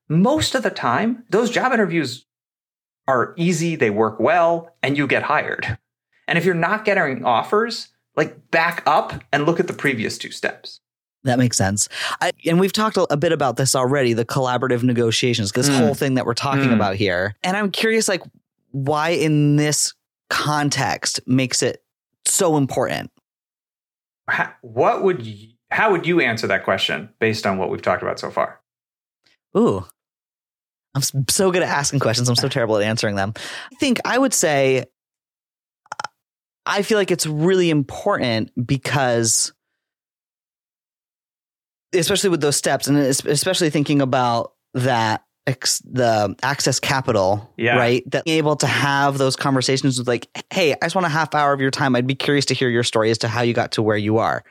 most 0.09 0.55
of 0.55 0.63
the 0.63 0.69
time, 0.69 1.23
those 1.29 1.51
job 1.51 1.71
interviews 1.71 2.25
are 3.07 3.33
easy, 3.37 3.75
they 3.75 3.89
work 3.89 4.19
well, 4.19 4.75
and 4.83 4.97
you 4.97 5.07
get 5.07 5.23
hired. 5.23 5.77
And 6.29 6.37
if 6.37 6.45
you're 6.45 6.53
not 6.53 6.85
getting 6.85 7.25
offers, 7.25 7.89
like 8.15 8.51
back 8.51 8.83
up 8.85 9.13
and 9.33 9.45
look 9.45 9.59
at 9.59 9.67
the 9.67 9.73
previous 9.73 10.17
two 10.17 10.29
steps. 10.29 10.79
That 11.23 11.39
makes 11.39 11.57
sense. 11.57 11.89
I, 12.21 12.31
and 12.45 12.59
we've 12.59 12.71
talked 12.71 12.97
a 13.09 13.17
bit 13.17 13.33
about 13.33 13.57
this 13.57 13.75
already 13.75 14.13
the 14.13 14.25
collaborative 14.25 14.83
negotiations, 14.83 15.51
this 15.51 15.67
mm. 15.67 15.77
whole 15.77 15.95
thing 15.95 16.13
that 16.13 16.25
we're 16.25 16.35
talking 16.35 16.69
mm. 16.69 16.73
about 16.73 16.95
here. 16.95 17.35
And 17.43 17.57
I'm 17.57 17.71
curious, 17.71 18.07
like, 18.07 18.21
why 18.71 19.09
in 19.09 19.55
this 19.55 19.93
context 20.29 21.19
makes 21.25 21.63
it 21.63 21.83
so 22.25 22.55
important? 22.55 23.11
How, 24.29 24.53
what 24.61 25.03
would 25.03 25.25
you, 25.25 25.53
how 25.71 25.91
would 25.91 26.05
you 26.05 26.21
answer 26.21 26.47
that 26.47 26.63
question 26.63 27.09
based 27.19 27.45
on 27.45 27.57
what 27.57 27.69
we've 27.69 27.81
talked 27.81 28.03
about 28.03 28.19
so 28.19 28.29
far? 28.29 28.61
Ooh, 29.57 29.83
I'm 30.95 31.01
so 31.27 31.51
good 31.51 31.63
at 31.63 31.69
asking 31.69 31.99
questions. 31.99 32.29
I'm 32.29 32.35
so 32.35 32.47
terrible 32.49 32.77
at 32.77 32.83
answering 32.83 33.15
them. 33.15 33.33
I 33.35 33.75
think 33.75 33.99
I 34.05 34.17
would 34.17 34.33
say 34.33 34.85
I 36.65 36.81
feel 36.81 36.97
like 36.97 37.11
it's 37.11 37.25
really 37.25 37.69
important 37.69 38.51
because 38.65 39.53
especially 41.93 42.29
with 42.29 42.41
those 42.41 42.55
steps 42.55 42.87
and 42.87 42.97
especially 42.97 43.69
thinking 43.69 44.01
about 44.01 44.53
that 44.73 45.23
the 45.83 46.35
access 46.43 46.79
capital, 46.79 47.51
yeah. 47.57 47.75
right? 47.75 48.03
That 48.11 48.25
being 48.25 48.37
able 48.37 48.55
to 48.57 48.67
have 48.67 49.17
those 49.17 49.35
conversations 49.35 49.97
with 49.97 50.07
like, 50.07 50.27
hey, 50.51 50.73
I 50.73 50.77
just 50.83 50.95
want 50.95 51.05
a 51.05 51.09
half 51.09 51.33
hour 51.33 51.53
of 51.53 51.61
your 51.61 51.71
time. 51.71 51.95
I'd 51.95 52.05
be 52.05 52.15
curious 52.15 52.45
to 52.45 52.53
hear 52.53 52.69
your 52.69 52.83
story 52.83 53.09
as 53.09 53.17
to 53.19 53.27
how 53.27 53.41
you 53.41 53.53
got 53.53 53.71
to 53.73 53.81
where 53.81 53.97
you 53.97 54.17
are. 54.17 54.43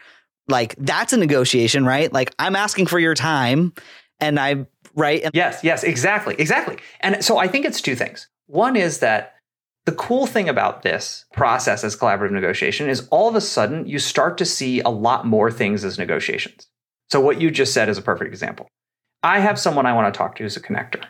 Like 0.49 0.75
that's 0.77 1.13
a 1.13 1.17
negotiation, 1.17 1.85
right? 1.85 2.13
Like 2.13 2.35
I'm 2.39 2.57
asking 2.57 2.87
for 2.87 2.99
your 2.99 3.15
time 3.15 3.73
and 4.19 4.41
I 4.41 4.67
right? 4.95 5.23
And- 5.23 5.35
yes, 5.35 5.61
yes, 5.63 5.85
exactly. 5.85 6.35
Exactly. 6.39 6.79
And 7.01 7.25
so 7.25 7.39
I 7.39 7.47
think 7.49 7.65
it's 7.65 7.81
two 7.81 7.95
things. 7.95 8.29
One 8.47 8.75
is 8.75 8.99
that 8.99 9.35
the 9.89 9.95
cool 9.95 10.27
thing 10.27 10.51
about 10.51 10.83
this 10.83 11.25
process 11.33 11.83
as 11.83 11.97
collaborative 11.97 12.33
negotiation 12.33 12.91
is 12.91 13.09
all 13.09 13.27
of 13.27 13.35
a 13.35 13.41
sudden 13.41 13.87
you 13.87 13.99
start 13.99 14.37
to 14.37 14.45
see 14.45 14.81
a 14.81 14.91
lot 14.91 15.25
more 15.25 15.51
things 15.51 15.83
as 15.83 15.99
negotiations. 15.99 16.67
So 17.09 17.23
what 17.23 17.41
you 17.41 17.51
just 17.51 17.73
said 17.73 17.89
is 17.89 17.97
a 17.97 18.03
perfect 18.03 18.29
example. 18.29 18.69
I 19.23 19.39
have 19.39 19.59
someone 19.59 19.87
I 19.87 19.95
want 19.95 20.13
to 20.13 20.19
talk 20.19 20.37
to 20.37 20.43
who's 20.43 20.59
a 20.59 20.61
connector. 20.61 21.03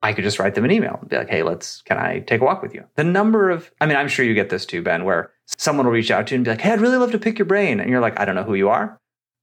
I 0.00 0.14
could 0.14 0.24
just 0.24 0.38
write 0.38 0.54
them 0.54 0.64
an 0.64 0.70
email 0.70 0.96
and 1.02 1.10
be 1.10 1.18
like, 1.18 1.28
hey, 1.28 1.42
let's, 1.42 1.82
can 1.82 1.98
I 1.98 2.20
take 2.20 2.40
a 2.40 2.44
walk 2.44 2.62
with 2.62 2.72
you? 2.72 2.82
The 2.96 3.04
number 3.04 3.50
of, 3.50 3.70
I 3.78 3.84
mean, 3.84 3.98
I'm 3.98 4.08
sure 4.08 4.24
you 4.24 4.32
get 4.32 4.48
this 4.48 4.64
too, 4.64 4.80
Ben, 4.80 5.04
where 5.04 5.30
someone 5.58 5.84
will 5.84 5.92
reach 5.92 6.10
out 6.10 6.28
to 6.28 6.34
you 6.34 6.36
and 6.36 6.46
be 6.46 6.50
like, 6.52 6.62
hey, 6.62 6.72
I'd 6.72 6.80
really 6.80 6.96
love 6.96 7.12
to 7.12 7.18
pick 7.18 7.38
your 7.38 7.44
brain. 7.44 7.78
And 7.78 7.90
you're 7.90 8.00
like, 8.00 8.18
I 8.18 8.24
don't 8.24 8.36
know 8.36 8.42
who 8.42 8.54
you 8.54 8.70
are. 8.70 8.98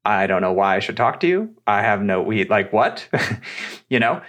I 0.06 0.26
don't 0.26 0.42
know 0.42 0.54
why 0.54 0.76
I 0.76 0.80
should 0.80 0.98
talk 0.98 1.20
to 1.20 1.28
you. 1.28 1.56
I 1.68 1.84
have 1.84 2.02
no, 2.02 2.24
we 2.24 2.46
like 2.46 2.74
what? 2.74 3.08
you 3.90 4.00
know? 4.00 4.24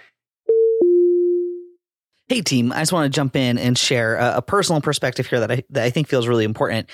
Hey, 2.31 2.43
team, 2.43 2.71
I 2.71 2.79
just 2.79 2.93
want 2.93 3.13
to 3.13 3.17
jump 3.17 3.35
in 3.35 3.59
and 3.59 3.77
share 3.77 4.15
a, 4.15 4.37
a 4.37 4.43
personal 4.43 4.81
perspective 4.81 5.27
here 5.27 5.41
that 5.41 5.51
I, 5.51 5.65
that 5.71 5.83
I 5.83 5.91
think 5.91 6.07
feels 6.07 6.29
really 6.29 6.45
important. 6.45 6.89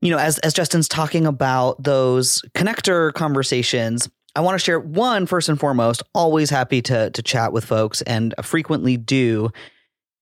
You 0.00 0.10
know, 0.10 0.16
as, 0.16 0.38
as 0.38 0.54
Justin's 0.54 0.88
talking 0.88 1.26
about 1.26 1.82
those 1.82 2.40
connector 2.54 3.12
conversations, 3.12 4.08
I 4.34 4.40
want 4.40 4.54
to 4.54 4.64
share 4.64 4.80
one 4.80 5.26
first 5.26 5.50
and 5.50 5.60
foremost. 5.60 6.02
Always 6.14 6.48
happy 6.48 6.80
to 6.80 7.10
to 7.10 7.22
chat 7.22 7.52
with 7.52 7.62
folks, 7.62 8.00
and 8.00 8.34
frequently 8.42 8.96
do. 8.96 9.50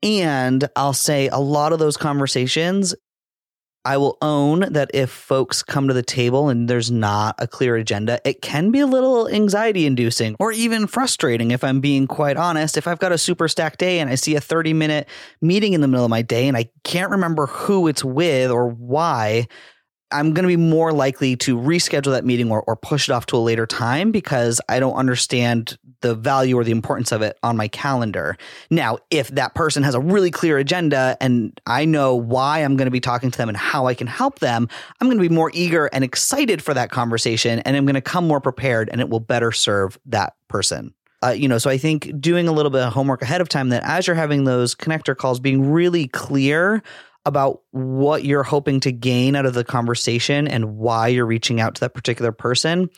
And 0.03 0.69
I'll 0.75 0.93
say 0.93 1.29
a 1.29 1.39
lot 1.39 1.73
of 1.73 1.79
those 1.79 1.97
conversations. 1.97 2.97
I 3.89 3.97
will 3.97 4.19
own 4.21 4.71
that 4.75 4.91
if 4.93 5.09
folks 5.09 5.63
come 5.63 5.89
to 5.89 5.95
the 5.95 6.03
table 6.03 6.51
and 6.51 6.69
there's 6.69 6.91
not 6.91 7.37
a 7.39 7.47
clear 7.47 7.75
agenda, 7.75 8.21
it 8.23 8.43
can 8.43 8.71
be 8.71 8.81
a 8.81 8.87
little 8.87 9.27
anxiety 9.31 9.87
inducing 9.87 10.37
or 10.39 10.53
even 10.53 10.87
frustrating 10.87 11.53
if 11.53 11.65
I'm 11.65 11.81
being 11.81 12.07
quite 12.07 12.37
honest. 12.37 12.77
If 12.77 12.87
I've 12.87 12.99
got 12.99 13.13
a 13.13 13.19
super 13.19 13.49
stacked 13.49 13.79
day 13.79 14.01
and 14.01 14.11
I 14.11 14.17
see 14.17 14.37
a 14.37 14.43
30 14.43 14.75
minute 14.75 15.09
meeting 15.41 15.73
in 15.73 15.81
the 15.81 15.89
middle 15.89 16.05
of 16.05 16.11
my 16.11 16.21
day 16.21 16.49
and 16.49 16.55
I 16.55 16.69
can't 16.85 17.11
remember 17.11 17.47
who 17.47 17.89
it's 17.89 18.05
with 18.05 18.51
or 18.51 18.69
why, 18.69 19.49
I'm 20.11 20.33
going 20.33 20.45
to 20.45 20.49
be 20.49 20.57
more 20.57 20.93
likely 20.93 21.37
to 21.37 21.57
reschedule 21.57 22.13
that 22.13 22.25
meeting 22.25 22.51
or, 22.51 22.63
or 22.63 22.77
push 22.77 23.09
it 23.09 23.13
off 23.13 23.27
to 23.27 23.37
a 23.37 23.39
later 23.39 23.67
time 23.67 24.11
because 24.11 24.61
I 24.69 24.81
don't 24.81 24.95
understand 24.95 25.79
the 26.01 26.15
value 26.15 26.57
or 26.57 26.65
the 26.65 26.71
importance 26.71 27.13
of 27.13 27.23
it 27.23 27.39
on 27.43 27.57
my 27.57 27.69
calendar. 27.69 28.37
Now, 28.71 28.99
if 29.11 29.29
that 29.29 29.55
person 29.55 29.83
has 29.83 29.95
a 29.95 30.01
really 30.01 30.31
clear 30.31 30.59
agenda 30.59 31.17
and 31.21 31.61
I 31.67 31.85
know 31.85 32.15
why 32.15 32.61
I'm 32.61 32.77
going 32.77 32.87
to 32.87 32.93
be 32.93 33.01
talking 33.01 33.31
to 33.31 33.39
them 33.39 33.49
and 33.49 33.59
how 33.59 33.87
I 33.87 33.95
can 33.95 34.07
help 34.07 34.39
them, 34.39 34.69
I'm 35.01 35.09
going 35.09 35.19
to 35.19 35.29
be 35.29 35.35
more 35.35 35.51
eager 35.53 35.87
and 35.87 36.05
excited 36.05 36.63
for 36.63 36.73
that 36.75 36.91
conversation 36.91 37.59
and 37.61 37.77
I'm 37.77 37.85
going 37.85 37.95
to 37.95 38.01
come 38.01 38.27
more 38.27 38.41
prepared 38.41 38.89
and 38.91 39.01
it 39.01 39.09
will 39.09 39.21
better 39.21 39.53
serve 39.53 39.99
that 40.07 40.35
person. 40.49 40.95
Uh, 41.21 41.31
you 41.31 41.49
know, 41.49 41.59
so 41.59 41.69
I 41.69 41.79
think 41.79 42.13
doing 42.21 42.47
a 42.47 42.53
little 42.53 42.71
bit 42.71 42.83
of 42.83 42.93
homework 42.93 43.23
ahead 43.23 43.41
of 43.41 43.49
time 43.49 43.71
that 43.71 43.83
as 43.83 44.07
you're 44.07 44.15
having 44.15 44.45
those 44.45 44.75
connector 44.75 45.17
calls, 45.17 45.41
being 45.41 45.73
really 45.73 46.07
clear 46.07 46.83
about 47.25 47.63
what 47.73 48.25
you're 48.25 48.43
hoping 48.43 48.81
to 48.81 48.93
gain 48.93 49.37
out 49.37 49.47
of 49.47 49.55
the 49.55 49.65
conversation 49.65 50.49
and 50.49 50.77
why 50.77 51.09
you're 51.09 51.27
reaching 51.27 51.61
out 51.61 51.75
to 51.75 51.81
that 51.81 51.95
particular 51.95 52.33
person 52.33 52.89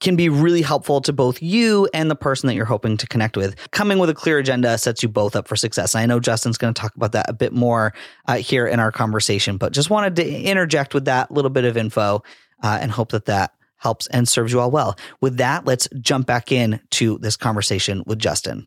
can 0.00 0.16
be 0.16 0.28
really 0.28 0.62
helpful 0.62 1.00
to 1.00 1.12
both 1.12 1.40
you 1.42 1.88
and 1.94 2.10
the 2.10 2.16
person 2.16 2.46
that 2.46 2.54
you're 2.54 2.64
hoping 2.64 2.96
to 2.96 3.06
connect 3.06 3.36
with. 3.36 3.56
Coming 3.70 3.98
with 3.98 4.10
a 4.10 4.14
clear 4.14 4.38
agenda 4.38 4.76
sets 4.76 5.02
you 5.02 5.08
both 5.08 5.36
up 5.36 5.48
for 5.48 5.56
success. 5.56 5.94
I 5.94 6.06
know 6.06 6.20
Justin's 6.20 6.58
going 6.58 6.74
to 6.74 6.80
talk 6.80 6.94
about 6.96 7.12
that 7.12 7.26
a 7.28 7.32
bit 7.32 7.52
more 7.52 7.94
uh, 8.26 8.36
here 8.36 8.66
in 8.66 8.80
our 8.80 8.92
conversation, 8.92 9.56
but 9.56 9.72
just 9.72 9.90
wanted 9.90 10.16
to 10.16 10.28
interject 10.28 10.94
with 10.94 11.06
that 11.06 11.30
little 11.30 11.50
bit 11.50 11.64
of 11.64 11.76
info 11.76 12.22
uh, 12.62 12.78
and 12.80 12.90
hope 12.90 13.12
that 13.12 13.26
that 13.26 13.52
helps 13.76 14.06
and 14.08 14.28
serves 14.28 14.52
you 14.52 14.60
all 14.60 14.70
well. 14.70 14.96
With 15.20 15.38
that, 15.38 15.64
let's 15.64 15.88
jump 16.00 16.26
back 16.26 16.52
in 16.52 16.80
to 16.92 17.18
this 17.18 17.36
conversation 17.36 18.02
with 18.06 18.18
Justin. 18.18 18.66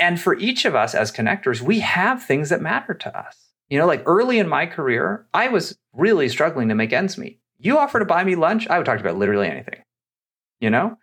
And 0.00 0.20
for 0.20 0.36
each 0.38 0.64
of 0.64 0.74
us 0.74 0.94
as 0.94 1.12
connectors, 1.12 1.60
we 1.60 1.80
have 1.80 2.22
things 2.22 2.48
that 2.48 2.60
matter 2.60 2.94
to 2.94 3.16
us. 3.16 3.36
You 3.68 3.78
know, 3.78 3.86
like 3.86 4.02
early 4.06 4.38
in 4.38 4.48
my 4.48 4.66
career, 4.66 5.26
I 5.32 5.48
was 5.48 5.78
really 5.92 6.28
struggling 6.28 6.68
to 6.70 6.74
make 6.74 6.92
ends 6.92 7.16
meet. 7.16 7.40
You 7.58 7.78
offer 7.78 8.00
to 8.00 8.04
buy 8.04 8.24
me 8.24 8.34
lunch, 8.34 8.66
I 8.66 8.78
would 8.78 8.86
talk 8.86 8.98
about 8.98 9.18
literally 9.18 9.46
anything. 9.46 9.82
You 10.58 10.70
know? 10.70 10.96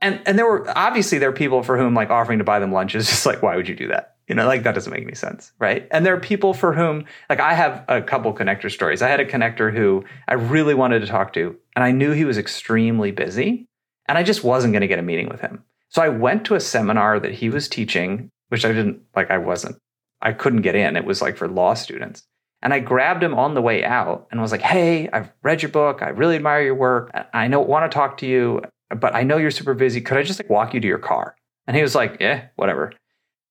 And 0.00 0.20
and 0.24 0.38
there 0.38 0.46
were 0.46 0.66
obviously 0.76 1.18
there 1.18 1.28
are 1.28 1.34
people 1.34 1.62
for 1.62 1.76
whom 1.76 1.94
like 1.94 2.10
offering 2.10 2.38
to 2.38 2.44
buy 2.44 2.58
them 2.58 2.72
lunch 2.72 2.94
is 2.94 3.08
just 3.08 3.26
like, 3.26 3.42
why 3.42 3.56
would 3.56 3.68
you 3.68 3.76
do 3.76 3.88
that? 3.88 4.16
You 4.28 4.36
know, 4.36 4.46
like 4.46 4.62
that 4.62 4.74
doesn't 4.74 4.92
make 4.92 5.02
any 5.02 5.14
sense, 5.14 5.52
right? 5.58 5.86
And 5.90 6.06
there 6.06 6.14
are 6.14 6.20
people 6.20 6.54
for 6.54 6.72
whom, 6.72 7.04
like, 7.28 7.40
I 7.40 7.54
have 7.54 7.84
a 7.88 8.00
couple 8.00 8.32
connector 8.32 8.70
stories. 8.70 9.02
I 9.02 9.08
had 9.08 9.20
a 9.20 9.24
connector 9.24 9.74
who 9.74 10.04
I 10.28 10.34
really 10.34 10.74
wanted 10.74 11.00
to 11.00 11.06
talk 11.06 11.32
to, 11.34 11.56
and 11.74 11.84
I 11.84 11.90
knew 11.90 12.12
he 12.12 12.24
was 12.24 12.38
extremely 12.38 13.10
busy, 13.10 13.68
and 14.06 14.16
I 14.16 14.22
just 14.22 14.44
wasn't 14.44 14.72
going 14.72 14.82
to 14.82 14.86
get 14.86 15.00
a 15.00 15.02
meeting 15.02 15.28
with 15.28 15.40
him. 15.40 15.64
So 15.92 16.00
I 16.00 16.08
went 16.08 16.46
to 16.46 16.54
a 16.54 16.60
seminar 16.60 17.20
that 17.20 17.34
he 17.34 17.50
was 17.50 17.68
teaching, 17.68 18.30
which 18.48 18.64
I 18.64 18.72
didn't 18.72 19.02
like, 19.14 19.30
I 19.30 19.36
wasn't, 19.36 19.76
I 20.22 20.32
couldn't 20.32 20.62
get 20.62 20.74
in. 20.74 20.96
It 20.96 21.04
was 21.04 21.20
like 21.20 21.36
for 21.36 21.48
law 21.48 21.74
students. 21.74 22.22
And 22.62 22.72
I 22.72 22.78
grabbed 22.78 23.22
him 23.22 23.34
on 23.34 23.54
the 23.54 23.60
way 23.60 23.84
out 23.84 24.26
and 24.30 24.40
was 24.40 24.52
like, 24.52 24.62
Hey, 24.62 25.10
I've 25.10 25.30
read 25.42 25.60
your 25.60 25.70
book. 25.70 26.00
I 26.00 26.08
really 26.08 26.36
admire 26.36 26.62
your 26.62 26.74
work. 26.74 27.10
I 27.34 27.46
know 27.48 27.60
want 27.60 27.90
to 27.90 27.94
talk 27.94 28.16
to 28.18 28.26
you, 28.26 28.62
but 28.96 29.14
I 29.14 29.22
know 29.22 29.36
you're 29.36 29.50
super 29.50 29.74
busy. 29.74 30.00
Could 30.00 30.16
I 30.16 30.22
just 30.22 30.40
like 30.40 30.48
walk 30.48 30.72
you 30.72 30.80
to 30.80 30.88
your 30.88 30.98
car? 30.98 31.36
And 31.66 31.76
he 31.76 31.82
was 31.82 31.94
like, 31.94 32.18
Yeah, 32.20 32.46
whatever. 32.56 32.94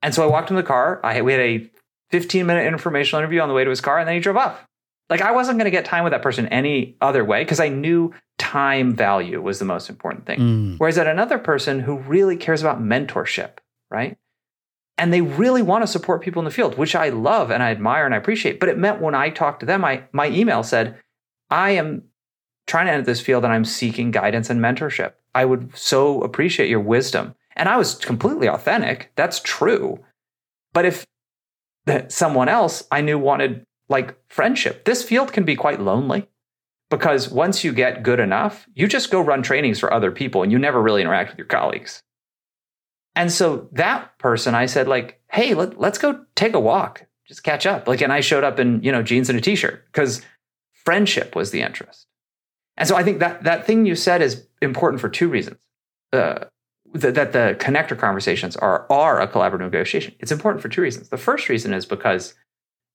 And 0.02 0.16
so 0.16 0.24
I 0.24 0.28
walked 0.28 0.50
him 0.50 0.56
to 0.56 0.64
the 0.64 0.68
car. 0.68 1.00
I 1.04 1.22
we 1.22 1.34
had 1.34 1.42
a 1.42 1.70
15 2.10 2.46
minute 2.46 2.66
informational 2.66 3.20
interview 3.20 3.42
on 3.42 3.50
the 3.50 3.54
way 3.54 3.64
to 3.64 3.70
his 3.70 3.82
car, 3.82 4.00
and 4.00 4.08
then 4.08 4.16
he 4.16 4.22
drove 4.22 4.38
off. 4.38 4.66
Like 5.12 5.22
I 5.22 5.34
wasn't 5.34 5.60
going 5.60 5.66
to 5.66 5.72
get 5.72 5.84
time 5.84 6.06
with 6.06 6.12
that 6.12 6.22
person 6.22 6.48
any 6.48 6.96
other 7.02 7.26
way 7.26 7.44
because 7.44 7.60
I 7.60 7.68
knew 7.68 8.14
time 8.40 8.96
value 8.96 9.42
was 9.42 9.60
the 9.60 9.66
most 9.66 9.90
important 9.90 10.26
thing. 10.26 10.40
Mm. 10.40 10.76
Whereas 10.78 10.98
at 10.98 11.06
another 11.06 11.38
person 11.38 11.82
who 11.82 11.98
really 11.98 12.38
cares 12.38 12.62
about 12.62 12.82
mentorship, 12.82 13.58
right? 13.90 14.18
And 14.98 15.12
they 15.12 15.20
really 15.20 15.62
want 15.62 15.84
to 15.84 15.88
support 15.88 16.22
people 16.22 16.40
in 16.40 16.46
the 16.46 16.52
field, 16.52 16.78
which 16.78 16.96
I 16.96 17.10
love 17.10 17.52
and 17.52 17.62
I 17.62 17.72
admire 17.72 18.06
and 18.06 18.16
I 18.16 18.18
appreciate. 18.18 18.60
But 18.60 18.70
it 18.70 18.78
meant 18.78 19.02
when 19.02 19.14
I 19.14 19.30
talked 19.30 19.60
to 19.60 19.66
them, 19.66 19.84
I, 19.84 20.04
my 20.14 20.30
email 20.30 20.64
said, 20.64 20.98
I 21.50 21.72
am 21.72 22.04
trying 22.66 22.86
to 22.86 22.94
enter 22.94 23.06
this 23.06 23.20
field 23.20 23.44
and 23.44 23.52
I'm 23.52 23.66
seeking 23.66 24.12
guidance 24.12 24.50
and 24.50 24.62
mentorship. 24.62 25.14
I 25.36 25.44
would 25.44 25.76
so 25.76 26.22
appreciate 26.22 26.70
your 26.70 26.80
wisdom. 26.80 27.36
And 27.58 27.68
I 27.68 27.76
was 27.76 27.96
completely 27.96 28.48
authentic. 28.48 29.12
That's 29.16 29.42
true. 29.42 30.00
But 30.72 30.86
if 30.86 31.06
someone 32.08 32.48
else 32.48 32.88
I 32.92 33.02
knew 33.02 33.20
wanted 33.20 33.66
like 33.92 34.16
friendship, 34.30 34.86
this 34.86 35.04
field 35.04 35.34
can 35.34 35.44
be 35.44 35.56
quite 35.56 35.82
lonely 35.82 36.28
because 36.90 37.30
once 37.30 37.64
you 37.64 37.74
get 37.74 38.04
good 38.04 38.20
enough, 38.20 38.68
you 38.74 38.88
just 38.88 39.12
go 39.12 39.22
run 39.22 39.44
trainings 39.44 39.80
for 39.80 39.94
other 39.94 40.12
people 40.12 40.42
and 40.42 40.52
you 40.52 40.58
never 40.58 40.82
really 40.82 41.02
interact 41.02 41.32
with 41.32 41.38
your 41.38 41.48
colleagues. 41.48 42.02
And 43.16 43.32
so 43.32 43.70
that 43.74 44.18
person, 44.18 44.56
I 44.56 44.66
said, 44.66 44.88
like, 44.88 45.22
hey, 45.32 45.54
let, 45.54 45.80
let's 45.80 45.98
go 45.98 46.26
take 46.36 46.54
a 46.54 46.60
walk, 46.60 47.06
just 47.28 47.44
catch 47.44 47.66
up. 47.66 47.88
Like, 47.88 48.02
and 48.02 48.14
I 48.14 48.22
showed 48.22 48.46
up 48.46 48.60
in, 48.60 48.82
you 48.82 48.92
know, 48.92 49.04
jeans 49.04 49.30
and 49.30 49.38
a 49.38 49.42
t-shirt 49.42 49.86
because 49.88 50.22
friendship 50.72 51.36
was 51.36 51.52
the 51.52 51.62
interest. 51.62 52.08
And 52.78 52.88
so 52.88 52.96
I 52.96 53.04
think 53.04 53.20
that 53.20 53.44
that 53.44 53.68
thing 53.68 53.86
you 53.86 53.96
said 53.96 54.22
is 54.22 54.48
important 54.62 55.02
for 55.02 55.10
two 55.10 55.28
reasons. 55.28 55.60
Uh, 56.14 56.46
that, 56.94 57.16
that 57.16 57.32
the 57.32 57.56
connector 57.60 57.98
conversations 57.98 58.56
are 58.58 58.86
are 58.90 59.22
a 59.22 59.28
collaborative 59.28 59.62
negotiation. 59.62 60.14
It's 60.20 60.32
important 60.32 60.62
for 60.62 60.70
two 60.70 60.82
reasons. 60.82 61.10
The 61.10 61.18
first 61.18 61.48
reason 61.48 61.74
is 61.74 61.86
because 61.86 62.34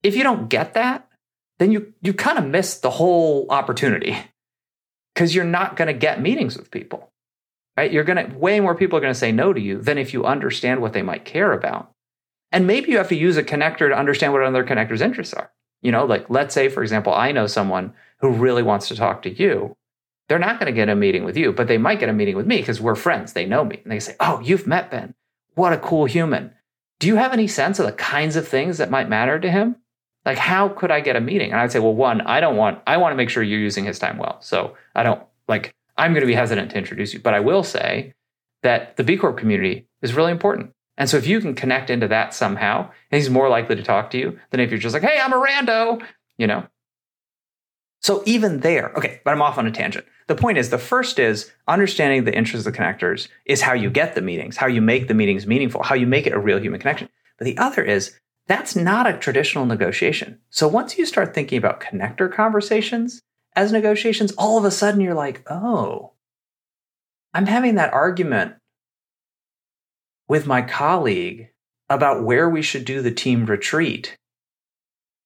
if 0.06 0.16
you 0.16 0.22
don't 0.22 0.48
get 0.48 0.74
that, 0.74 1.08
then 1.58 1.72
you 1.72 1.92
you 2.02 2.12
kind 2.12 2.38
of 2.38 2.46
miss 2.46 2.78
the 2.78 2.90
whole 2.90 3.46
opportunity 3.50 4.16
because 5.14 5.34
you're 5.34 5.44
not 5.44 5.76
going 5.76 5.88
to 5.88 5.94
get 5.94 6.20
meetings 6.20 6.56
with 6.56 6.70
people. 6.70 7.12
Right? 7.76 7.92
You're 7.92 8.04
going 8.04 8.30
to 8.30 8.36
way 8.38 8.60
more 8.60 8.74
people 8.74 8.96
are 8.96 9.02
going 9.02 9.12
to 9.12 9.18
say 9.18 9.32
no 9.32 9.52
to 9.52 9.60
you 9.60 9.80
than 9.80 9.98
if 9.98 10.14
you 10.14 10.24
understand 10.24 10.80
what 10.80 10.94
they 10.94 11.02
might 11.02 11.26
care 11.26 11.52
about. 11.52 11.92
And 12.50 12.66
maybe 12.66 12.90
you 12.90 12.96
have 12.96 13.08
to 13.10 13.16
use 13.16 13.36
a 13.36 13.42
connector 13.42 13.88
to 13.90 13.98
understand 13.98 14.32
what 14.32 14.42
other 14.42 14.64
connectors' 14.64 15.02
interests 15.02 15.34
are. 15.34 15.50
You 15.82 15.92
know, 15.92 16.06
like 16.06 16.30
let's 16.30 16.54
say 16.54 16.68
for 16.68 16.82
example, 16.82 17.12
I 17.12 17.32
know 17.32 17.46
someone 17.46 17.92
who 18.20 18.30
really 18.30 18.62
wants 18.62 18.88
to 18.88 18.96
talk 18.96 19.22
to 19.22 19.30
you 19.30 19.76
they're 20.28 20.38
not 20.38 20.58
going 20.58 20.66
to 20.66 20.76
get 20.76 20.88
a 20.88 20.96
meeting 20.96 21.24
with 21.24 21.36
you, 21.36 21.52
but 21.52 21.68
they 21.68 21.78
might 21.78 22.00
get 22.00 22.08
a 22.08 22.12
meeting 22.12 22.36
with 22.36 22.46
me 22.46 22.58
because 22.58 22.80
we're 22.80 22.96
friends. 22.96 23.32
They 23.32 23.46
know 23.46 23.64
me. 23.64 23.80
And 23.82 23.92
they 23.92 24.00
say, 24.00 24.16
Oh, 24.18 24.40
you've 24.40 24.66
met 24.66 24.90
Ben. 24.90 25.14
What 25.54 25.72
a 25.72 25.78
cool 25.78 26.06
human. 26.06 26.52
Do 26.98 27.06
you 27.06 27.16
have 27.16 27.32
any 27.32 27.46
sense 27.46 27.78
of 27.78 27.86
the 27.86 27.92
kinds 27.92 28.36
of 28.36 28.48
things 28.48 28.78
that 28.78 28.90
might 28.90 29.08
matter 29.08 29.38
to 29.38 29.50
him? 29.50 29.76
Like, 30.26 30.38
how 30.38 30.68
could 30.68 30.90
I 30.90 31.00
get 31.00 31.14
a 31.14 31.20
meeting? 31.20 31.52
And 31.52 31.60
I'd 31.60 31.70
say, 31.70 31.78
Well, 31.78 31.94
one, 31.94 32.20
I 32.22 32.40
don't 32.40 32.56
want, 32.56 32.80
I 32.86 32.96
want 32.96 33.12
to 33.12 33.16
make 33.16 33.30
sure 33.30 33.42
you're 33.42 33.60
using 33.60 33.84
his 33.84 33.98
time 33.98 34.18
well. 34.18 34.38
So 34.42 34.76
I 34.94 35.04
don't 35.04 35.22
like, 35.48 35.72
I'm 35.96 36.12
going 36.12 36.22
to 36.22 36.26
be 36.26 36.34
hesitant 36.34 36.72
to 36.72 36.78
introduce 36.78 37.14
you, 37.14 37.20
but 37.20 37.32
I 37.32 37.40
will 37.40 37.62
say 37.62 38.12
that 38.62 38.96
the 38.96 39.04
B 39.04 39.16
Corp 39.16 39.38
community 39.38 39.86
is 40.02 40.14
really 40.14 40.32
important. 40.32 40.72
And 40.98 41.08
so 41.08 41.16
if 41.16 41.26
you 41.26 41.40
can 41.40 41.54
connect 41.54 41.90
into 41.90 42.08
that 42.08 42.34
somehow, 42.34 42.90
he's 43.10 43.30
more 43.30 43.48
likely 43.48 43.76
to 43.76 43.82
talk 43.82 44.10
to 44.10 44.18
you 44.18 44.38
than 44.50 44.60
if 44.60 44.70
you're 44.70 44.80
just 44.80 44.94
like, 44.94 45.04
Hey, 45.04 45.18
I'm 45.20 45.32
a 45.32 45.36
rando, 45.36 46.02
you 46.36 46.48
know? 46.48 46.66
So 48.02 48.22
even 48.26 48.60
there, 48.60 48.92
okay, 48.96 49.20
but 49.24 49.30
I'm 49.32 49.42
off 49.42 49.58
on 49.58 49.66
a 49.66 49.70
tangent. 49.70 50.06
The 50.26 50.34
point 50.34 50.58
is 50.58 50.70
the 50.70 50.78
first 50.78 51.20
is 51.20 51.52
understanding 51.68 52.24
the 52.24 52.36
interests 52.36 52.66
of 52.66 52.72
the 52.72 52.78
connectors 52.78 53.28
is 53.44 53.62
how 53.62 53.74
you 53.74 53.90
get 53.90 54.16
the 54.16 54.22
meetings, 54.22 54.56
how 54.56 54.66
you 54.66 54.80
make 54.80 55.06
the 55.06 55.14
meetings 55.14 55.46
meaningful, 55.46 55.84
how 55.84 55.94
you 55.94 56.06
make 56.06 56.26
it 56.26 56.32
a 56.32 56.38
real 56.38 56.58
human 56.58 56.80
connection. 56.80 57.08
But 57.38 57.44
the 57.44 57.58
other 57.58 57.82
is 57.82 58.18
that's 58.46 58.76
not 58.76 59.06
a 59.06 59.18
traditional 59.18 59.66
negotiation. 59.66 60.40
So 60.50 60.68
once 60.68 60.98
you 60.98 61.06
start 61.06 61.34
thinking 61.34 61.58
about 61.58 61.80
connector 61.80 62.32
conversations 62.32 63.22
as 63.54 63.72
negotiations, 63.72 64.32
all 64.32 64.58
of 64.58 64.64
a 64.64 64.70
sudden 64.70 65.00
you're 65.00 65.14
like, 65.14 65.42
oh, 65.50 66.12
I'm 67.34 67.46
having 67.46 67.74
that 67.74 67.92
argument 67.92 68.54
with 70.28 70.46
my 70.46 70.62
colleague 70.62 71.50
about 71.88 72.24
where 72.24 72.48
we 72.48 72.62
should 72.62 72.84
do 72.84 73.02
the 73.02 73.10
team 73.12 73.46
retreat 73.46 74.16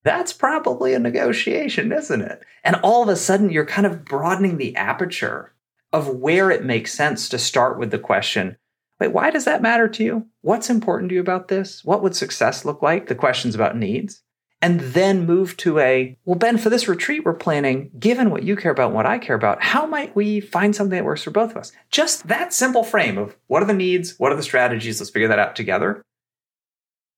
that's 0.03 0.33
probably 0.33 0.95
a 0.95 0.99
negotiation, 0.99 1.93
isn't 1.93 2.23
it? 2.23 2.43
And 2.65 2.77
all 2.77 3.03
of 3.03 3.09
a 3.09 3.17
sudden, 3.17 3.51
you're 3.51 3.67
kind 3.67 3.87
of 3.87 4.05
broadening 4.05 4.57
the 4.57 4.77
aperture 4.77 5.53
of 5.93 6.09
where 6.09 6.51
it 6.51 6.65
makes 6.65 6.95
sense 6.95 7.29
to 7.29 7.39
start 7.39 7.79
with 7.79 7.91
the 7.91 7.99
question 7.99 8.57
wait, 9.01 9.13
why 9.13 9.31
does 9.31 9.47
that 9.47 9.63
matter 9.63 9.89
to 9.89 10.05
you? 10.05 10.27
What's 10.43 10.71
important 10.71 11.09
to 11.09 11.15
you 11.15 11.21
about 11.21 11.49
this? 11.49 11.85
What 11.85 12.03
would 12.03 12.15
success 12.15 12.65
look 12.65 12.83
like? 12.83 13.09
The 13.09 13.15
questions 13.15 13.55
about 13.55 13.77
needs. 13.77 14.23
And 14.63 14.81
then 14.81 15.25
move 15.25 15.57
to 15.59 15.79
a, 15.79 16.19
well, 16.27 16.37
Ben, 16.37 16.59
for 16.59 16.69
this 16.69 16.87
retreat 16.87 17.25
we're 17.25 17.33
planning, 17.33 17.91
given 17.99 18.29
what 18.29 18.43
you 18.43 18.57
care 18.57 18.73
about 18.73 18.89
and 18.89 18.95
what 18.95 19.07
I 19.07 19.19
care 19.19 19.35
about, 19.35 19.63
how 19.63 19.87
might 19.87 20.15
we 20.15 20.41
find 20.41 20.77
something 20.77 20.99
that 20.99 21.05
works 21.05 21.23
for 21.23 21.31
both 21.31 21.53
of 21.53 21.57
us? 21.57 21.73
Just 21.91 22.29
that 22.29 22.53
simple 22.53 22.85
frame 22.85 23.17
of 23.17 23.35
what 23.47 23.63
are 23.63 23.67
the 23.67 23.73
needs? 23.73 24.19
What 24.19 24.33
are 24.33 24.37
the 24.37 24.43
strategies? 24.43 25.01
Let's 25.01 25.11
figure 25.11 25.29
that 25.29 25.39
out 25.39 25.57
together. 25.57 26.03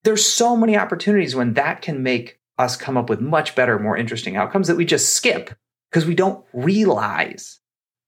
There's 0.03 0.25
so 0.25 0.55
many 0.55 0.77
opportunities 0.77 1.35
when 1.35 1.53
that 1.55 1.81
can 1.81 2.01
make 2.01 2.39
us 2.57 2.77
come 2.77 2.95
up 2.95 3.09
with 3.09 3.19
much 3.19 3.55
better, 3.55 3.77
more 3.77 3.97
interesting 3.97 4.37
outcomes 4.37 4.67
that 4.67 4.77
we 4.77 4.85
just 4.85 5.13
skip 5.13 5.53
because 5.91 6.05
we 6.05 6.15
don't 6.15 6.45
realize 6.53 7.59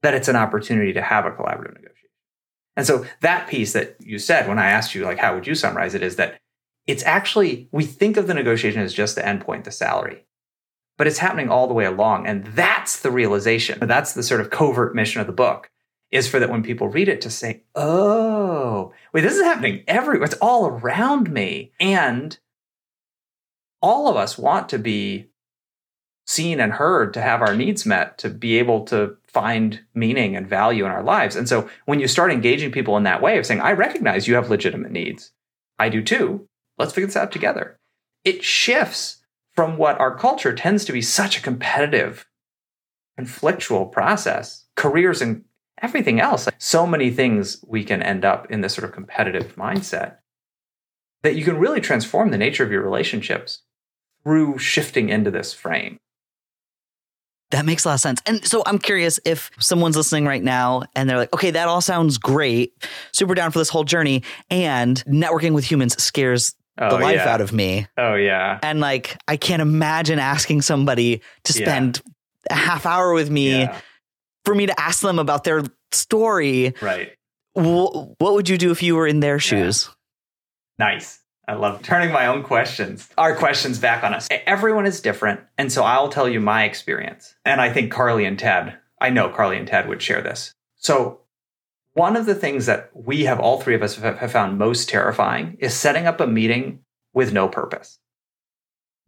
that 0.01 0.13
it's 0.13 0.27
an 0.27 0.35
opportunity 0.37 0.93
to 0.93 1.01
have 1.01 1.25
a 1.25 1.31
collaborative 1.31 1.73
negotiation. 1.73 1.94
And 2.75 2.85
so 2.85 3.05
that 3.21 3.47
piece 3.47 3.73
that 3.73 3.95
you 3.99 4.19
said 4.19 4.47
when 4.47 4.59
I 4.59 4.69
asked 4.69 4.95
you, 4.95 5.05
like, 5.05 5.19
how 5.19 5.33
would 5.33 5.47
you 5.47 5.55
summarize 5.55 5.95
it, 5.95 6.03
is 6.03 6.17
that 6.17 6.39
it's 6.87 7.03
actually, 7.03 7.67
we 7.71 7.85
think 7.85 8.17
of 8.17 8.27
the 8.27 8.33
negotiation 8.33 8.81
as 8.81 8.93
just 8.93 9.15
the 9.15 9.21
endpoint, 9.21 9.63
the 9.63 9.71
salary, 9.71 10.25
but 10.97 11.07
it's 11.07 11.19
happening 11.19 11.49
all 11.49 11.67
the 11.67 11.73
way 11.73 11.85
along. 11.85 12.27
And 12.27 12.45
that's 12.47 12.99
the 12.99 13.11
realization. 13.11 13.79
That's 13.79 14.13
the 14.13 14.23
sort 14.23 14.41
of 14.41 14.49
covert 14.49 14.95
mission 14.95 15.21
of 15.21 15.27
the 15.27 15.33
book 15.33 15.69
is 16.11 16.27
for 16.27 16.39
that 16.39 16.49
when 16.49 16.63
people 16.63 16.87
read 16.87 17.09
it 17.09 17.21
to 17.21 17.29
say, 17.29 17.63
oh, 17.73 18.93
wait, 19.11 19.21
this 19.21 19.35
is 19.35 19.41
happening 19.41 19.83
everywhere. 19.87 20.25
It's 20.25 20.35
all 20.35 20.67
around 20.67 21.31
me. 21.31 21.71
And 21.79 22.37
all 23.81 24.07
of 24.07 24.15
us 24.15 24.37
want 24.37 24.69
to 24.69 24.79
be 24.79 25.29
seen 26.27 26.59
and 26.59 26.73
heard 26.73 27.13
to 27.13 27.21
have 27.21 27.41
our 27.41 27.55
needs 27.55 27.85
met 27.85 28.17
to 28.19 28.29
be 28.29 28.57
able 28.57 28.85
to 28.85 29.17
find 29.35 29.81
meaning 29.93 30.35
and 30.35 30.47
value 30.47 30.85
in 30.85 30.91
our 30.91 31.03
lives 31.03 31.35
and 31.35 31.49
so 31.49 31.69
when 31.85 31.99
you 31.99 32.07
start 32.07 32.31
engaging 32.31 32.71
people 32.71 32.95
in 32.97 33.03
that 33.03 33.21
way 33.21 33.37
of 33.37 33.45
saying 33.45 33.61
i 33.61 33.71
recognize 33.71 34.27
you 34.27 34.35
have 34.35 34.49
legitimate 34.49 34.91
needs 34.91 35.31
i 35.77 35.89
do 35.89 36.01
too 36.01 36.47
let's 36.77 36.93
figure 36.93 37.07
this 37.07 37.17
out 37.17 37.31
together 37.31 37.77
it 38.23 38.43
shifts 38.43 39.23
from 39.53 39.77
what 39.77 39.99
our 39.99 40.17
culture 40.17 40.53
tends 40.53 40.85
to 40.85 40.93
be 40.93 41.01
such 41.01 41.37
a 41.37 41.41
competitive 41.41 42.25
conflictual 43.19 43.91
process 43.91 44.65
careers 44.75 45.21
and 45.21 45.43
everything 45.81 46.19
else. 46.19 46.47
So 46.57 46.85
many 46.85 47.11
things 47.11 47.63
we 47.67 47.83
can 47.83 48.01
end 48.01 48.25
up 48.25 48.49
in 48.51 48.61
this 48.61 48.73
sort 48.73 48.85
of 48.85 48.93
competitive 48.93 49.55
mindset 49.55 50.17
that 51.23 51.35
you 51.35 51.43
can 51.43 51.57
really 51.57 51.81
transform 51.81 52.29
the 52.29 52.37
nature 52.37 52.63
of 52.63 52.71
your 52.71 52.83
relationships 52.83 53.63
through 54.23 54.57
shifting 54.57 55.09
into 55.09 55.31
this 55.31 55.53
frame. 55.53 55.97
That 57.51 57.65
makes 57.65 57.85
a 57.85 57.89
lot 57.89 57.93
of 57.95 57.99
sense. 58.01 58.21
And 58.25 58.43
so 58.45 58.63
I'm 58.65 58.79
curious 58.79 59.19
if 59.23 59.51
someone's 59.59 59.95
listening 59.95 60.25
right 60.25 60.43
now 60.43 60.83
and 60.95 61.09
they're 61.09 61.17
like, 61.17 61.33
okay, 61.33 61.51
that 61.51 61.67
all 61.67 61.79
sounds 61.79 62.17
great, 62.17 62.73
super 63.11 63.35
down 63.35 63.51
for 63.51 63.59
this 63.59 63.69
whole 63.69 63.83
journey. 63.83 64.23
And 64.49 65.01
networking 65.05 65.53
with 65.53 65.69
humans 65.69 66.01
scares 66.01 66.55
oh, 66.79 66.89
the 66.89 67.03
life 67.03 67.17
yeah. 67.17 67.33
out 67.33 67.41
of 67.41 67.53
me. 67.53 67.87
Oh, 67.97 68.15
yeah. 68.15 68.59
And 68.63 68.79
like, 68.79 69.17
I 69.27 69.37
can't 69.37 69.61
imagine 69.61 70.17
asking 70.17 70.63
somebody 70.63 71.21
to 71.43 71.53
spend 71.53 72.01
yeah. 72.49 72.55
a 72.55 72.57
half 72.57 72.85
hour 72.85 73.13
with 73.13 73.29
me 73.29 73.59
yeah. 73.61 73.79
for 74.43 74.55
me 74.55 74.65
to 74.65 74.79
ask 74.79 75.01
them 75.01 75.19
about 75.19 75.43
their 75.43 75.63
story. 75.91 76.73
Right. 76.81 77.11
W- 77.55 78.15
what 78.17 78.33
would 78.33 78.49
you 78.49 78.57
do 78.57 78.71
if 78.71 78.81
you 78.81 78.95
were 78.95 79.07
in 79.07 79.19
their 79.19 79.37
shoes? 79.37 79.89
Nice. 80.79 81.19
I 81.47 81.53
love 81.53 81.81
turning 81.81 82.11
my 82.11 82.27
own 82.27 82.43
questions, 82.43 83.09
our 83.17 83.35
questions 83.35 83.77
back 83.77 84.03
on 84.03 84.13
us. 84.13 84.27
Everyone 84.31 84.85
is 84.85 85.01
different. 85.01 85.41
And 85.57 85.71
so 85.71 85.83
I'll 85.83 86.09
tell 86.09 86.27
you 86.27 86.39
my 86.39 86.63
experience. 86.63 87.35
And 87.45 87.61
I 87.61 87.71
think 87.71 87.91
Carly 87.91 88.25
and 88.25 88.37
Ted, 88.37 88.77
I 88.99 89.09
know 89.09 89.29
Carly 89.29 89.57
and 89.57 89.67
Ted 89.67 89.87
would 89.87 90.01
share 90.01 90.21
this. 90.21 90.53
So, 90.75 91.21
one 91.93 92.17
of 92.17 92.25
the 92.25 92.35
things 92.35 92.65
that 92.65 92.89
we 92.93 93.23
have, 93.23 93.39
all 93.39 93.61
three 93.61 93.73
of 93.73 93.81
us 93.81 93.95
have 93.95 94.31
found 94.31 94.57
most 94.57 94.89
terrifying 94.89 95.55
is 95.59 95.73
setting 95.73 96.05
up 96.05 96.19
a 96.19 96.27
meeting 96.27 96.79
with 97.13 97.31
no 97.31 97.47
purpose. 97.47 97.99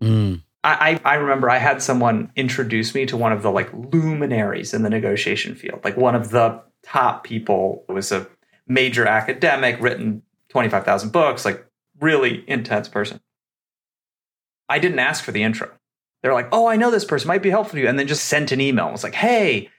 Mm. 0.02 0.42
I, 0.64 1.00
I 1.04 1.16
remember 1.16 1.50
I 1.50 1.58
had 1.58 1.82
someone 1.82 2.32
introduce 2.36 2.96
me 2.96 3.06
to 3.08 3.18
one 3.18 3.32
of 3.32 3.42
the 3.42 3.52
like 3.52 3.72
luminaries 3.74 4.74
in 4.74 4.84
the 4.84 4.90
negotiation 4.90 5.56
field, 5.56 5.82
like 5.84 5.98
one 5.98 6.16
of 6.16 6.30
the 6.30 6.62
top 6.84 7.24
people 7.24 7.84
It 7.90 7.92
was 7.92 8.12
a 8.12 8.28
major 8.68 9.06
academic, 9.06 9.82
written 9.82 10.24
25,000 10.50 11.12
books, 11.12 11.46
like 11.46 11.67
really 12.00 12.44
intense 12.48 12.88
person. 12.88 13.20
I 14.70 14.80
didn't 14.80 15.00
ask 15.00 15.24
for 15.24 15.32
the 15.32 15.44
intro. 15.44 15.72
They're 16.22 16.34
like, 16.34 16.50
oh, 16.52 16.68
I 16.68 16.76
know 16.76 16.92
this 16.92 17.06
person 17.06 17.28
might 17.28 17.44
be 17.44 17.50
helpful 17.50 17.78
to 17.78 17.82
you. 17.82 17.88
And 17.88 17.98
then 17.98 18.08
just 18.08 18.26
sent 18.26 18.52
an 18.52 18.62
email. 18.62 18.90
It 18.90 18.92
was 18.92 19.04
like, 19.04 19.16
hey, 19.16 19.70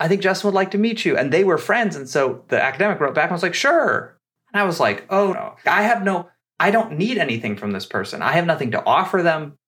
I 0.00 0.08
think 0.08 0.22
Justin 0.22 0.48
would 0.48 0.54
like 0.54 0.72
to 0.72 0.78
meet 0.78 1.04
you. 1.04 1.16
And 1.16 1.32
they 1.32 1.44
were 1.44 1.58
friends. 1.58 1.96
And 1.96 2.08
so 2.08 2.44
the 2.48 2.62
academic 2.62 3.00
wrote 3.00 3.14
back 3.14 3.24
and 3.24 3.32
was 3.32 3.42
like, 3.42 3.54
sure. 3.54 4.18
And 4.52 4.60
I 4.60 4.64
was 4.64 4.80
like, 4.80 5.06
oh, 5.10 5.32
no, 5.32 5.56
I 5.66 5.82
have 5.82 6.02
no, 6.02 6.30
I 6.58 6.70
don't 6.70 6.98
need 6.98 7.18
anything 7.18 7.56
from 7.56 7.72
this 7.72 7.86
person. 7.86 8.22
I 8.22 8.32
have 8.32 8.46
nothing 8.46 8.72
to 8.72 8.84
offer 8.84 9.22
them. 9.22 9.58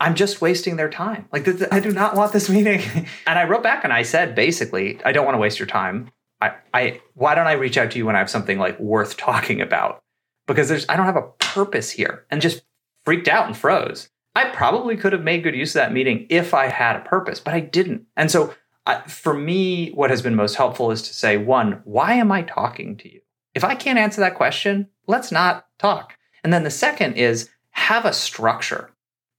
I'm 0.00 0.14
just 0.14 0.40
wasting 0.40 0.76
their 0.76 0.88
time. 0.88 1.28
Like, 1.32 1.46
I 1.72 1.80
do 1.80 1.90
not 1.90 2.14
want 2.14 2.32
this 2.32 2.48
meeting. 2.50 2.80
and 3.26 3.38
I 3.38 3.44
wrote 3.44 3.62
back 3.62 3.84
and 3.84 3.92
I 3.92 4.02
said, 4.02 4.34
basically, 4.34 5.00
I 5.04 5.12
don't 5.12 5.24
want 5.24 5.34
to 5.34 5.40
waste 5.40 5.58
your 5.58 5.66
time. 5.66 6.10
I, 6.40 6.54
I, 6.72 7.00
why 7.14 7.34
don't 7.34 7.48
I 7.48 7.52
reach 7.52 7.76
out 7.76 7.90
to 7.90 7.98
you 7.98 8.06
when 8.06 8.14
I 8.14 8.20
have 8.20 8.30
something 8.30 8.58
like 8.58 8.78
worth 8.78 9.16
talking 9.16 9.60
about? 9.60 10.02
Because 10.48 10.68
there's 10.68 10.86
I 10.88 10.96
don't 10.96 11.06
have 11.06 11.16
a 11.16 11.30
purpose 11.38 11.90
here 11.90 12.24
and 12.30 12.42
just 12.42 12.62
freaked 13.04 13.28
out 13.28 13.46
and 13.46 13.56
froze. 13.56 14.08
I 14.34 14.50
probably 14.50 14.96
could 14.96 15.12
have 15.12 15.22
made 15.22 15.42
good 15.42 15.54
use 15.54 15.70
of 15.70 15.80
that 15.80 15.92
meeting 15.92 16.26
if 16.30 16.54
I 16.54 16.66
had 16.66 16.96
a 16.96 17.00
purpose, 17.00 17.40
but 17.40 17.54
I 17.54 17.60
didn't. 17.60 18.06
And 18.16 18.30
so 18.30 18.54
I, 18.86 19.00
for 19.02 19.34
me, 19.34 19.90
what 19.90 20.10
has 20.10 20.22
been 20.22 20.34
most 20.34 20.54
helpful 20.54 20.90
is 20.90 21.02
to 21.02 21.14
say, 21.14 21.36
one, 21.36 21.80
why 21.84 22.14
am 22.14 22.32
I 22.32 22.42
talking 22.42 22.96
to 22.98 23.12
you? 23.12 23.20
If 23.54 23.64
I 23.64 23.74
can't 23.74 23.98
answer 23.98 24.20
that 24.20 24.36
question, 24.36 24.88
let's 25.06 25.32
not 25.32 25.66
talk. 25.78 26.16
And 26.44 26.52
then 26.52 26.62
the 26.62 26.70
second 26.70 27.14
is 27.14 27.50
have 27.70 28.04
a 28.04 28.12
structure 28.12 28.90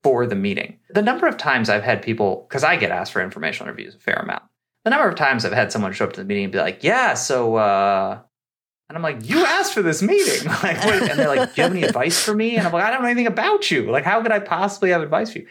for 0.04 0.26
the 0.26 0.36
meeting. 0.36 0.80
The 0.90 1.02
number 1.02 1.28
of 1.28 1.38
times 1.38 1.70
I've 1.70 1.84
had 1.84 2.02
people, 2.02 2.46
because 2.48 2.64
I 2.64 2.76
get 2.76 2.92
asked 2.92 3.14
for 3.14 3.22
informational 3.22 3.68
interviews 3.68 3.96
a 3.96 4.00
fair 4.00 4.16
amount, 4.16 4.44
the 4.84 4.90
number 4.90 5.08
of 5.08 5.16
times 5.16 5.46
I've 5.46 5.54
had 5.54 5.72
someone 5.72 5.94
show 5.94 6.06
up 6.06 6.14
to 6.14 6.22
the 6.22 6.26
meeting 6.26 6.46
and 6.46 6.54
be 6.54 6.60
like, 6.60 6.84
yeah, 6.84 7.14
so 7.14 7.56
uh, 7.56 8.20
and 8.90 8.98
I'm 8.98 9.04
like, 9.04 9.30
you 9.30 9.46
asked 9.46 9.74
for 9.74 9.84
this 9.84 10.02
meeting. 10.02 10.50
Like, 10.64 10.84
and 10.84 11.18
they're 11.18 11.28
like, 11.28 11.54
do 11.54 11.62
you 11.62 11.64
have 11.64 11.72
any 11.72 11.84
advice 11.84 12.22
for 12.22 12.34
me? 12.34 12.58
And 12.58 12.66
I'm 12.66 12.74
like, 12.74 12.84
I 12.84 12.90
don't 12.90 13.02
know 13.02 13.08
anything 13.08 13.28
about 13.28 13.70
you. 13.72 13.90
Like, 13.90 14.04
how 14.04 14.22
could 14.22 14.32
I 14.32 14.40
possibly 14.40 14.90
have 14.90 15.02
advice 15.02 15.32
for 15.32 15.40
you? 15.40 15.48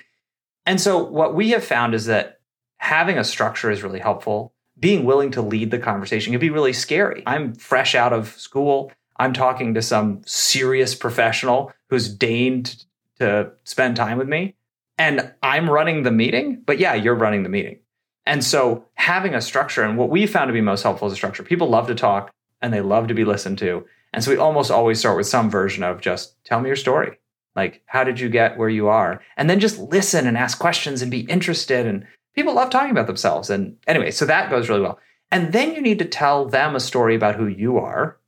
And 0.66 0.80
so 0.80 1.02
what 1.02 1.34
we 1.34 1.50
have 1.50 1.64
found 1.64 1.94
is 1.94 2.06
that 2.06 2.40
having 2.76 3.16
a 3.16 3.24
structure 3.24 3.70
is 3.70 3.82
really 3.82 4.00
helpful. 4.00 4.52
Being 4.78 5.04
willing 5.04 5.30
to 5.32 5.42
lead 5.42 5.70
the 5.70 5.78
conversation 5.78 6.32
can 6.32 6.40
be 6.40 6.50
really 6.50 6.72
scary. 6.72 7.22
I'm 7.26 7.54
fresh 7.54 7.94
out 7.94 8.12
of 8.12 8.28
school. 8.36 8.92
I'm 9.16 9.32
talking 9.32 9.74
to 9.74 9.82
some 9.82 10.20
serious 10.26 10.94
professional 10.94 11.72
who's 11.90 12.12
deigned 12.12 12.84
to 13.18 13.52
spend 13.64 13.96
time 13.96 14.18
with 14.18 14.28
me. 14.28 14.56
And 14.98 15.32
I'm 15.42 15.70
running 15.70 16.02
the 16.02 16.10
meeting, 16.10 16.62
but 16.66 16.78
yeah, 16.78 16.94
you're 16.94 17.14
running 17.14 17.44
the 17.44 17.48
meeting. 17.48 17.78
And 18.26 18.44
so 18.44 18.84
having 18.94 19.34
a 19.34 19.40
structure 19.40 19.82
and 19.82 19.96
what 19.96 20.10
we 20.10 20.26
found 20.26 20.48
to 20.48 20.52
be 20.52 20.60
most 20.60 20.82
helpful 20.82 21.06
is 21.06 21.12
a 21.12 21.16
structure. 21.16 21.42
People 21.42 21.68
love 21.68 21.86
to 21.86 21.94
talk 21.94 22.32
and 22.60 22.72
they 22.72 22.80
love 22.80 23.08
to 23.08 23.14
be 23.14 23.24
listened 23.24 23.58
to. 23.58 23.84
And 24.12 24.24
so 24.24 24.30
we 24.30 24.36
almost 24.36 24.70
always 24.70 24.98
start 24.98 25.16
with 25.16 25.26
some 25.26 25.50
version 25.50 25.82
of 25.82 26.00
just 26.00 26.42
tell 26.44 26.60
me 26.60 26.68
your 26.68 26.76
story. 26.76 27.18
Like, 27.54 27.82
how 27.86 28.04
did 28.04 28.20
you 28.20 28.28
get 28.28 28.56
where 28.56 28.68
you 28.68 28.88
are? 28.88 29.20
And 29.36 29.50
then 29.50 29.60
just 29.60 29.78
listen 29.78 30.26
and 30.26 30.36
ask 30.36 30.58
questions 30.58 31.02
and 31.02 31.10
be 31.10 31.20
interested. 31.22 31.86
And 31.86 32.06
people 32.34 32.54
love 32.54 32.70
talking 32.70 32.90
about 32.90 33.06
themselves. 33.06 33.50
And 33.50 33.76
anyway, 33.86 34.10
so 34.10 34.24
that 34.26 34.50
goes 34.50 34.68
really 34.68 34.80
well. 34.80 34.98
And 35.30 35.52
then 35.52 35.74
you 35.74 35.82
need 35.82 35.98
to 35.98 36.04
tell 36.04 36.46
them 36.46 36.74
a 36.74 36.80
story 36.80 37.14
about 37.14 37.34
who 37.34 37.46
you 37.46 37.78
are 37.78 38.18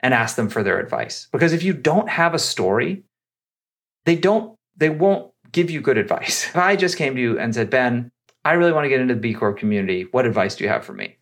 and 0.00 0.14
ask 0.14 0.36
them 0.36 0.48
for 0.48 0.62
their 0.62 0.78
advice. 0.78 1.28
Because 1.32 1.52
if 1.52 1.62
you 1.62 1.72
don't 1.72 2.10
have 2.10 2.34
a 2.34 2.38
story, 2.38 3.04
they 4.04 4.16
don't, 4.16 4.56
they 4.76 4.90
won't 4.90 5.32
give 5.50 5.70
you 5.70 5.80
good 5.80 5.98
advice. 5.98 6.44
If 6.48 6.56
I 6.56 6.76
just 6.76 6.98
came 6.98 7.14
to 7.14 7.20
you 7.20 7.38
and 7.38 7.54
said, 7.54 7.70
Ben, 7.70 8.12
I 8.44 8.52
really 8.52 8.72
want 8.72 8.84
to 8.84 8.90
get 8.90 9.00
into 9.00 9.14
the 9.14 9.20
B 9.20 9.32
Corp 9.32 9.58
community. 9.58 10.06
What 10.10 10.26
advice 10.26 10.56
do 10.56 10.64
you 10.64 10.70
have 10.70 10.84
for 10.84 10.92
me? 10.92 11.16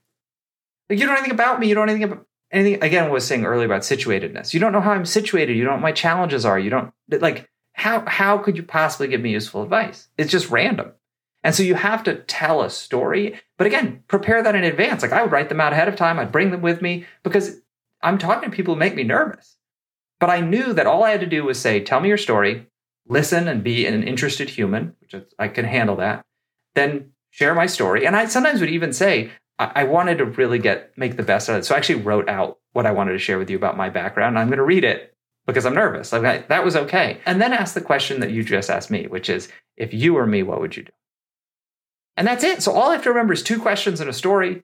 Like, 0.90 0.98
you 0.98 1.06
don't 1.06 1.14
know 1.14 1.20
anything 1.20 1.34
about 1.34 1.60
me. 1.60 1.68
You 1.68 1.76
don't 1.76 1.86
know 1.86 1.92
anything 1.92 2.12
about 2.12 2.26
anything 2.52 2.82
again 2.82 3.10
was 3.10 3.26
saying 3.26 3.44
earlier 3.44 3.66
about 3.66 3.82
situatedness. 3.82 4.54
You 4.54 4.60
don't 4.60 4.72
know 4.72 4.80
how 4.80 4.92
I'm 4.92 5.06
situated. 5.06 5.56
You 5.56 5.64
don't 5.64 5.72
know 5.72 5.76
what 5.76 5.82
my 5.82 5.92
challenges 5.92 6.44
are. 6.44 6.58
You 6.58 6.70
don't 6.70 6.92
like 7.08 7.48
how 7.72 8.04
how 8.06 8.38
could 8.38 8.56
you 8.56 8.62
possibly 8.62 9.08
give 9.08 9.20
me 9.20 9.30
useful 9.30 9.62
advice? 9.62 10.08
It's 10.18 10.30
just 10.30 10.50
random. 10.50 10.92
And 11.44 11.54
so 11.54 11.62
you 11.64 11.74
have 11.74 12.04
to 12.04 12.14
tell 12.14 12.62
a 12.62 12.70
story, 12.70 13.40
but 13.58 13.66
again, 13.66 14.04
prepare 14.06 14.44
that 14.44 14.54
in 14.54 14.62
advance. 14.62 15.02
Like 15.02 15.12
I 15.12 15.22
would 15.22 15.32
write 15.32 15.48
them 15.48 15.60
out 15.60 15.72
ahead 15.72 15.88
of 15.88 15.96
time. 15.96 16.18
I'd 16.18 16.30
bring 16.30 16.52
them 16.52 16.62
with 16.62 16.80
me 16.80 17.04
because 17.24 17.60
I'm 18.00 18.18
talking 18.18 18.50
to 18.50 18.56
people 18.56 18.74
who 18.74 18.78
make 18.78 18.94
me 18.94 19.02
nervous. 19.02 19.56
But 20.20 20.30
I 20.30 20.40
knew 20.40 20.72
that 20.72 20.86
all 20.86 21.02
I 21.02 21.10
had 21.10 21.20
to 21.20 21.26
do 21.26 21.44
was 21.44 21.58
say, 21.58 21.80
tell 21.80 21.98
me 21.98 22.08
your 22.08 22.16
story, 22.16 22.68
listen 23.08 23.48
and 23.48 23.64
be 23.64 23.86
an 23.86 24.04
interested 24.04 24.50
human, 24.50 24.94
which 25.00 25.16
I 25.36 25.48
can 25.48 25.64
handle 25.64 25.96
that. 25.96 26.24
Then 26.76 27.10
share 27.30 27.56
my 27.56 27.66
story. 27.66 28.06
And 28.06 28.14
I 28.14 28.26
sometimes 28.26 28.60
would 28.60 28.70
even 28.70 28.92
say, 28.92 29.32
I 29.58 29.84
wanted 29.84 30.18
to 30.18 30.24
really 30.24 30.58
get 30.58 30.96
make 30.96 31.16
the 31.16 31.22
best 31.22 31.48
out 31.48 31.54
of 31.54 31.60
it. 31.60 31.64
So 31.64 31.74
I 31.74 31.78
actually 31.78 32.02
wrote 32.02 32.28
out 32.28 32.58
what 32.72 32.86
I 32.86 32.90
wanted 32.90 33.12
to 33.12 33.18
share 33.18 33.38
with 33.38 33.50
you 33.50 33.56
about 33.56 33.76
my 33.76 33.90
background. 33.90 34.38
I'm 34.38 34.48
going 34.48 34.58
to 34.58 34.64
read 34.64 34.82
it 34.82 35.14
because 35.46 35.66
I'm 35.66 35.74
nervous. 35.74 36.12
Like 36.12 36.48
that 36.48 36.64
was 36.64 36.74
okay. 36.74 37.20
And 37.26 37.40
then 37.40 37.52
ask 37.52 37.74
the 37.74 37.80
question 37.80 38.20
that 38.20 38.30
you 38.30 38.42
just 38.42 38.70
asked 38.70 38.90
me, 38.90 39.06
which 39.06 39.28
is, 39.28 39.48
if 39.76 39.94
you 39.94 40.14
were 40.14 40.26
me, 40.26 40.42
what 40.42 40.60
would 40.60 40.76
you 40.76 40.84
do? 40.84 40.92
And 42.16 42.26
that's 42.26 42.44
it. 42.44 42.62
So 42.62 42.72
all 42.72 42.90
I 42.90 42.94
have 42.94 43.02
to 43.04 43.10
remember 43.10 43.32
is 43.32 43.42
two 43.42 43.60
questions 43.60 44.00
and 44.00 44.10
a 44.10 44.12
story. 44.12 44.62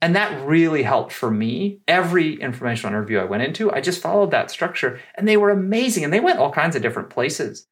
And 0.00 0.16
that 0.16 0.46
really 0.46 0.82
helped 0.82 1.12
for 1.12 1.30
me. 1.30 1.80
Every 1.86 2.40
informational 2.40 2.94
interview 2.94 3.18
I 3.18 3.24
went 3.24 3.42
into, 3.42 3.70
I 3.72 3.80
just 3.80 4.00
followed 4.00 4.30
that 4.30 4.50
structure 4.50 5.00
and 5.14 5.28
they 5.28 5.36
were 5.36 5.50
amazing. 5.50 6.04
And 6.04 6.12
they 6.12 6.20
went 6.20 6.38
all 6.38 6.52
kinds 6.52 6.76
of 6.76 6.82
different 6.82 7.10
places. 7.10 7.66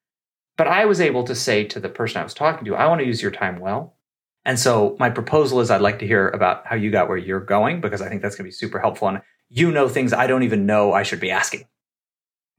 But 0.56 0.68
I 0.68 0.84
was 0.86 1.00
able 1.00 1.24
to 1.24 1.34
say 1.34 1.64
to 1.64 1.80
the 1.80 1.88
person 1.88 2.20
I 2.20 2.24
was 2.24 2.34
talking 2.34 2.64
to, 2.64 2.74
I 2.74 2.86
want 2.86 3.00
to 3.00 3.06
use 3.06 3.22
your 3.22 3.30
time 3.30 3.60
well. 3.60 3.95
And 4.47 4.61
so 4.61 4.97
my 5.01 5.11
proposal 5.11 5.61
is 5.61 5.72
I'd 5.72 5.80
like 5.80 5.99
to 5.99 6.07
hear 6.07 6.28
about 6.28 6.64
how 6.66 6.76
you 6.76 6.92
got 6.92 7.09
where 7.09 7.18
you're 7.18 7.40
going 7.40 7.80
because 7.80 8.01
I 8.01 8.09
think 8.09 8.22
that's 8.22 8.36
going 8.36 8.44
to 8.44 8.49
be 8.49 8.53
super 8.53 8.78
helpful. 8.78 9.09
And 9.09 9.20
you 9.49 9.72
know 9.72 9.88
things 9.88 10.12
I 10.12 10.28
don't 10.28 10.44
even 10.44 10.66
know 10.66 10.92
I 10.92 11.03
should 11.03 11.18
be 11.18 11.32
asking. 11.32 11.64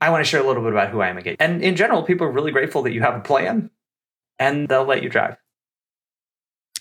I 0.01 0.09
want 0.09 0.23
to 0.23 0.29
share 0.29 0.43
a 0.43 0.45
little 0.45 0.61
bit 0.61 0.73
about 0.73 0.89
who 0.89 0.99
I 0.99 1.07
am 1.07 1.17
again. 1.17 1.37
And 1.39 1.63
in 1.63 1.77
general, 1.77 2.03
people 2.03 2.27
are 2.27 2.31
really 2.31 2.51
grateful 2.51 2.83
that 2.83 2.91
you 2.91 3.01
have 3.01 3.15
a 3.15 3.21
plan 3.21 3.71
and 4.37 4.67
they'll 4.67 4.83
let 4.83 5.01
you 5.01 5.07
drive. 5.07 5.37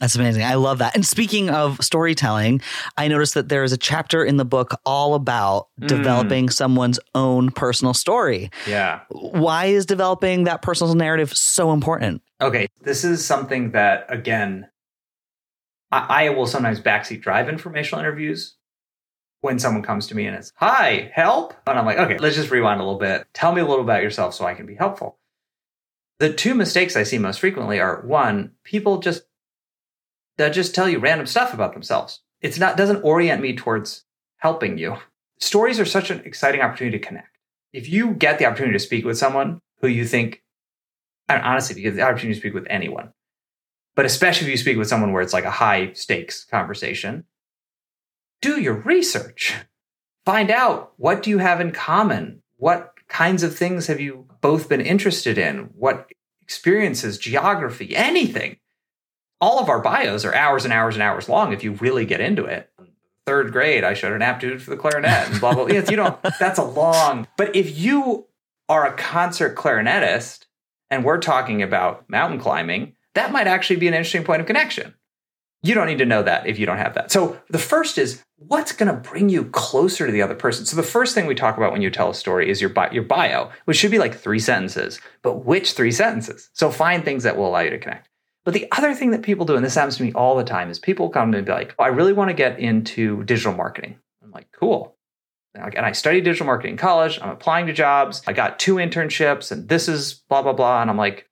That's 0.01 0.17
amazing. 0.17 0.43
I 0.43 0.55
love 0.55 0.79
that. 0.79 0.95
And 0.97 1.07
speaking 1.07 1.51
of 1.51 1.79
storytelling, 1.81 2.61
I 2.99 3.07
noticed 3.07 3.35
that 3.35 3.49
there 3.49 3.63
is 3.63 3.73
a 3.73 3.79
chapter 3.79 4.25
in 4.25 4.39
the 4.39 4.45
book 4.45 4.79
all 4.85 5.15
about 5.15 5.69
mm. 5.81 5.87
developing 5.87 6.51
someone's 6.51 6.99
own 7.15 7.53
personal 7.53 7.95
story. 7.95 8.51
Yeah. 8.67 9.03
Why 9.09 9.67
is 9.67 9.87
developing 9.87 10.45
that 10.45 10.63
personal 10.63 10.95
narrative 10.97 11.35
so 11.35 11.73
important? 11.73 12.23
Okay. 12.41 12.67
This 12.83 13.05
is 13.05 13.25
something 13.25 13.71
that, 13.71 14.05
again, 14.09 14.67
I, 15.91 16.27
I 16.27 16.29
will 16.31 16.47
sometimes 16.47 16.81
backseat 16.81 17.21
drive 17.21 17.49
informational 17.49 18.01
interviews 18.01 18.57
when 19.41 19.59
someone 19.59 19.83
comes 19.83 20.07
to 20.09 20.15
me 20.15 20.27
and 20.27 20.37
it's, 20.37 20.53
hi, 20.57 21.11
help. 21.15 21.55
And 21.67 21.79
I'm 21.79 21.87
like, 21.87 21.99
okay, 21.99 22.19
let's 22.19 22.37
just 22.37 22.51
rewind 22.51 22.81
a 22.81 22.85
little 22.85 22.99
bit. 22.99 23.27
Tell 23.33 23.53
me 23.53 23.61
a 23.61 23.67
little 23.67 23.85
about 23.85 24.03
yourself 24.03 24.35
so 24.35 24.45
I 24.45 24.55
can 24.55 24.67
be 24.67 24.75
helpful. 24.75 25.19
The 26.19 26.33
two 26.33 26.55
mistakes 26.55 26.97
I 26.97 27.03
see 27.03 27.19
most 27.19 27.41
frequently 27.41 27.79
are 27.79 28.01
one, 28.03 28.53
people 28.65 28.99
just 28.99 29.25
they'll 30.37 30.51
just 30.51 30.75
tell 30.75 30.89
you 30.89 30.99
random 30.99 31.27
stuff 31.27 31.55
about 31.55 31.75
themselves. 31.75 32.23
It's 32.41 32.59
not 32.59 32.77
doesn't 32.77 33.03
orient 33.03 33.43
me 33.43 33.55
towards 33.55 34.05
helping 34.39 34.79
you. 34.79 34.97
Stories 35.39 35.79
are 35.79 35.85
such 35.85 36.11
an 36.11 36.21
exciting 36.25 36.63
opportunity 36.63 36.99
to 36.99 37.07
connect. 37.07 37.37
If 37.73 37.89
you 37.89 38.15
get 38.15 38.39
the 38.39 38.47
opportunity 38.47 38.73
to 38.73 38.85
speak 38.85 39.05
with 39.05 39.19
someone 39.19 39.61
who 39.81 39.89
you 39.89 40.07
think, 40.07 40.43
and 41.29 41.43
honestly, 41.43 41.75
if 41.75 41.79
you 41.79 41.85
get 41.85 41.97
the 41.97 42.03
opportunity 42.03 42.35
to 42.35 42.41
speak 42.41 42.55
with 42.55 42.67
anyone, 42.71 43.13
but 43.97 44.05
especially 44.07 44.47
if 44.47 44.51
you 44.53 44.57
speak 44.59 44.77
with 44.77 44.89
someone 44.89 45.13
where 45.13 45.23
it's 45.23 45.33
like 45.33 45.45
a 45.45 45.51
high 45.51 45.93
stakes 45.95 46.45
conversation, 46.45 47.25
do 48.41 48.61
your 48.61 48.75
research. 48.75 49.57
Find 50.25 50.51
out 50.51 50.93
what 50.97 51.23
do 51.23 51.31
you 51.31 51.39
have 51.39 51.61
in 51.61 51.73
common? 51.73 52.43
What 52.57 52.93
kinds 53.09 53.43
of 53.43 53.57
things 53.57 53.87
have 53.87 54.01
you 54.01 54.27
both 54.41 54.69
been 54.69 54.81
interested 54.81 55.39
in? 55.39 55.71
What 55.75 56.09
experiences, 56.43 57.19
geography, 57.19 57.97
anything. 57.97 58.57
All 59.41 59.59
of 59.59 59.69
our 59.69 59.81
bios 59.81 60.25
are 60.25 60.33
hours 60.33 60.65
and 60.65 60.73
hours 60.73 60.95
and 60.95 61.03
hours 61.03 61.29
long 61.29 61.53
if 61.53 61.65
you 61.65 61.73
really 61.73 62.07
get 62.07 62.21
into 62.21 62.45
it. 62.45 62.71
Third 63.27 63.51
grade, 63.51 63.83
I 63.83 63.95
showed 63.95 64.13
an 64.13 64.23
aptitude 64.23 64.63
for 64.63 64.71
the 64.71 64.77
clarinet 64.77 65.29
and 65.29 65.41
blah, 65.41 65.55
blah, 65.55 65.65
blah. 65.65 65.75
Yes, 65.75 65.91
you 65.91 65.97
don't, 65.97 66.17
that's 66.41 66.61
a 66.61 66.65
long, 66.65 67.27
but 67.37 67.57
if 67.57 67.77
you 67.77 68.27
are 68.69 68.87
a 68.87 68.97
concert 68.97 69.57
clarinetist 69.57 70.45
and 70.89 71.05
we're 71.05 71.19
talking 71.19 71.63
about 71.63 72.09
mountain 72.09 72.39
climbing, 72.39 72.96
that 73.17 73.33
might 73.33 73.47
actually 73.47 73.77
be 73.77 73.89
an 73.89 73.95
interesting 73.95 74.25
point 74.25 74.41
of 74.41 74.47
connection. 74.47 74.95
You 75.63 75.75
don't 75.75 75.87
need 75.87 75.99
to 75.99 76.07
know 76.07 76.23
that 76.23 76.47
if 76.47 76.59
you 76.59 76.67
don't 76.67 76.79
have 76.79 76.95
that. 76.95 77.11
So 77.11 77.41
the 77.49 77.59
first 77.59 77.99
is 77.99 78.23
what's 78.37 78.73
going 78.73 78.95
to 78.95 79.11
bring 79.11 79.29
you 79.29 79.47
closer 79.47 80.07
to 80.07 80.13
the 80.13 80.23
other 80.23 80.35
person. 80.35 80.65
So 80.65 80.77
the 80.77 80.83
first 80.83 81.15
thing 81.15 81.27
we 81.27 81.35
talk 81.35 81.57
about 81.57 81.73
when 81.73 81.83
you 81.83 81.91
tell 81.91 82.11
a 82.11 82.15
story 82.15 82.49
is 82.49 82.61
your 82.61 82.71
bio, 82.71 82.93
your 82.93 83.03
bio, 83.03 83.51
which 83.65 83.79
should 83.79 83.91
be 83.91 83.99
like 83.99 84.15
three 84.15 84.39
sentences. 84.39 85.01
But 85.23 85.45
which 85.45 85.73
three 85.73 85.91
sentences? 85.91 86.51
So 86.53 86.71
find 86.71 87.05
things 87.05 87.25
that 87.25 87.37
will 87.37 87.49
allow 87.49 87.61
you 87.61 87.71
to 87.71 87.79
connect. 87.79 88.09
But 88.45 88.55
the 88.55 88.69
other 88.71 88.95
thing 88.95 89.11
that 89.11 89.23
people 89.23 89.45
do, 89.45 89.57
and 89.57 89.65
this 89.65 89.75
happens 89.75 89.97
to 89.97 90.05
me 90.05 90.13
all 90.13 90.37
the 90.37 90.45
time, 90.45 90.71
is 90.71 90.79
people 90.79 91.09
come 91.09 91.33
to 91.33 91.37
me 91.37 91.39
and 91.39 91.47
be 91.47 91.53
like, 91.53 91.75
oh, 91.79 91.85
I 91.85 91.89
really 91.89 92.13
want 92.13 92.29
to 92.31 92.35
get 92.35 92.61
into 92.61 93.25
digital 93.25 93.53
marketing. 93.53 93.99
I'm 94.23 94.31
like, 94.31 94.53
cool. 94.53 94.97
And 95.55 95.87
I 95.87 95.93
studied 95.93 96.23
digital 96.23 96.47
marketing 96.47 96.73
in 96.73 96.79
college. 96.79 97.19
I'm 97.21 97.31
applying 97.31 97.67
to 97.67 97.73
jobs. 97.73 98.23
I 98.27 98.35
got 98.35 98.59
two 98.59 98.75
internships, 98.75 99.51
and 99.51 99.69
this 99.69 99.89
is 99.89 100.23
blah, 100.29 100.43
blah, 100.43 100.53
blah. 100.53 100.83
And 100.83 100.91
I'm 100.91 100.99
like, 100.99 101.29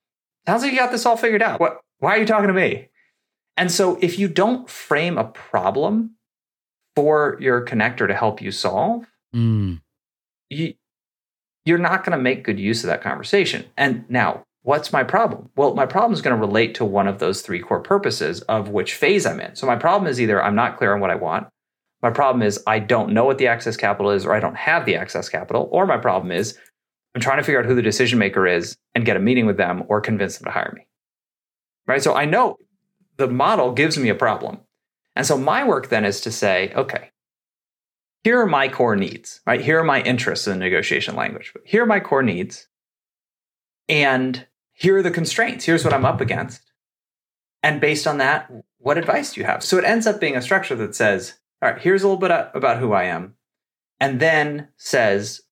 sounds 0.47 0.63
like 0.63 0.73
you 0.73 0.79
got 0.79 0.91
this 0.91 1.07
all 1.07 1.17
figured 1.17 1.43
out. 1.43 1.61
What? 1.61 1.81
Why 1.99 2.17
are 2.17 2.19
you 2.19 2.27
talking 2.27 2.49
to 2.49 2.55
me? 2.55 2.89
And 3.57 3.71
so 3.71 3.99
if 4.01 4.19
you 4.19 4.29
don't 4.29 4.69
frame 4.69 5.17
a 5.17 5.25
problem 5.25 6.17
for 6.97 7.37
your 7.41 7.65
connector 7.65 8.07
to 8.07 8.15
help 8.15 8.43
you 8.43 8.51
solve, 8.51 9.07
mm. 9.35 9.81
you, 10.51 10.75
you're 11.65 11.79
not 11.79 12.05
going 12.05 12.17
to 12.17 12.23
make 12.23 12.45
good 12.45 12.59
use 12.59 12.83
of 12.83 12.89
that 12.89 13.01
conversation. 13.03 13.65
And 13.77 14.05
now, 14.09 14.45
what's 14.63 14.93
my 14.93 15.05
problem? 15.05 15.51
Well, 15.57 15.75
my 15.75 15.87
problem 15.87 16.13
is 16.13 16.21
going 16.21 16.37
to 16.37 16.47
relate 16.47 16.75
to 16.77 16.85
one 16.85 17.07
of 17.07 17.21
those 17.21 17.43
three 17.43 17.61
core 17.61 17.81
purposes 17.81 18.43
of 18.43 18.69
which 18.69 18.95
phase 18.95 19.25
I'm 19.25 19.41
in. 19.41 19.55
So 19.55 19.67
my 19.67 19.77
problem 19.77 20.11
is 20.11 20.21
either 20.21 20.43
I'm 20.43 20.57
not 20.57 20.77
clear 20.77 20.93
on 20.93 21.01
what 21.01 21.11
I 21.11 21.17
want, 21.17 21.47
my 22.05 22.11
problem 22.11 22.43
is 22.43 22.63
I 22.67 22.81
don't 22.81 23.15
know 23.15 23.25
what 23.25 23.39
the 23.39 23.47
access 23.47 23.79
capital 23.79 24.11
is, 24.11 24.27
or 24.27 24.35
I 24.35 24.41
don't 24.41 24.59
have 24.59 24.85
the 24.85 24.95
access 24.95 25.31
capital, 25.31 25.71
or 25.73 25.87
my 25.87 25.97
problem 25.97 26.33
is 26.33 26.59
I'm 27.15 27.21
trying 27.21 27.39
to 27.39 27.45
figure 27.45 27.61
out 27.61 27.67
who 27.67 27.75
the 27.75 27.83
decision 27.83 28.19
maker 28.19 28.47
is 28.47 28.77
and 28.95 29.05
get 29.05 29.17
a 29.17 29.21
meeting 29.21 29.47
with 29.47 29.57
them 29.57 29.85
or 29.89 30.01
convince 30.01 30.39
them 30.39 30.47
to 30.47 30.51
hire 30.51 30.73
me. 30.75 30.87
Right. 31.87 32.03
So 32.03 32.15
I 32.15 32.25
know 32.25 32.59
the 33.17 33.29
model 33.29 33.73
gives 33.73 33.97
me 33.99 34.09
a 34.09 34.15
problem. 34.15 34.61
And 35.15 35.25
so 35.25 35.39
my 35.39 35.65
work 35.65 35.91
then 35.91 36.05
is 36.05 36.21
to 36.23 36.33
say, 36.33 36.73
okay, 36.75 37.11
here 38.25 38.41
are 38.41 38.47
my 38.47 38.69
core 38.69 38.97
needs, 38.97 39.41
right? 39.47 39.61
Here 39.61 39.79
are 39.79 39.85
my 39.85 40.03
interests 40.03 40.47
in 40.47 40.55
the 40.55 40.65
negotiation 40.65 41.15
language. 41.15 41.53
Here 41.65 41.83
are 41.83 41.87
my 41.87 42.01
core 42.01 42.23
needs. 42.23 42.67
And 43.89 44.47
here 44.73 44.97
are 44.97 45.03
the 45.03 45.11
constraints. 45.11 45.67
Here's 45.67 45.85
what 45.85 45.93
I'm 45.93 46.07
up 46.07 46.21
against. 46.21 46.73
And 47.63 47.81
based 47.81 48.07
on 48.07 48.19
that, 48.19 48.51
what 48.79 48.99
advice 48.99 49.35
do 49.35 49.41
you 49.41 49.47
have? 49.47 49.63
So 49.63 49.79
it 49.79 49.85
ends 49.85 50.07
up 50.07 50.21
being 50.21 50.37
a 50.37 50.43
structure 50.43 50.75
that 50.77 50.95
says, 50.95 51.35
all 51.63 51.71
right, 51.71 51.81
here's 51.81 52.03
a 52.03 52.09
little 52.09 52.21
bit 52.21 52.31
about 52.55 52.79
who 52.79 52.93
I 52.93 53.05
am. 53.05 53.35
And 54.01 54.21
then 54.21 54.69
says, 54.77 55.43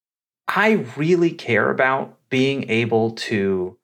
I 0.49 0.87
really 0.97 1.31
care 1.31 1.71
about 1.71 2.19
being 2.29 2.69
able 2.71 3.13
to 3.13 3.77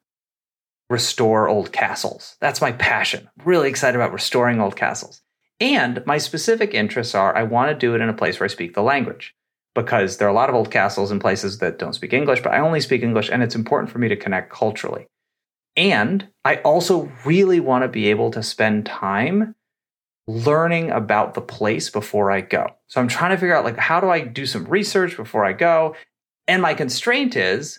restore 0.90 1.48
old 1.48 1.72
castles. 1.72 2.36
That's 2.40 2.60
my 2.60 2.72
passion. 2.72 3.28
I'm 3.38 3.46
Really 3.46 3.68
excited 3.68 3.96
about 3.96 4.12
restoring 4.12 4.60
old 4.60 4.76
castles. 4.76 5.22
And 5.60 6.02
my 6.06 6.18
specific 6.18 6.72
interests 6.72 7.14
are 7.14 7.36
I 7.36 7.42
want 7.42 7.70
to 7.70 7.74
do 7.74 7.94
it 7.94 8.00
in 8.00 8.08
a 8.08 8.14
place 8.14 8.38
where 8.38 8.44
I 8.44 8.48
speak 8.48 8.74
the 8.74 8.82
language 8.82 9.34
because 9.74 10.16
there 10.16 10.26
are 10.26 10.30
a 10.30 10.34
lot 10.34 10.48
of 10.48 10.54
old 10.54 10.70
castles 10.70 11.10
in 11.10 11.18
places 11.18 11.58
that 11.58 11.78
don't 11.78 11.94
speak 11.94 12.12
English, 12.12 12.42
but 12.42 12.52
I 12.52 12.60
only 12.60 12.80
speak 12.80 13.02
English 13.02 13.28
and 13.28 13.42
it's 13.42 13.54
important 13.54 13.90
for 13.90 13.98
me 13.98 14.08
to 14.08 14.16
connect 14.16 14.50
culturally. 14.52 15.06
And 15.76 16.28
I 16.44 16.56
also 16.56 17.12
really 17.24 17.60
want 17.60 17.84
to 17.84 17.88
be 17.88 18.08
able 18.08 18.30
to 18.32 18.42
spend 18.42 18.86
time 18.86 19.54
learning 20.26 20.90
about 20.90 21.34
the 21.34 21.40
place 21.40 21.90
before 21.90 22.30
I 22.30 22.40
go. 22.40 22.66
So 22.88 23.00
I'm 23.00 23.08
trying 23.08 23.30
to 23.30 23.36
figure 23.36 23.56
out 23.56 23.64
like 23.64 23.78
how 23.78 24.00
do 24.00 24.10
I 24.10 24.20
do 24.20 24.46
some 24.46 24.64
research 24.64 25.16
before 25.16 25.44
I 25.44 25.52
go? 25.52 25.94
And 26.48 26.62
my 26.62 26.74
constraint 26.74 27.36
is 27.36 27.78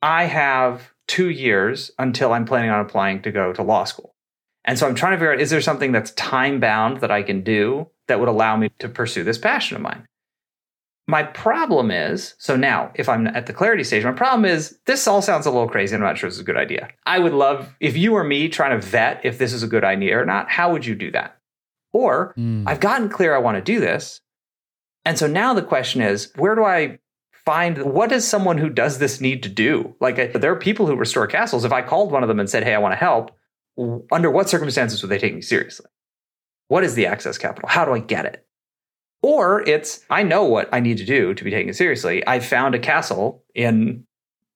I 0.00 0.24
have 0.24 0.92
two 1.08 1.28
years 1.28 1.90
until 1.98 2.32
I'm 2.32 2.44
planning 2.44 2.70
on 2.70 2.80
applying 2.80 3.20
to 3.22 3.32
go 3.32 3.52
to 3.52 3.62
law 3.62 3.84
school. 3.84 4.14
And 4.64 4.78
so 4.78 4.86
I'm 4.86 4.94
trying 4.94 5.12
to 5.12 5.18
figure 5.18 5.32
out 5.32 5.40
is 5.40 5.50
there 5.50 5.60
something 5.60 5.92
that's 5.92 6.12
time 6.12 6.60
bound 6.60 7.00
that 7.00 7.10
I 7.10 7.22
can 7.22 7.42
do 7.42 7.88
that 8.08 8.20
would 8.20 8.28
allow 8.28 8.56
me 8.56 8.70
to 8.78 8.88
pursue 8.88 9.24
this 9.24 9.38
passion 9.38 9.76
of 9.76 9.82
mine? 9.82 10.06
My 11.08 11.22
problem 11.22 11.92
is 11.92 12.34
so 12.38 12.56
now, 12.56 12.90
if 12.96 13.08
I'm 13.08 13.28
at 13.28 13.46
the 13.46 13.52
clarity 13.52 13.84
stage, 13.84 14.04
my 14.04 14.10
problem 14.10 14.44
is 14.44 14.76
this 14.86 15.06
all 15.06 15.22
sounds 15.22 15.46
a 15.46 15.50
little 15.50 15.68
crazy. 15.68 15.94
I'm 15.94 16.02
not 16.02 16.18
sure 16.18 16.28
this 16.28 16.34
is 16.34 16.40
a 16.40 16.44
good 16.44 16.56
idea. 16.56 16.88
I 17.04 17.20
would 17.20 17.32
love 17.32 17.76
if 17.78 17.96
you 17.96 18.14
or 18.14 18.24
me 18.24 18.48
trying 18.48 18.78
to 18.78 18.84
vet 18.84 19.24
if 19.24 19.38
this 19.38 19.52
is 19.52 19.62
a 19.62 19.68
good 19.68 19.84
idea 19.84 20.20
or 20.20 20.24
not, 20.24 20.50
how 20.50 20.72
would 20.72 20.84
you 20.84 20.96
do 20.96 21.12
that? 21.12 21.38
Or 21.92 22.34
mm. 22.36 22.64
I've 22.66 22.80
gotten 22.80 23.08
clear 23.08 23.36
I 23.36 23.38
want 23.38 23.56
to 23.56 23.62
do 23.62 23.78
this. 23.78 24.20
And 25.04 25.16
so 25.16 25.28
now 25.28 25.54
the 25.54 25.62
question 25.62 26.02
is, 26.02 26.32
where 26.34 26.56
do 26.56 26.64
I 26.64 26.98
find 27.46 27.78
what 27.84 28.10
does 28.10 28.26
someone 28.26 28.58
who 28.58 28.68
does 28.68 28.98
this 28.98 29.20
need 29.20 29.42
to 29.44 29.48
do? 29.48 29.94
Like 30.00 30.32
there 30.34 30.52
are 30.52 30.58
people 30.58 30.86
who 30.86 30.96
restore 30.96 31.26
castles. 31.26 31.64
If 31.64 31.72
I 31.72 31.80
called 31.80 32.12
one 32.12 32.22
of 32.22 32.28
them 32.28 32.40
and 32.40 32.50
said, 32.50 32.64
"Hey, 32.64 32.74
I 32.74 32.78
want 32.78 32.92
to 32.92 32.96
help," 32.96 33.30
under 34.12 34.30
what 34.30 34.50
circumstances 34.50 35.00
would 35.00 35.10
they 35.10 35.18
take 35.18 35.34
me 35.34 35.40
seriously? 35.40 35.86
What 36.68 36.84
is 36.84 36.94
the 36.94 37.06
access 37.06 37.38
capital? 37.38 37.68
How 37.68 37.84
do 37.84 37.92
I 37.92 38.00
get 38.00 38.26
it? 38.26 38.44
Or 39.22 39.62
it's 39.62 40.04
I 40.10 40.24
know 40.24 40.44
what 40.44 40.68
I 40.72 40.80
need 40.80 40.98
to 40.98 41.04
do 41.04 41.32
to 41.32 41.44
be 41.44 41.50
taken 41.50 41.72
seriously. 41.72 42.26
I 42.26 42.40
found 42.40 42.74
a 42.74 42.80
castle 42.80 43.44
in 43.54 44.04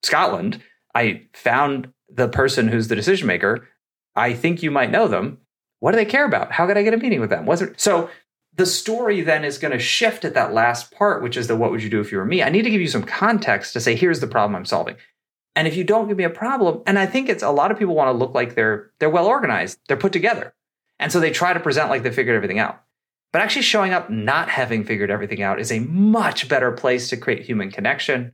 Scotland. 0.03 0.61
I 0.93 1.23
found 1.33 1.91
the 2.09 2.27
person 2.27 2.67
who's 2.67 2.89
the 2.89 2.95
decision 2.95 3.27
maker. 3.27 3.67
I 4.15 4.33
think 4.33 4.61
you 4.61 4.71
might 4.71 4.91
know 4.91 5.07
them. 5.07 5.37
What 5.79 5.91
do 5.91 5.97
they 5.97 6.05
care 6.05 6.25
about? 6.25 6.51
How 6.51 6.67
could 6.67 6.77
I 6.77 6.83
get 6.83 6.93
a 6.93 6.97
meeting 6.97 7.21
with 7.21 7.29
them? 7.29 7.45
Was 7.45 7.61
it 7.61 7.79
so? 7.79 8.09
The 8.53 8.65
story 8.65 9.21
then 9.21 9.45
is 9.45 9.57
going 9.57 9.71
to 9.71 9.79
shift 9.79 10.25
at 10.25 10.33
that 10.33 10.53
last 10.53 10.91
part, 10.91 11.23
which 11.23 11.37
is 11.37 11.47
the 11.47 11.55
what 11.55 11.71
would 11.71 11.83
you 11.83 11.89
do 11.89 12.01
if 12.01 12.11
you 12.11 12.17
were 12.17 12.25
me? 12.25 12.43
I 12.43 12.49
need 12.49 12.63
to 12.63 12.69
give 12.69 12.81
you 12.81 12.87
some 12.87 13.03
context 13.03 13.73
to 13.73 13.79
say, 13.79 13.95
here's 13.95 14.19
the 14.19 14.27
problem 14.27 14.55
I'm 14.55 14.65
solving. 14.65 14.97
And 15.55 15.67
if 15.67 15.75
you 15.75 15.83
don't 15.83 16.07
give 16.07 16.17
me 16.17 16.23
a 16.23 16.29
problem, 16.29 16.81
and 16.85 16.97
I 16.97 17.05
think 17.05 17.27
it's 17.27 17.43
a 17.43 17.49
lot 17.51 17.71
of 17.71 17.79
people 17.79 17.95
want 17.95 18.07
to 18.07 18.17
look 18.17 18.33
like 18.33 18.55
they're 18.55 18.91
they're 18.99 19.09
well 19.09 19.27
organized, 19.27 19.79
they're 19.87 19.97
put 19.97 20.13
together. 20.13 20.53
And 20.99 21.11
so 21.11 21.19
they 21.19 21.31
try 21.31 21.53
to 21.53 21.59
present 21.59 21.89
like 21.89 22.03
they 22.03 22.11
figured 22.11 22.35
everything 22.35 22.59
out. 22.59 22.83
But 23.33 23.41
actually 23.41 23.63
showing 23.63 23.93
up 23.93 24.09
not 24.09 24.49
having 24.49 24.83
figured 24.83 25.09
everything 25.09 25.41
out 25.41 25.59
is 25.59 25.71
a 25.71 25.79
much 25.79 26.47
better 26.47 26.71
place 26.71 27.09
to 27.09 27.17
create 27.17 27.43
human 27.43 27.71
connection 27.71 28.33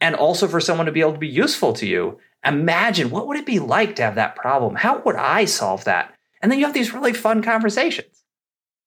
and 0.00 0.14
also 0.14 0.48
for 0.48 0.60
someone 0.60 0.86
to 0.86 0.92
be 0.92 1.00
able 1.00 1.12
to 1.12 1.18
be 1.18 1.28
useful 1.28 1.72
to 1.74 1.86
you. 1.86 2.18
Imagine 2.44 3.10
what 3.10 3.26
would 3.26 3.36
it 3.36 3.46
be 3.46 3.58
like 3.58 3.96
to 3.96 4.02
have 4.02 4.14
that 4.14 4.36
problem? 4.36 4.76
How 4.76 4.98
would 5.00 5.16
I 5.16 5.44
solve 5.44 5.84
that? 5.84 6.14
And 6.40 6.50
then 6.50 6.58
you 6.58 6.64
have 6.64 6.74
these 6.74 6.94
really 6.94 7.12
fun 7.12 7.42
conversations. 7.42 8.17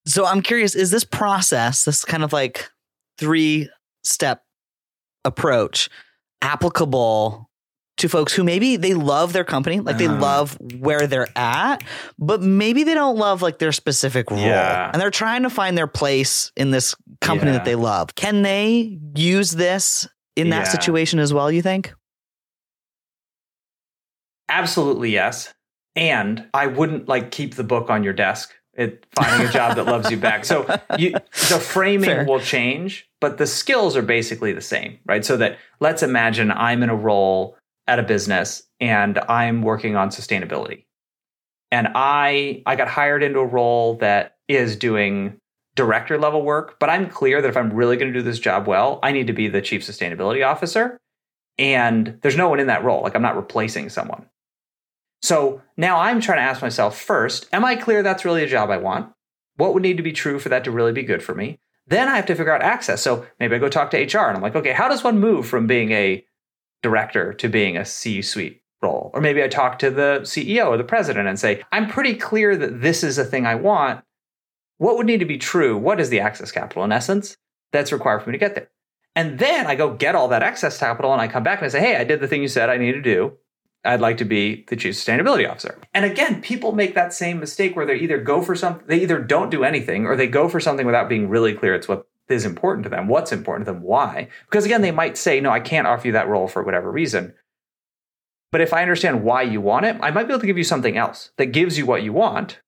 So 0.06 0.26
I'm 0.26 0.42
curious, 0.42 0.76
is 0.76 0.92
this 0.92 1.04
process, 1.04 1.86
this 1.86 2.04
kind 2.04 2.24
of 2.24 2.34
like 2.34 2.70
three 3.18 3.70
step 4.04 4.44
approach, 5.24 5.90
applicable 6.42 7.50
to 7.98 8.10
folks 8.10 8.34
who 8.34 8.44
maybe 8.44 8.78
they 8.78 8.96
love 8.96 9.32
their 9.32 9.44
company, 9.44 9.80
like 9.80 9.98
they 9.98 10.08
uh, 10.08 10.20
love 10.20 10.58
where 10.80 11.06
they're 11.06 11.28
at, 11.38 11.84
but 12.18 12.42
maybe 12.42 12.84
they 12.84 12.96
don't 12.96 13.16
love 13.16 13.44
like 13.44 13.60
their 13.60 13.72
specific 13.72 14.32
role. 14.32 14.40
Yeah. 14.40 14.90
And 14.92 15.00
they're 15.00 15.12
trying 15.12 15.44
to 15.44 15.50
find 15.50 15.78
their 15.78 15.88
place 15.88 16.52
in 16.56 16.72
this 16.72 16.96
company 17.20 17.52
yeah. 17.52 17.58
that 17.58 17.66
they 17.66 17.76
love. 17.76 18.16
Can 18.16 18.42
they 18.42 18.98
use 19.16 19.52
this 19.52 20.08
in 20.36 20.50
that 20.50 20.66
yeah. 20.66 20.72
situation 20.72 21.20
as 21.20 21.34
well, 21.34 21.52
you 21.52 21.62
think? 21.62 21.94
Absolutely 24.50 25.12
yes. 25.12 25.54
And 25.96 26.48
I 26.54 26.68
wouldn't 26.68 27.08
like 27.08 27.32
keep 27.32 27.56
the 27.56 27.64
book 27.64 27.90
on 27.90 28.04
your 28.04 28.14
desk 28.14 28.52
it 28.82 29.06
finding 29.16 29.48
a 29.48 29.52
job 29.52 29.76
that 29.76 29.86
loves 29.86 30.10
you 30.12 30.18
back. 30.18 30.46
So 30.46 30.66
you, 30.98 31.12
the 31.12 31.60
framing 31.62 32.10
Fair. 32.10 32.26
will 32.26 32.40
change, 32.40 33.10
but 33.20 33.38
the 33.38 33.48
skills 33.48 33.96
are 33.96 34.02
basically 34.02 34.54
the 34.54 34.62
same, 34.62 35.00
right? 35.06 35.24
So 35.24 35.38
that 35.38 35.58
let's 35.80 36.04
imagine 36.04 36.52
I'm 36.52 36.84
in 36.84 36.90
a 36.90 36.96
role 36.96 37.58
at 37.88 38.00
a 38.00 38.04
business 38.04 38.64
and 38.80 39.18
I'm 39.20 39.62
working 39.62 39.96
on 39.96 40.10
sustainability. 40.10 40.86
And 41.72 41.90
I 41.96 42.64
I 42.66 42.76
got 42.76 42.88
hired 42.88 43.24
into 43.24 43.40
a 43.40 43.46
role 43.46 43.96
that 43.96 44.36
is 44.48 44.76
doing 44.76 45.38
director 45.76 46.18
level 46.18 46.42
work, 46.42 46.78
but 46.80 46.90
I'm 46.90 47.10
clear 47.10 47.42
that 47.42 47.48
if 47.48 47.56
I'm 47.56 47.72
really 47.72 47.96
going 47.96 48.12
to 48.12 48.20
do 48.20 48.24
this 48.24 48.40
job 48.40 48.68
well, 48.68 49.00
I 49.04 49.12
need 49.12 49.28
to 49.28 49.34
be 49.34 49.48
the 49.48 49.62
chief 49.62 49.84
sustainability 49.84 50.46
officer. 50.46 50.98
And 51.58 52.18
there's 52.22 52.38
no 52.38 52.50
one 52.50 52.60
in 52.60 52.68
that 52.68 52.84
role. 52.84 53.02
Like 53.02 53.16
I'm 53.16 53.22
not 53.22 53.36
replacing 53.36 53.90
someone. 53.90 54.26
So 55.22 55.62
now 55.78 56.00
I'm 56.00 56.20
trying 56.20 56.40
to 56.40 56.50
ask 56.50 56.62
myself 56.62 57.00
first, 57.00 57.48
am 57.54 57.64
I 57.64 57.76
clear 57.76 58.02
that's 58.02 58.26
really 58.26 58.44
a 58.44 58.48
job 58.48 58.70
I 58.70 58.78
want? 58.78 59.14
What 59.56 59.74
would 59.74 59.84
need 59.84 59.98
to 59.98 60.04
be 60.04 60.14
true 60.14 60.40
for 60.40 60.50
that 60.50 60.64
to 60.64 60.72
really 60.72 60.94
be 60.94 61.04
good 61.04 61.22
for 61.22 61.36
me? 61.36 61.60
Then 61.88 62.08
I 62.08 62.16
have 62.16 62.26
to 62.28 62.36
figure 62.36 62.54
out 62.54 62.64
access. 62.64 63.02
So 63.02 63.26
maybe 63.40 63.56
I 63.56 63.60
go 63.60 63.70
talk 63.70 63.92
to 63.92 63.98
HR 63.98 64.28
and 64.28 64.38
I'm 64.38 64.42
like, 64.42 64.56
okay, 64.56 64.72
how 64.72 64.88
does 64.88 65.04
one 65.04 65.20
move 65.20 65.48
from 65.48 65.68
being 65.68 65.92
a 65.92 66.26
director 66.82 67.34
to 67.34 67.50
being 67.50 67.78
a 67.78 67.86
C 67.86 68.22
suite 68.22 68.62
role? 68.82 69.12
Or 69.14 69.22
maybe 69.22 69.44
I 69.44 69.48
talk 69.48 69.78
to 69.80 69.92
the 69.92 70.22
CEO 70.24 70.68
or 70.68 70.78
the 70.78 70.84
president 70.84 71.28
and 71.28 71.40
say, 71.40 71.64
I'm 71.72 71.88
pretty 71.88 72.16
clear 72.16 72.56
that 72.56 72.82
this 72.82 73.04
is 73.04 73.18
a 73.18 73.26
thing 73.26 73.46
I 73.46 73.56
want. 73.56 74.04
what 74.78 74.98
would 74.98 75.06
need 75.06 75.20
to 75.20 75.26
be 75.26 75.38
true? 75.38 75.78
What 75.78 76.00
is 76.00 76.10
the 76.10 76.20
access 76.20 76.52
capital 76.52 76.84
in 76.84 76.92
essence 76.92 77.38
that's 77.72 77.92
required 77.92 78.24
for 78.24 78.30
me 78.30 78.34
to 78.34 78.40
get 78.40 78.56
there? 78.56 78.70
And 79.16 79.38
then 79.38 79.68
I 79.68 79.76
go 79.76 79.94
get 79.94 80.16
all 80.16 80.30
that 80.30 80.42
access 80.42 80.80
capital 80.80 81.12
and 81.14 81.22
I 81.22 81.28
come 81.28 81.44
back 81.44 81.60
and 81.60 81.66
I 81.66 81.70
say, 81.70 81.82
hey, 81.82 81.98
I 81.98 82.04
did 82.04 82.20
the 82.20 82.28
thing 82.28 82.42
you 82.42 82.48
said 82.48 82.70
I 82.70 82.78
need 82.78 82.94
to 82.94 83.02
do. 83.02 83.38
I'd 83.84 84.02
like 84.02 84.18
to 84.18 84.26
be 84.26 84.66
the 84.68 84.76
chief 84.76 84.96
sustainability 84.96 85.50
officer. 85.50 85.80
And 85.94 86.06
again, 86.06 86.42
people 86.42 86.72
make 86.72 86.94
that 86.94 87.14
same 87.14 87.40
mistake 87.40 87.76
where 87.76 87.86
they 87.86 87.96
either 87.96 88.20
go 88.20 88.42
for 88.42 88.56
something, 88.56 88.86
they 88.88 89.02
either 89.02 89.20
don't 89.20 89.50
do 89.50 89.64
anything 89.64 90.06
or 90.06 90.16
they 90.16 90.28
go 90.28 90.48
for 90.48 90.60
something 90.60 90.86
without 90.86 91.10
being 91.10 91.30
really 91.30 91.54
clear 91.54 91.74
it's 91.74 91.88
what 91.88 92.08
is 92.30 92.46
important 92.46 92.84
to 92.84 92.90
them, 92.90 93.08
what's 93.08 93.32
important 93.32 93.66
to 93.66 93.74
them, 93.74 93.82
why. 93.82 94.28
Because 94.46 94.66
again, 94.66 94.82
they 94.82 94.92
might 94.92 95.18
say, 95.18 95.42
no, 95.42 95.50
I 95.50 95.60
can't 95.60 95.88
offer 95.88 96.08
you 96.08 96.14
that 96.14 96.30
role 96.30 96.48
for 96.48 96.64
whatever 96.64 96.92
reason. 96.92 97.34
But 98.52 98.62
if 98.62 98.74
I 98.74 98.82
understand 98.82 99.24
why 99.24 99.44
you 99.44 99.62
want 99.62 99.86
it, 99.86 99.98
I 100.02 100.12
might 100.12 100.28
be 100.28 100.34
able 100.34 100.42
to 100.42 100.48
give 100.48 100.58
you 100.58 100.64
something 100.64 100.98
else 100.98 101.32
that 101.38 101.48
gives 101.48 101.78
you 101.78 101.86
what 101.86 102.04
you 102.04 102.14
want, 102.14 102.60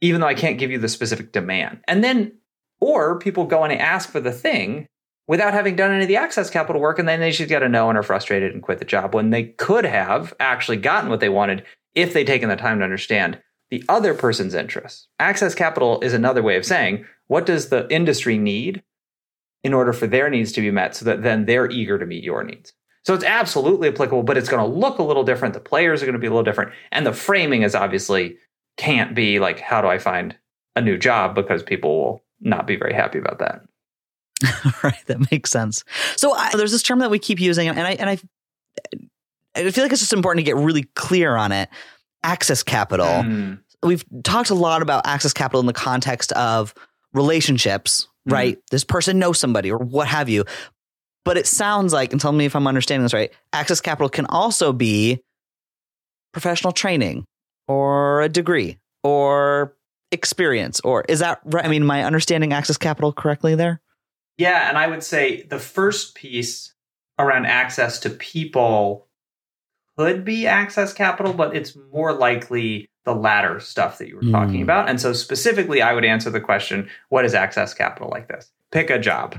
even 0.00 0.20
though 0.20 0.26
I 0.26 0.34
can't 0.34 0.58
give 0.58 0.70
you 0.70 0.78
the 0.78 0.88
specific 0.88 1.32
demand. 1.32 1.80
And 1.86 2.04
then, 2.04 2.32
or 2.80 3.18
people 3.18 3.46
go 3.46 3.64
and 3.64 3.72
ask 3.72 4.10
for 4.10 4.20
the 4.20 4.32
thing 4.32 4.86
without 5.28 5.54
having 5.54 5.76
done 5.76 5.92
any 5.92 6.02
of 6.02 6.08
the 6.08 6.16
access 6.16 6.50
capital 6.50 6.80
work. 6.80 6.98
And 6.98 7.08
then 7.08 7.20
they 7.20 7.30
just 7.30 7.48
get 7.48 7.62
a 7.62 7.68
no 7.68 7.88
and 7.88 7.96
are 7.96 8.02
frustrated 8.02 8.52
and 8.52 8.62
quit 8.62 8.80
the 8.80 8.84
job 8.84 9.14
when 9.14 9.30
they 9.30 9.44
could 9.44 9.84
have 9.84 10.34
actually 10.40 10.78
gotten 10.78 11.08
what 11.08 11.20
they 11.20 11.28
wanted 11.28 11.64
if 11.94 12.12
they'd 12.12 12.26
taken 12.26 12.48
the 12.48 12.56
time 12.56 12.78
to 12.78 12.84
understand 12.84 13.40
the 13.70 13.84
other 13.88 14.14
person's 14.14 14.54
interests. 14.54 15.06
Access 15.20 15.54
capital 15.54 16.00
is 16.00 16.14
another 16.14 16.42
way 16.42 16.56
of 16.56 16.64
saying, 16.64 17.04
what 17.28 17.46
does 17.46 17.68
the 17.68 17.86
industry 17.92 18.38
need 18.38 18.82
in 19.62 19.74
order 19.74 19.92
for 19.92 20.06
their 20.06 20.30
needs 20.30 20.50
to 20.52 20.62
be 20.62 20.70
met 20.70 20.96
so 20.96 21.04
that 21.04 21.22
then 21.22 21.44
they're 21.44 21.70
eager 21.70 21.98
to 21.98 22.06
meet 22.06 22.24
your 22.24 22.42
needs? 22.42 22.72
So 23.04 23.14
it's 23.14 23.24
absolutely 23.24 23.88
applicable, 23.88 24.22
but 24.22 24.36
it's 24.36 24.48
going 24.48 24.62
to 24.62 24.78
look 24.78 24.98
a 24.98 25.02
little 25.02 25.24
different. 25.24 25.54
The 25.54 25.60
players 25.60 26.02
are 26.02 26.06
going 26.06 26.14
to 26.14 26.18
be 26.18 26.26
a 26.26 26.30
little 26.30 26.42
different. 26.42 26.72
And 26.90 27.06
the 27.06 27.12
framing 27.12 27.62
is 27.62 27.74
obviously 27.74 28.38
can't 28.76 29.14
be 29.14 29.38
like, 29.38 29.60
how 29.60 29.82
do 29.82 29.88
I 29.88 29.98
find 29.98 30.36
a 30.76 30.80
new 30.80 30.96
job? 30.96 31.34
Because 31.34 31.62
people 31.62 31.98
will 31.98 32.24
not 32.40 32.66
be 32.66 32.76
very 32.76 32.94
happy 32.94 33.18
about 33.18 33.38
that. 33.40 33.62
right, 34.82 35.04
that 35.06 35.30
makes 35.30 35.50
sense. 35.50 35.84
So 36.16 36.32
I, 36.32 36.50
there's 36.56 36.72
this 36.72 36.82
term 36.82 37.00
that 37.00 37.10
we 37.10 37.18
keep 37.18 37.40
using, 37.40 37.68
and 37.68 37.80
I 37.80 37.92
and 37.92 38.10
I, 38.10 38.18
I 39.54 39.70
feel 39.70 39.84
like 39.84 39.92
it's 39.92 40.00
just 40.00 40.12
important 40.12 40.44
to 40.44 40.50
get 40.50 40.56
really 40.56 40.84
clear 40.94 41.34
on 41.36 41.52
it. 41.52 41.68
Access 42.22 42.62
capital. 42.62 43.06
Mm. 43.06 43.60
We've 43.82 44.04
talked 44.24 44.50
a 44.50 44.54
lot 44.54 44.82
about 44.82 45.06
access 45.06 45.32
capital 45.32 45.60
in 45.60 45.66
the 45.66 45.72
context 45.72 46.32
of 46.32 46.74
relationships, 47.12 48.08
mm. 48.28 48.32
right? 48.32 48.58
This 48.70 48.84
person 48.84 49.18
knows 49.18 49.38
somebody 49.38 49.70
or 49.70 49.78
what 49.78 50.08
have 50.08 50.28
you. 50.28 50.44
But 51.24 51.36
it 51.36 51.46
sounds 51.46 51.92
like, 51.92 52.12
and 52.12 52.20
tell 52.20 52.32
me 52.32 52.46
if 52.46 52.56
I'm 52.56 52.66
understanding 52.66 53.02
this 53.02 53.12
right, 53.12 53.30
access 53.52 53.80
capital 53.80 54.08
can 54.08 54.26
also 54.26 54.72
be 54.72 55.22
professional 56.32 56.72
training 56.72 57.24
or 57.66 58.22
a 58.22 58.28
degree 58.28 58.78
or 59.02 59.76
experience 60.10 60.80
or 60.80 61.04
is 61.08 61.18
that 61.18 61.40
right? 61.44 61.64
I 61.64 61.68
mean, 61.68 61.82
am 61.82 61.90
I 61.90 62.04
understanding 62.04 62.52
access 62.52 62.78
capital 62.78 63.12
correctly 63.12 63.54
there? 63.54 63.80
Yeah, 64.38 64.68
and 64.68 64.78
I 64.78 64.86
would 64.86 65.02
say 65.02 65.42
the 65.42 65.58
first 65.58 66.14
piece 66.14 66.72
around 67.18 67.46
access 67.46 67.98
to 68.00 68.10
people 68.10 69.08
could 69.96 70.24
be 70.24 70.46
access 70.46 70.92
capital, 70.92 71.32
but 71.32 71.56
it's 71.56 71.76
more 71.92 72.12
likely 72.12 72.88
the 73.04 73.14
latter 73.14 73.58
stuff 73.58 73.98
that 73.98 74.08
you 74.08 74.16
were 74.16 74.22
mm. 74.22 74.30
talking 74.30 74.62
about. 74.62 74.88
And 74.88 75.00
so 75.00 75.12
specifically, 75.12 75.82
I 75.82 75.92
would 75.92 76.04
answer 76.04 76.30
the 76.30 76.40
question, 76.40 76.88
what 77.08 77.24
is 77.24 77.34
access 77.34 77.74
capital 77.74 78.08
like 78.08 78.28
this? 78.28 78.52
Pick 78.70 78.90
a 78.90 78.98
job, 78.98 79.36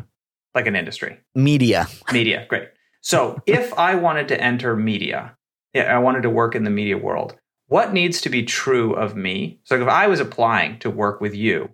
like 0.53 0.67
an 0.67 0.75
industry. 0.75 1.17
Media. 1.33 1.87
Media, 2.11 2.45
great. 2.49 2.69
So 3.01 3.41
if 3.45 3.73
I 3.75 3.95
wanted 3.95 4.27
to 4.29 4.41
enter 4.41 4.75
media, 4.75 5.37
I 5.75 5.99
wanted 5.99 6.23
to 6.23 6.29
work 6.29 6.55
in 6.55 6.65
the 6.65 6.69
media 6.69 6.97
world, 6.97 7.37
what 7.67 7.93
needs 7.93 8.19
to 8.21 8.29
be 8.29 8.43
true 8.43 8.93
of 8.95 9.15
me? 9.15 9.59
So 9.63 9.79
if 9.79 9.87
I 9.87 10.07
was 10.07 10.19
applying 10.19 10.79
to 10.79 10.89
work 10.89 11.21
with 11.21 11.35
you, 11.35 11.69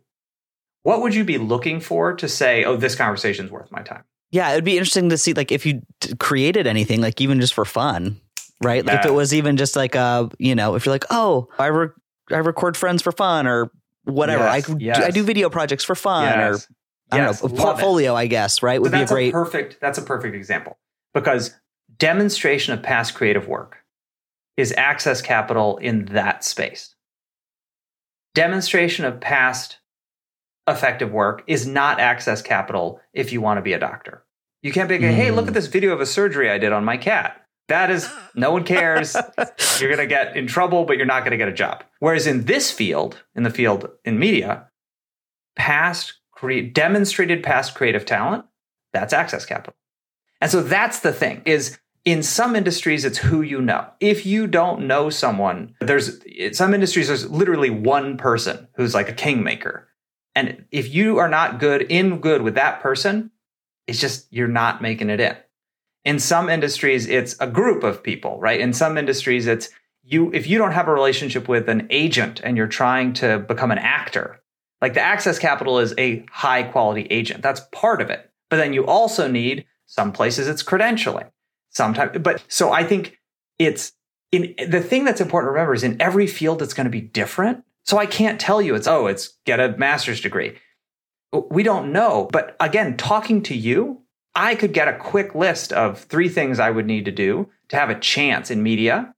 what 0.86 1.02
would 1.02 1.16
you 1.16 1.24
be 1.24 1.40
looking 1.40 1.80
for 1.80 2.14
to 2.14 2.30
say, 2.30 2.64
oh, 2.64 2.78
this 2.78 2.94
conversation 2.94 3.46
is 3.46 3.52
worth 3.52 3.72
my 3.72 3.82
time? 3.82 4.04
Yeah, 4.30 4.52
it 4.52 4.56
would 4.56 4.64
be 4.64 4.78
interesting 4.78 5.10
to 5.10 5.18
see, 5.18 5.34
like, 5.34 5.52
if 5.52 5.66
you 5.66 5.82
created 6.20 6.68
anything, 6.68 7.02
like, 7.02 7.20
even 7.20 7.42
just 7.42 7.56
for 7.56 7.66
fun, 7.66 8.22
right? 8.62 8.86
Like, 8.86 9.00
if 9.00 9.06
it 9.08 9.14
was 9.14 9.34
even 9.34 9.58
just 9.58 9.76
like, 9.76 9.96
uh, 9.96 10.30
you 10.38 10.54
know, 10.54 10.76
if 10.76 10.86
you're 10.86 10.94
like, 10.94 11.06
oh, 11.10 11.48
I, 11.58 11.68
re- 11.68 11.90
I 12.32 12.38
record 12.38 12.78
friends 12.78 13.02
for 13.02 13.12
fun 13.12 13.48
or 13.48 13.72
whatever. 14.04 14.44
Yes, 14.44 14.70
I, 14.70 14.76
yes. 14.78 15.04
I 15.06 15.10
do 15.10 15.24
video 15.24 15.50
projects 15.50 15.84
for 15.84 15.96
fun 15.96 16.26
yes. 16.26 16.68
or, 16.68 16.76
I 17.12 17.18
don't 17.18 17.42
know, 17.42 17.48
a 17.48 17.50
portfolio, 17.50 18.14
it. 18.14 18.20
I 18.20 18.28
guess, 18.28 18.62
right? 18.62 18.80
Would 18.80 18.92
be 18.92 19.02
a 19.02 19.08
great. 19.08 19.30
A 19.30 19.32
perfect, 19.32 19.80
that's 19.82 19.98
a 19.98 20.04
perfect 20.04 20.36
example 20.36 20.78
because 21.16 21.56
demonstration 21.98 22.76
of 22.76 22.84
past 22.84 23.16
creative 23.16 23.48
work 23.48 23.78
is 24.56 24.72
access 24.78 25.20
capital 25.20 25.78
in 25.78 26.06
that 26.06 26.44
space. 26.44 26.94
Demonstration 28.36 29.04
of 29.04 29.20
past 29.20 29.80
effective 30.68 31.12
work 31.12 31.44
is 31.48 31.68
not 31.68 32.00
access 32.00 32.42
capital 32.42 33.00
if 33.14 33.32
you 33.32 33.42
want 33.42 33.58
to 33.58 33.62
be 33.62 33.74
a 33.74 33.80
doctor. 33.80 34.24
You 34.62 34.72
can't 34.72 34.90
be 34.90 34.98
like, 34.98 35.14
hey, 35.14 35.32
look 35.32 35.46
at 35.46 35.52
mm. 35.52 35.56
this 35.56 35.68
video 35.68 35.94
of 35.94 36.02
a 36.02 36.06
surgery 36.06 36.50
I 36.50 36.58
did 36.58 36.72
on 36.72 36.84
my 36.84 36.98
cat. 36.98 37.46
That 37.68 37.92
is, 37.92 38.10
no 38.36 38.52
one 38.52 38.64
cares. 38.64 39.16
you're 39.80 39.90
going 39.90 39.98
to 39.98 40.08
get 40.08 40.36
in 40.36 40.48
trouble, 40.48 40.86
but 40.86 40.98
you're 40.98 41.06
not 41.06 41.22
going 41.22 41.32
to 41.32 41.38
get 41.38 41.50
a 41.50 41.54
job. 41.54 41.84
Whereas 42.00 42.28
in 42.28 42.46
this 42.46 42.72
field, 42.72 43.24
in 43.36 43.44
the 43.44 43.50
field 43.50 43.90
in 44.04 44.20
media, 44.20 44.70
past 45.56 46.14
cre- 46.32 46.62
demonstrated 46.62 47.44
past 47.44 47.76
creative 47.76 48.06
talent, 48.06 48.46
that's 48.94 49.14
access 49.14 49.46
capital. 49.46 49.76
And 50.42 50.52
so 50.52 50.62
that's 50.62 51.00
the 51.00 51.14
thing 51.14 51.42
is 51.46 51.78
in 52.04 52.22
some 52.22 52.56
industries, 52.56 53.04
it's 53.04 53.18
who 53.18 53.42
you 53.42 53.62
know. 53.62 53.88
If 54.00 54.26
you 54.26 54.46
don't 54.46 54.88
know 54.88 55.10
someone, 55.10 55.76
there's 55.82 56.20
in 56.24 56.54
some 56.54 56.74
industries, 56.74 57.08
there's 57.08 57.30
literally 57.30 57.72
one 57.72 58.18
person 58.18 58.68
who's 58.76 58.94
like 58.94 59.10
a 59.10 59.14
kingmaker 59.14 59.90
and 60.36 60.66
if 60.72 60.94
you 60.94 61.18
are 61.18 61.30
not 61.30 61.60
good 61.60 61.84
in 61.84 62.20
good 62.20 62.42
with 62.42 62.56
that 62.56 62.82
person, 62.82 63.32
it's 63.88 64.00
just 64.00 64.28
you're 64.32 64.48
not 64.48 64.82
making 64.82 65.10
it 65.10 65.20
in. 65.20 65.36
In 66.04 66.20
some 66.20 66.50
industries, 66.50 67.08
it's 67.08 67.36
a 67.40 67.48
group 67.48 67.84
of 67.84 68.04
people, 68.04 68.40
right? 68.40 68.60
In 68.60 68.74
some 68.74 68.98
industries, 68.98 69.48
it's 69.48 69.70
you 70.04 70.32
if 70.34 70.46
you 70.46 70.58
don't 70.58 70.74
have 70.74 70.88
a 70.88 70.94
relationship 70.94 71.48
with 71.48 71.68
an 71.68 71.88
agent 71.90 72.42
and 72.44 72.58
you're 72.58 72.68
trying 72.68 73.14
to 73.14 73.40
become 73.40 73.72
an 73.72 73.80
actor, 73.80 74.42
like 74.82 74.94
the 74.94 75.02
access 75.02 75.40
capital 75.40 75.80
is 75.80 75.96
a 75.98 76.26
high 76.32 76.64
quality 76.64 77.08
agent. 77.10 77.42
That's 77.42 77.62
part 77.72 78.02
of 78.02 78.10
it. 78.10 78.30
But 78.50 78.58
then 78.58 78.74
you 78.74 78.86
also 78.86 79.28
need 79.28 79.66
some 79.88 80.12
places 80.12 80.48
it's 80.48 80.64
credentialing. 80.64 81.32
Sometimes 81.70 82.18
but 82.20 82.44
so 82.48 82.72
I 82.72 82.84
think 82.84 83.18
it's 83.58 83.94
in 84.32 84.54
the 84.68 84.82
thing 84.82 85.06
that's 85.06 85.22
important 85.22 85.50
to 85.50 85.54
remember 85.54 85.74
is 85.74 85.84
in 85.84 86.02
every 86.02 86.28
field 86.28 86.62
it's 86.62 86.74
going 86.74 86.86
to 86.86 86.92
be 86.92 87.02
different. 87.02 87.64
So 87.86 87.98
I 87.98 88.08
can't 88.08 88.42
tell 88.42 88.62
you 88.62 88.76
it's, 88.76 88.88
oh, 88.88 89.08
it's 89.08 89.34
get 89.46 89.60
a 89.60 89.78
master's 89.78 90.20
degree. 90.20 90.58
We 91.32 91.64
don't 91.64 91.92
know. 91.92 92.28
But 92.32 92.56
again, 92.60 92.98
talking 92.98 93.44
to 93.44 93.56
you, 93.56 94.02
I 94.34 94.56
could 94.56 94.74
get 94.74 94.88
a 94.88 94.98
quick 94.98 95.36
list 95.36 95.72
of 95.72 96.00
three 96.00 96.28
things 96.28 96.60
I 96.60 96.72
would 96.72 96.88
need 96.88 97.06
to 97.06 97.12
do 97.12 97.50
to 97.70 97.76
have 97.76 97.90
a 97.90 98.00
chance 98.00 98.50
in 98.50 98.64
media 98.64 99.14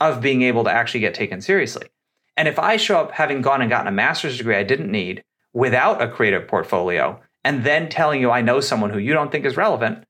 of 0.00 0.20
being 0.20 0.42
able 0.42 0.64
to 0.64 0.70
actually 0.70 1.00
get 1.00 1.14
taken 1.14 1.40
seriously. 1.40 1.88
And 2.36 2.48
if 2.48 2.58
I 2.58 2.76
show 2.76 3.00
up 3.00 3.12
having 3.12 3.40
gone 3.40 3.60
and 3.60 3.70
gotten 3.70 3.88
a 3.88 3.92
master's 3.92 4.38
degree 4.38 4.56
I 4.56 4.62
didn't 4.62 4.90
need 4.90 5.24
without 5.52 6.02
a 6.02 6.08
creative 6.08 6.46
portfolio, 6.46 7.20
and 7.44 7.64
then 7.64 7.88
telling 7.88 8.20
you 8.20 8.30
I 8.30 8.42
know 8.42 8.60
someone 8.60 8.90
who 8.90 8.98
you 8.98 9.12
don't 9.12 9.32
think 9.32 9.44
is 9.44 9.56
relevant, 9.56 10.04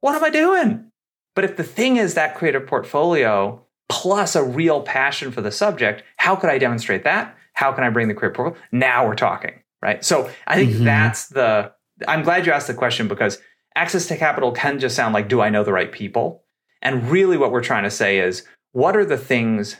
what 0.00 0.14
am 0.14 0.24
I 0.24 0.30
doing? 0.30 0.90
But 1.34 1.44
if 1.44 1.56
the 1.56 1.64
thing 1.64 1.96
is 1.96 2.14
that 2.14 2.34
creative 2.34 2.66
portfolio 2.66 3.64
plus 3.88 4.36
a 4.36 4.44
real 4.44 4.82
passion 4.82 5.30
for 5.30 5.40
the 5.40 5.50
subject. 5.50 6.02
How 6.28 6.36
could 6.36 6.50
I 6.50 6.58
demonstrate 6.58 7.04
that? 7.04 7.34
How 7.54 7.72
can 7.72 7.84
I 7.84 7.88
bring 7.88 8.08
the 8.08 8.14
career 8.14 8.30
portfolio? 8.30 8.62
Now 8.70 9.06
we're 9.06 9.14
talking, 9.14 9.62
right? 9.80 10.04
So 10.04 10.30
I 10.46 10.56
think 10.56 10.72
mm-hmm. 10.72 10.84
that's 10.84 11.28
the, 11.28 11.72
I'm 12.06 12.22
glad 12.22 12.44
you 12.44 12.52
asked 12.52 12.66
the 12.66 12.74
question 12.74 13.08
because 13.08 13.38
access 13.74 14.06
to 14.08 14.16
capital 14.18 14.52
can 14.52 14.78
just 14.78 14.94
sound 14.94 15.14
like, 15.14 15.30
do 15.30 15.40
I 15.40 15.48
know 15.48 15.64
the 15.64 15.72
right 15.72 15.90
people? 15.90 16.44
And 16.82 17.10
really 17.10 17.38
what 17.38 17.50
we're 17.50 17.62
trying 17.62 17.84
to 17.84 17.90
say 17.90 18.18
is, 18.18 18.44
what 18.72 18.94
are 18.94 19.06
the 19.06 19.16
things 19.16 19.78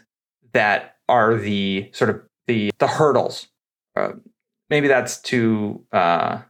that 0.54 0.96
are 1.06 1.36
the 1.36 1.90
sort 1.92 2.08
of 2.08 2.22
the, 2.46 2.70
the 2.78 2.86
hurdles? 2.86 3.48
Uh, 3.94 4.12
maybe 4.70 4.88
that's 4.88 5.20
too, 5.20 5.84
uh, 5.92 6.40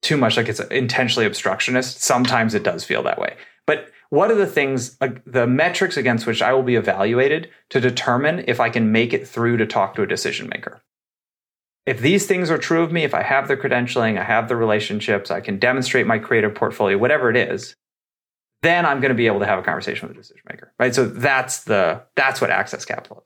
too 0.00 0.16
much 0.16 0.38
like 0.38 0.48
it's 0.48 0.60
intentionally 0.60 1.26
obstructionist. 1.26 2.00
Sometimes 2.00 2.54
it 2.54 2.62
does 2.62 2.82
feel 2.82 3.02
that 3.02 3.18
way. 3.18 3.36
But 3.66 3.90
what 4.10 4.30
are 4.30 4.36
the 4.36 4.46
things, 4.46 4.96
uh, 5.00 5.08
the 5.26 5.46
metrics 5.46 5.96
against 5.96 6.26
which 6.26 6.42
I 6.42 6.52
will 6.52 6.62
be 6.62 6.76
evaluated 6.76 7.50
to 7.70 7.80
determine 7.80 8.44
if 8.48 8.60
I 8.60 8.70
can 8.70 8.90
make 8.90 9.12
it 9.12 9.28
through 9.28 9.58
to 9.58 9.66
talk 9.66 9.94
to 9.94 10.02
a 10.02 10.06
decision 10.06 10.48
maker? 10.48 10.80
If 11.84 12.00
these 12.00 12.26
things 12.26 12.50
are 12.50 12.58
true 12.58 12.82
of 12.82 12.92
me, 12.92 13.04
if 13.04 13.14
I 13.14 13.22
have 13.22 13.48
the 13.48 13.56
credentialing, 13.56 14.18
I 14.18 14.24
have 14.24 14.48
the 14.48 14.56
relationships, 14.56 15.30
I 15.30 15.40
can 15.40 15.58
demonstrate 15.58 16.06
my 16.06 16.18
creative 16.18 16.54
portfolio, 16.54 16.98
whatever 16.98 17.30
it 17.30 17.36
is, 17.36 17.76
then 18.62 18.84
I'm 18.84 19.00
going 19.00 19.10
to 19.10 19.14
be 19.14 19.26
able 19.26 19.40
to 19.40 19.46
have 19.46 19.58
a 19.58 19.62
conversation 19.62 20.08
with 20.08 20.16
a 20.16 20.20
decision 20.20 20.42
maker, 20.50 20.72
right? 20.78 20.94
So 20.94 21.06
that's 21.06 21.64
the 21.64 22.02
that's 22.16 22.40
what 22.40 22.50
access 22.50 22.84
capital 22.84 23.18
is. 23.18 23.24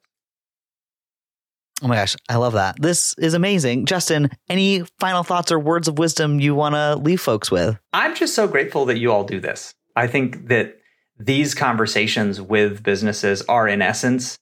Oh 1.83 1.89
my 1.89 1.97
gosh, 1.97 2.15
I 2.29 2.37
love 2.37 2.53
that. 2.53 2.81
This 2.81 3.15
is 3.19 3.35
amazing. 3.35 3.87
Justin, 3.87 4.31
any 4.49 4.85
final 5.01 5.25
thoughts 5.25 5.51
or 5.51 5.59
words 5.59 5.89
of 5.89 5.99
wisdom 5.99 6.39
you 6.39 6.55
want 6.55 6.77
to 6.77 6.95
leave 6.95 7.21
folks 7.21 7.51
with? 7.51 7.77
I'm 7.93 8.15
just 8.15 8.35
so 8.35 8.47
grateful 8.47 8.85
that 8.85 8.99
you 8.99 9.11
all 9.11 9.25
do 9.25 9.41
this. 9.41 9.75
I 9.97 10.07
think 10.07 10.49
that 10.49 10.79
these 11.19 11.55
conversations 11.55 12.41
with 12.41 12.83
businesses 12.83 13.43
are, 13.43 13.69
in 13.69 13.83
essence, 13.83 14.39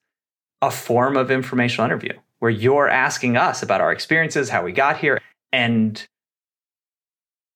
a 0.63 0.71
form 0.71 1.17
of 1.17 1.31
informational 1.31 1.87
interview. 1.87 2.13
where 2.41 2.51
you're 2.51 2.89
asking 2.89 3.37
us 3.37 3.63
about 3.63 3.81
our 3.81 3.93
experiences, 3.93 4.49
how 4.49 4.65
we 4.65 4.73
got 4.73 4.99
here, 4.99 5.21
and 5.53 6.07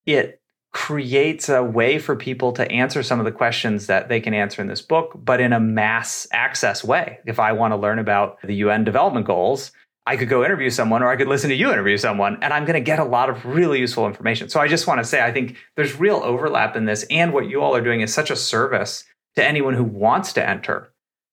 it 0.06 0.40
creates 0.72 1.48
a 1.48 1.62
way 1.62 1.98
for 1.98 2.14
people 2.14 2.52
to 2.52 2.70
answer 2.70 3.02
some 3.02 3.18
of 3.18 3.24
the 3.24 3.32
questions 3.32 3.86
that 3.86 4.08
they 4.08 4.20
can 4.20 4.34
answer 4.34 4.60
in 4.60 4.68
this 4.68 4.82
book, 4.82 5.12
but 5.14 5.40
in 5.40 5.52
a 5.52 5.60
mass 5.60 6.26
access 6.32 6.84
way. 6.84 7.18
If 7.26 7.40
I 7.40 7.52
want 7.52 7.72
to 7.72 7.76
learn 7.76 7.98
about 7.98 8.38
the 8.42 8.56
UN 8.56 8.84
development 8.84 9.26
goals, 9.26 9.72
I 10.06 10.16
could 10.16 10.28
go 10.28 10.44
interview 10.44 10.68
someone 10.68 11.02
or 11.02 11.08
I 11.08 11.16
could 11.16 11.28
listen 11.28 11.48
to 11.50 11.56
you 11.56 11.72
interview 11.72 11.96
someone 11.96 12.38
and 12.42 12.52
I'm 12.52 12.64
going 12.64 12.74
to 12.74 12.80
get 12.80 12.98
a 12.98 13.04
lot 13.04 13.30
of 13.30 13.44
really 13.46 13.80
useful 13.80 14.06
information. 14.06 14.48
So 14.50 14.60
I 14.60 14.68
just 14.68 14.86
want 14.86 15.00
to 15.00 15.04
say 15.04 15.22
I 15.22 15.32
think 15.32 15.56
there's 15.76 15.98
real 15.98 16.20
overlap 16.22 16.76
in 16.76 16.84
this 16.84 17.06
and 17.10 17.32
what 17.32 17.48
you 17.48 17.62
all 17.62 17.74
are 17.74 17.80
doing 17.80 18.02
is 18.02 18.12
such 18.12 18.30
a 18.30 18.36
service 18.36 19.04
to 19.36 19.44
anyone 19.44 19.74
who 19.74 19.84
wants 19.84 20.32
to 20.34 20.46
enter 20.46 20.92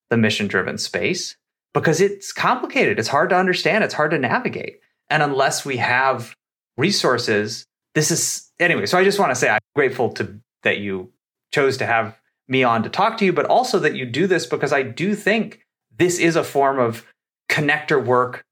the 0.09 0.17
mission 0.17 0.47
driven 0.47 0.78
space 0.78 1.36
because 1.74 1.99
it's 1.99 2.32
complicated. 2.32 2.97
It's 2.97 3.07
hard 3.07 3.30
to 3.30 3.36
understand, 3.36 3.84
it's 3.84 3.93
hard 3.93 4.11
to 4.11 4.19
navigate. 4.19 4.80
And 5.09 5.22
unless 5.22 5.65
we 5.65 5.78
have 5.78 6.36
resources, 6.78 7.65
this 7.93 8.11
is 8.11 8.51
anyway. 8.59 8.86
So 8.86 8.97
I 8.97 9.03
just 9.03 9.19
want 9.19 9.32
to 9.32 9.36
say 9.36 9.49
I'm 9.49 9.59
grateful 9.76 10.11
to 10.13 10.39
that 10.63 10.78
you 10.78 11.11
chose 11.51 11.78
to 11.78 11.86
have 11.86 12.17
me 12.47 12.63
on 12.63 12.84
to 12.84 12.89
talk 12.89 13.17
to 13.17 13.26
you, 13.26 13.34
but 13.34 13.45
also 13.45 13.80
that 13.80 13.95
you 13.95 14.05
do 14.05 14.28
this 14.28 14.45
because 14.45 14.72
I 14.72 14.84
do 14.84 15.15
think 15.15 15.65
this 15.97 16.19
is 16.19 16.36
a 16.36 16.43
form 16.43 16.80
of 16.80 17.05
connector 17.49 18.03
work 18.03 18.45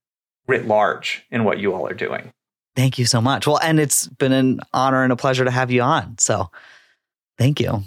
writ 0.49 0.65
large 0.67 1.25
in 1.31 1.43
what 1.43 1.59
you 1.59 1.73
all 1.73 1.87
are 1.87 1.93
doing. 1.93 2.31
Thank 2.75 2.97
you 2.97 3.05
so 3.05 3.21
much. 3.21 3.45
Well, 3.45 3.59
and 3.61 3.79
it's 3.79 4.07
been 4.07 4.31
an 4.31 4.59
honor 4.73 5.03
and 5.03 5.13
a 5.13 5.15
pleasure 5.15 5.45
to 5.45 5.51
have 5.51 5.71
you 5.71 5.81
on. 5.81 6.17
So 6.17 6.49
thank 7.37 7.59
you. 7.59 7.83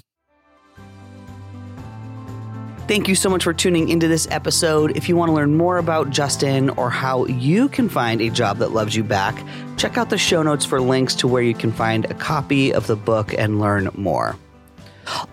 Thank 2.89 3.09
you 3.09 3.15
so 3.15 3.31
much 3.31 3.45
for 3.45 3.55
tuning 3.55 3.89
into 3.89 4.07
this 4.07 4.29
episode. 4.31 4.97
If 4.97 5.09
you 5.09 5.17
want 5.17 5.31
to 5.31 5.33
learn 5.33 5.57
more 5.57 5.79
about 5.79 6.11
Justin 6.11 6.69
or 6.71 6.91
how 6.91 7.27
you 7.27 7.69
can 7.69 7.89
find 7.89 8.21
a 8.21 8.29
job 8.29 8.59
that 8.59 8.73
loves 8.73 8.95
you 8.95 9.03
back, 9.03 9.43
check 9.77 9.97
out 9.97 10.11
the 10.11 10.19
show 10.19 10.43
notes 10.43 10.65
for 10.65 10.81
links 10.81 11.15
to 11.17 11.29
where 11.29 11.43
you 11.43 11.55
can 11.55 11.73
find 11.73 12.05
a 12.07 12.15
copy 12.15 12.73
of 12.75 12.87
the 12.87 12.97
book 12.97 13.33
and 13.35 13.61
learn 13.61 13.89
more. 13.95 14.37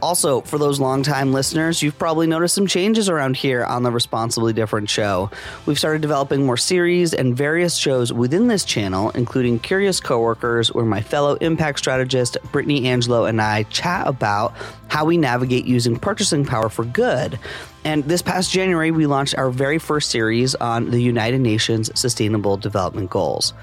Also, 0.01 0.41
for 0.41 0.57
those 0.57 0.79
longtime 0.79 1.33
listeners, 1.33 1.81
you've 1.81 1.97
probably 1.97 2.27
noticed 2.27 2.55
some 2.55 2.67
changes 2.67 3.09
around 3.09 3.37
here 3.37 3.63
on 3.63 3.83
the 3.83 3.91
Responsibly 3.91 4.53
Different 4.53 4.89
show. 4.89 5.29
We've 5.65 5.77
started 5.77 6.01
developing 6.01 6.45
more 6.45 6.57
series 6.57 7.13
and 7.13 7.35
various 7.35 7.75
shows 7.75 8.11
within 8.11 8.47
this 8.47 8.65
channel, 8.65 9.11
including 9.11 9.59
Curious 9.59 9.99
Coworkers, 9.99 10.73
where 10.73 10.85
my 10.85 11.01
fellow 11.01 11.35
impact 11.35 11.79
strategist 11.79 12.37
Brittany 12.51 12.87
Angelo 12.87 13.25
and 13.25 13.41
I 13.41 13.63
chat 13.63 14.07
about 14.07 14.53
how 14.87 15.05
we 15.05 15.17
navigate 15.17 15.65
using 15.65 15.97
purchasing 15.97 16.45
power 16.45 16.69
for 16.69 16.85
good. 16.85 17.37
And 17.85 18.03
this 18.03 18.21
past 18.21 18.51
January, 18.51 18.91
we 18.91 19.05
launched 19.05 19.37
our 19.37 19.49
very 19.49 19.77
first 19.77 20.09
series 20.09 20.55
on 20.55 20.89
the 20.89 20.99
United 20.99 21.41
Nations 21.41 21.91
Sustainable 21.97 22.57
Development 22.57 23.09
Goals. 23.09 23.53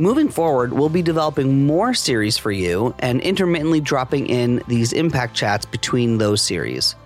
Moving 0.00 0.28
forward, 0.28 0.72
we'll 0.72 0.88
be 0.88 1.02
developing 1.02 1.66
more 1.66 1.94
series 1.94 2.36
for 2.36 2.50
you 2.50 2.92
and 2.98 3.20
intermittently 3.20 3.80
dropping 3.80 4.26
in 4.26 4.60
these 4.66 4.92
impact 4.92 5.34
chats 5.34 5.64
between 5.66 6.18
those 6.18 6.42
series. 6.42 6.96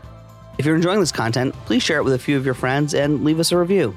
If 0.57 0.65
you're 0.65 0.75
enjoying 0.75 1.01
this 1.01 1.13
content, 1.13 1.55
please 1.67 1.83
share 1.83 1.99
it 1.99 2.05
with 2.05 2.15
a 2.15 2.19
few 2.19 2.39
of 2.39 2.47
your 2.47 2.55
friends 2.55 2.95
and 2.95 3.25
leave 3.25 3.41
us 3.41 3.53
a 3.53 3.59
review. 3.59 3.95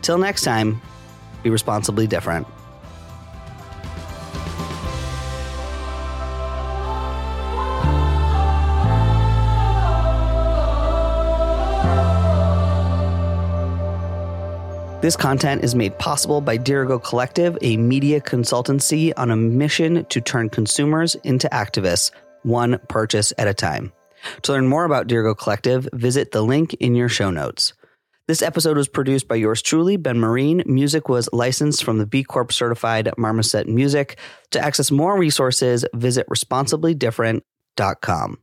Till 0.00 0.16
next 0.16 0.44
time, 0.44 0.80
be 1.42 1.50
responsibly 1.50 2.06
different. 2.06 2.46
This 15.00 15.14
content 15.14 15.62
is 15.62 15.76
made 15.76 15.96
possible 16.00 16.40
by 16.40 16.58
Dirigo 16.58 17.00
Collective, 17.00 17.56
a 17.62 17.76
media 17.76 18.20
consultancy 18.20 19.12
on 19.16 19.30
a 19.30 19.36
mission 19.36 20.04
to 20.06 20.20
turn 20.20 20.48
consumers 20.48 21.14
into 21.22 21.48
activists, 21.50 22.10
one 22.42 22.80
purchase 22.88 23.32
at 23.38 23.46
a 23.46 23.54
time. 23.54 23.92
To 24.42 24.50
learn 24.50 24.66
more 24.66 24.84
about 24.84 25.06
Dirigo 25.06 25.38
Collective, 25.38 25.88
visit 25.92 26.32
the 26.32 26.42
link 26.42 26.74
in 26.74 26.96
your 26.96 27.08
show 27.08 27.30
notes. 27.30 27.74
This 28.26 28.42
episode 28.42 28.76
was 28.76 28.88
produced 28.88 29.28
by 29.28 29.36
yours 29.36 29.62
truly, 29.62 29.96
Ben 29.96 30.18
Marine. 30.18 30.64
Music 30.66 31.08
was 31.08 31.28
licensed 31.32 31.84
from 31.84 31.98
the 31.98 32.06
B 32.06 32.24
Corp 32.24 32.52
certified 32.52 33.08
Marmoset 33.16 33.68
Music. 33.68 34.18
To 34.50 34.60
access 34.60 34.90
more 34.90 35.16
resources, 35.16 35.84
visit 35.94 36.28
responsiblydifferent.com. 36.28 38.38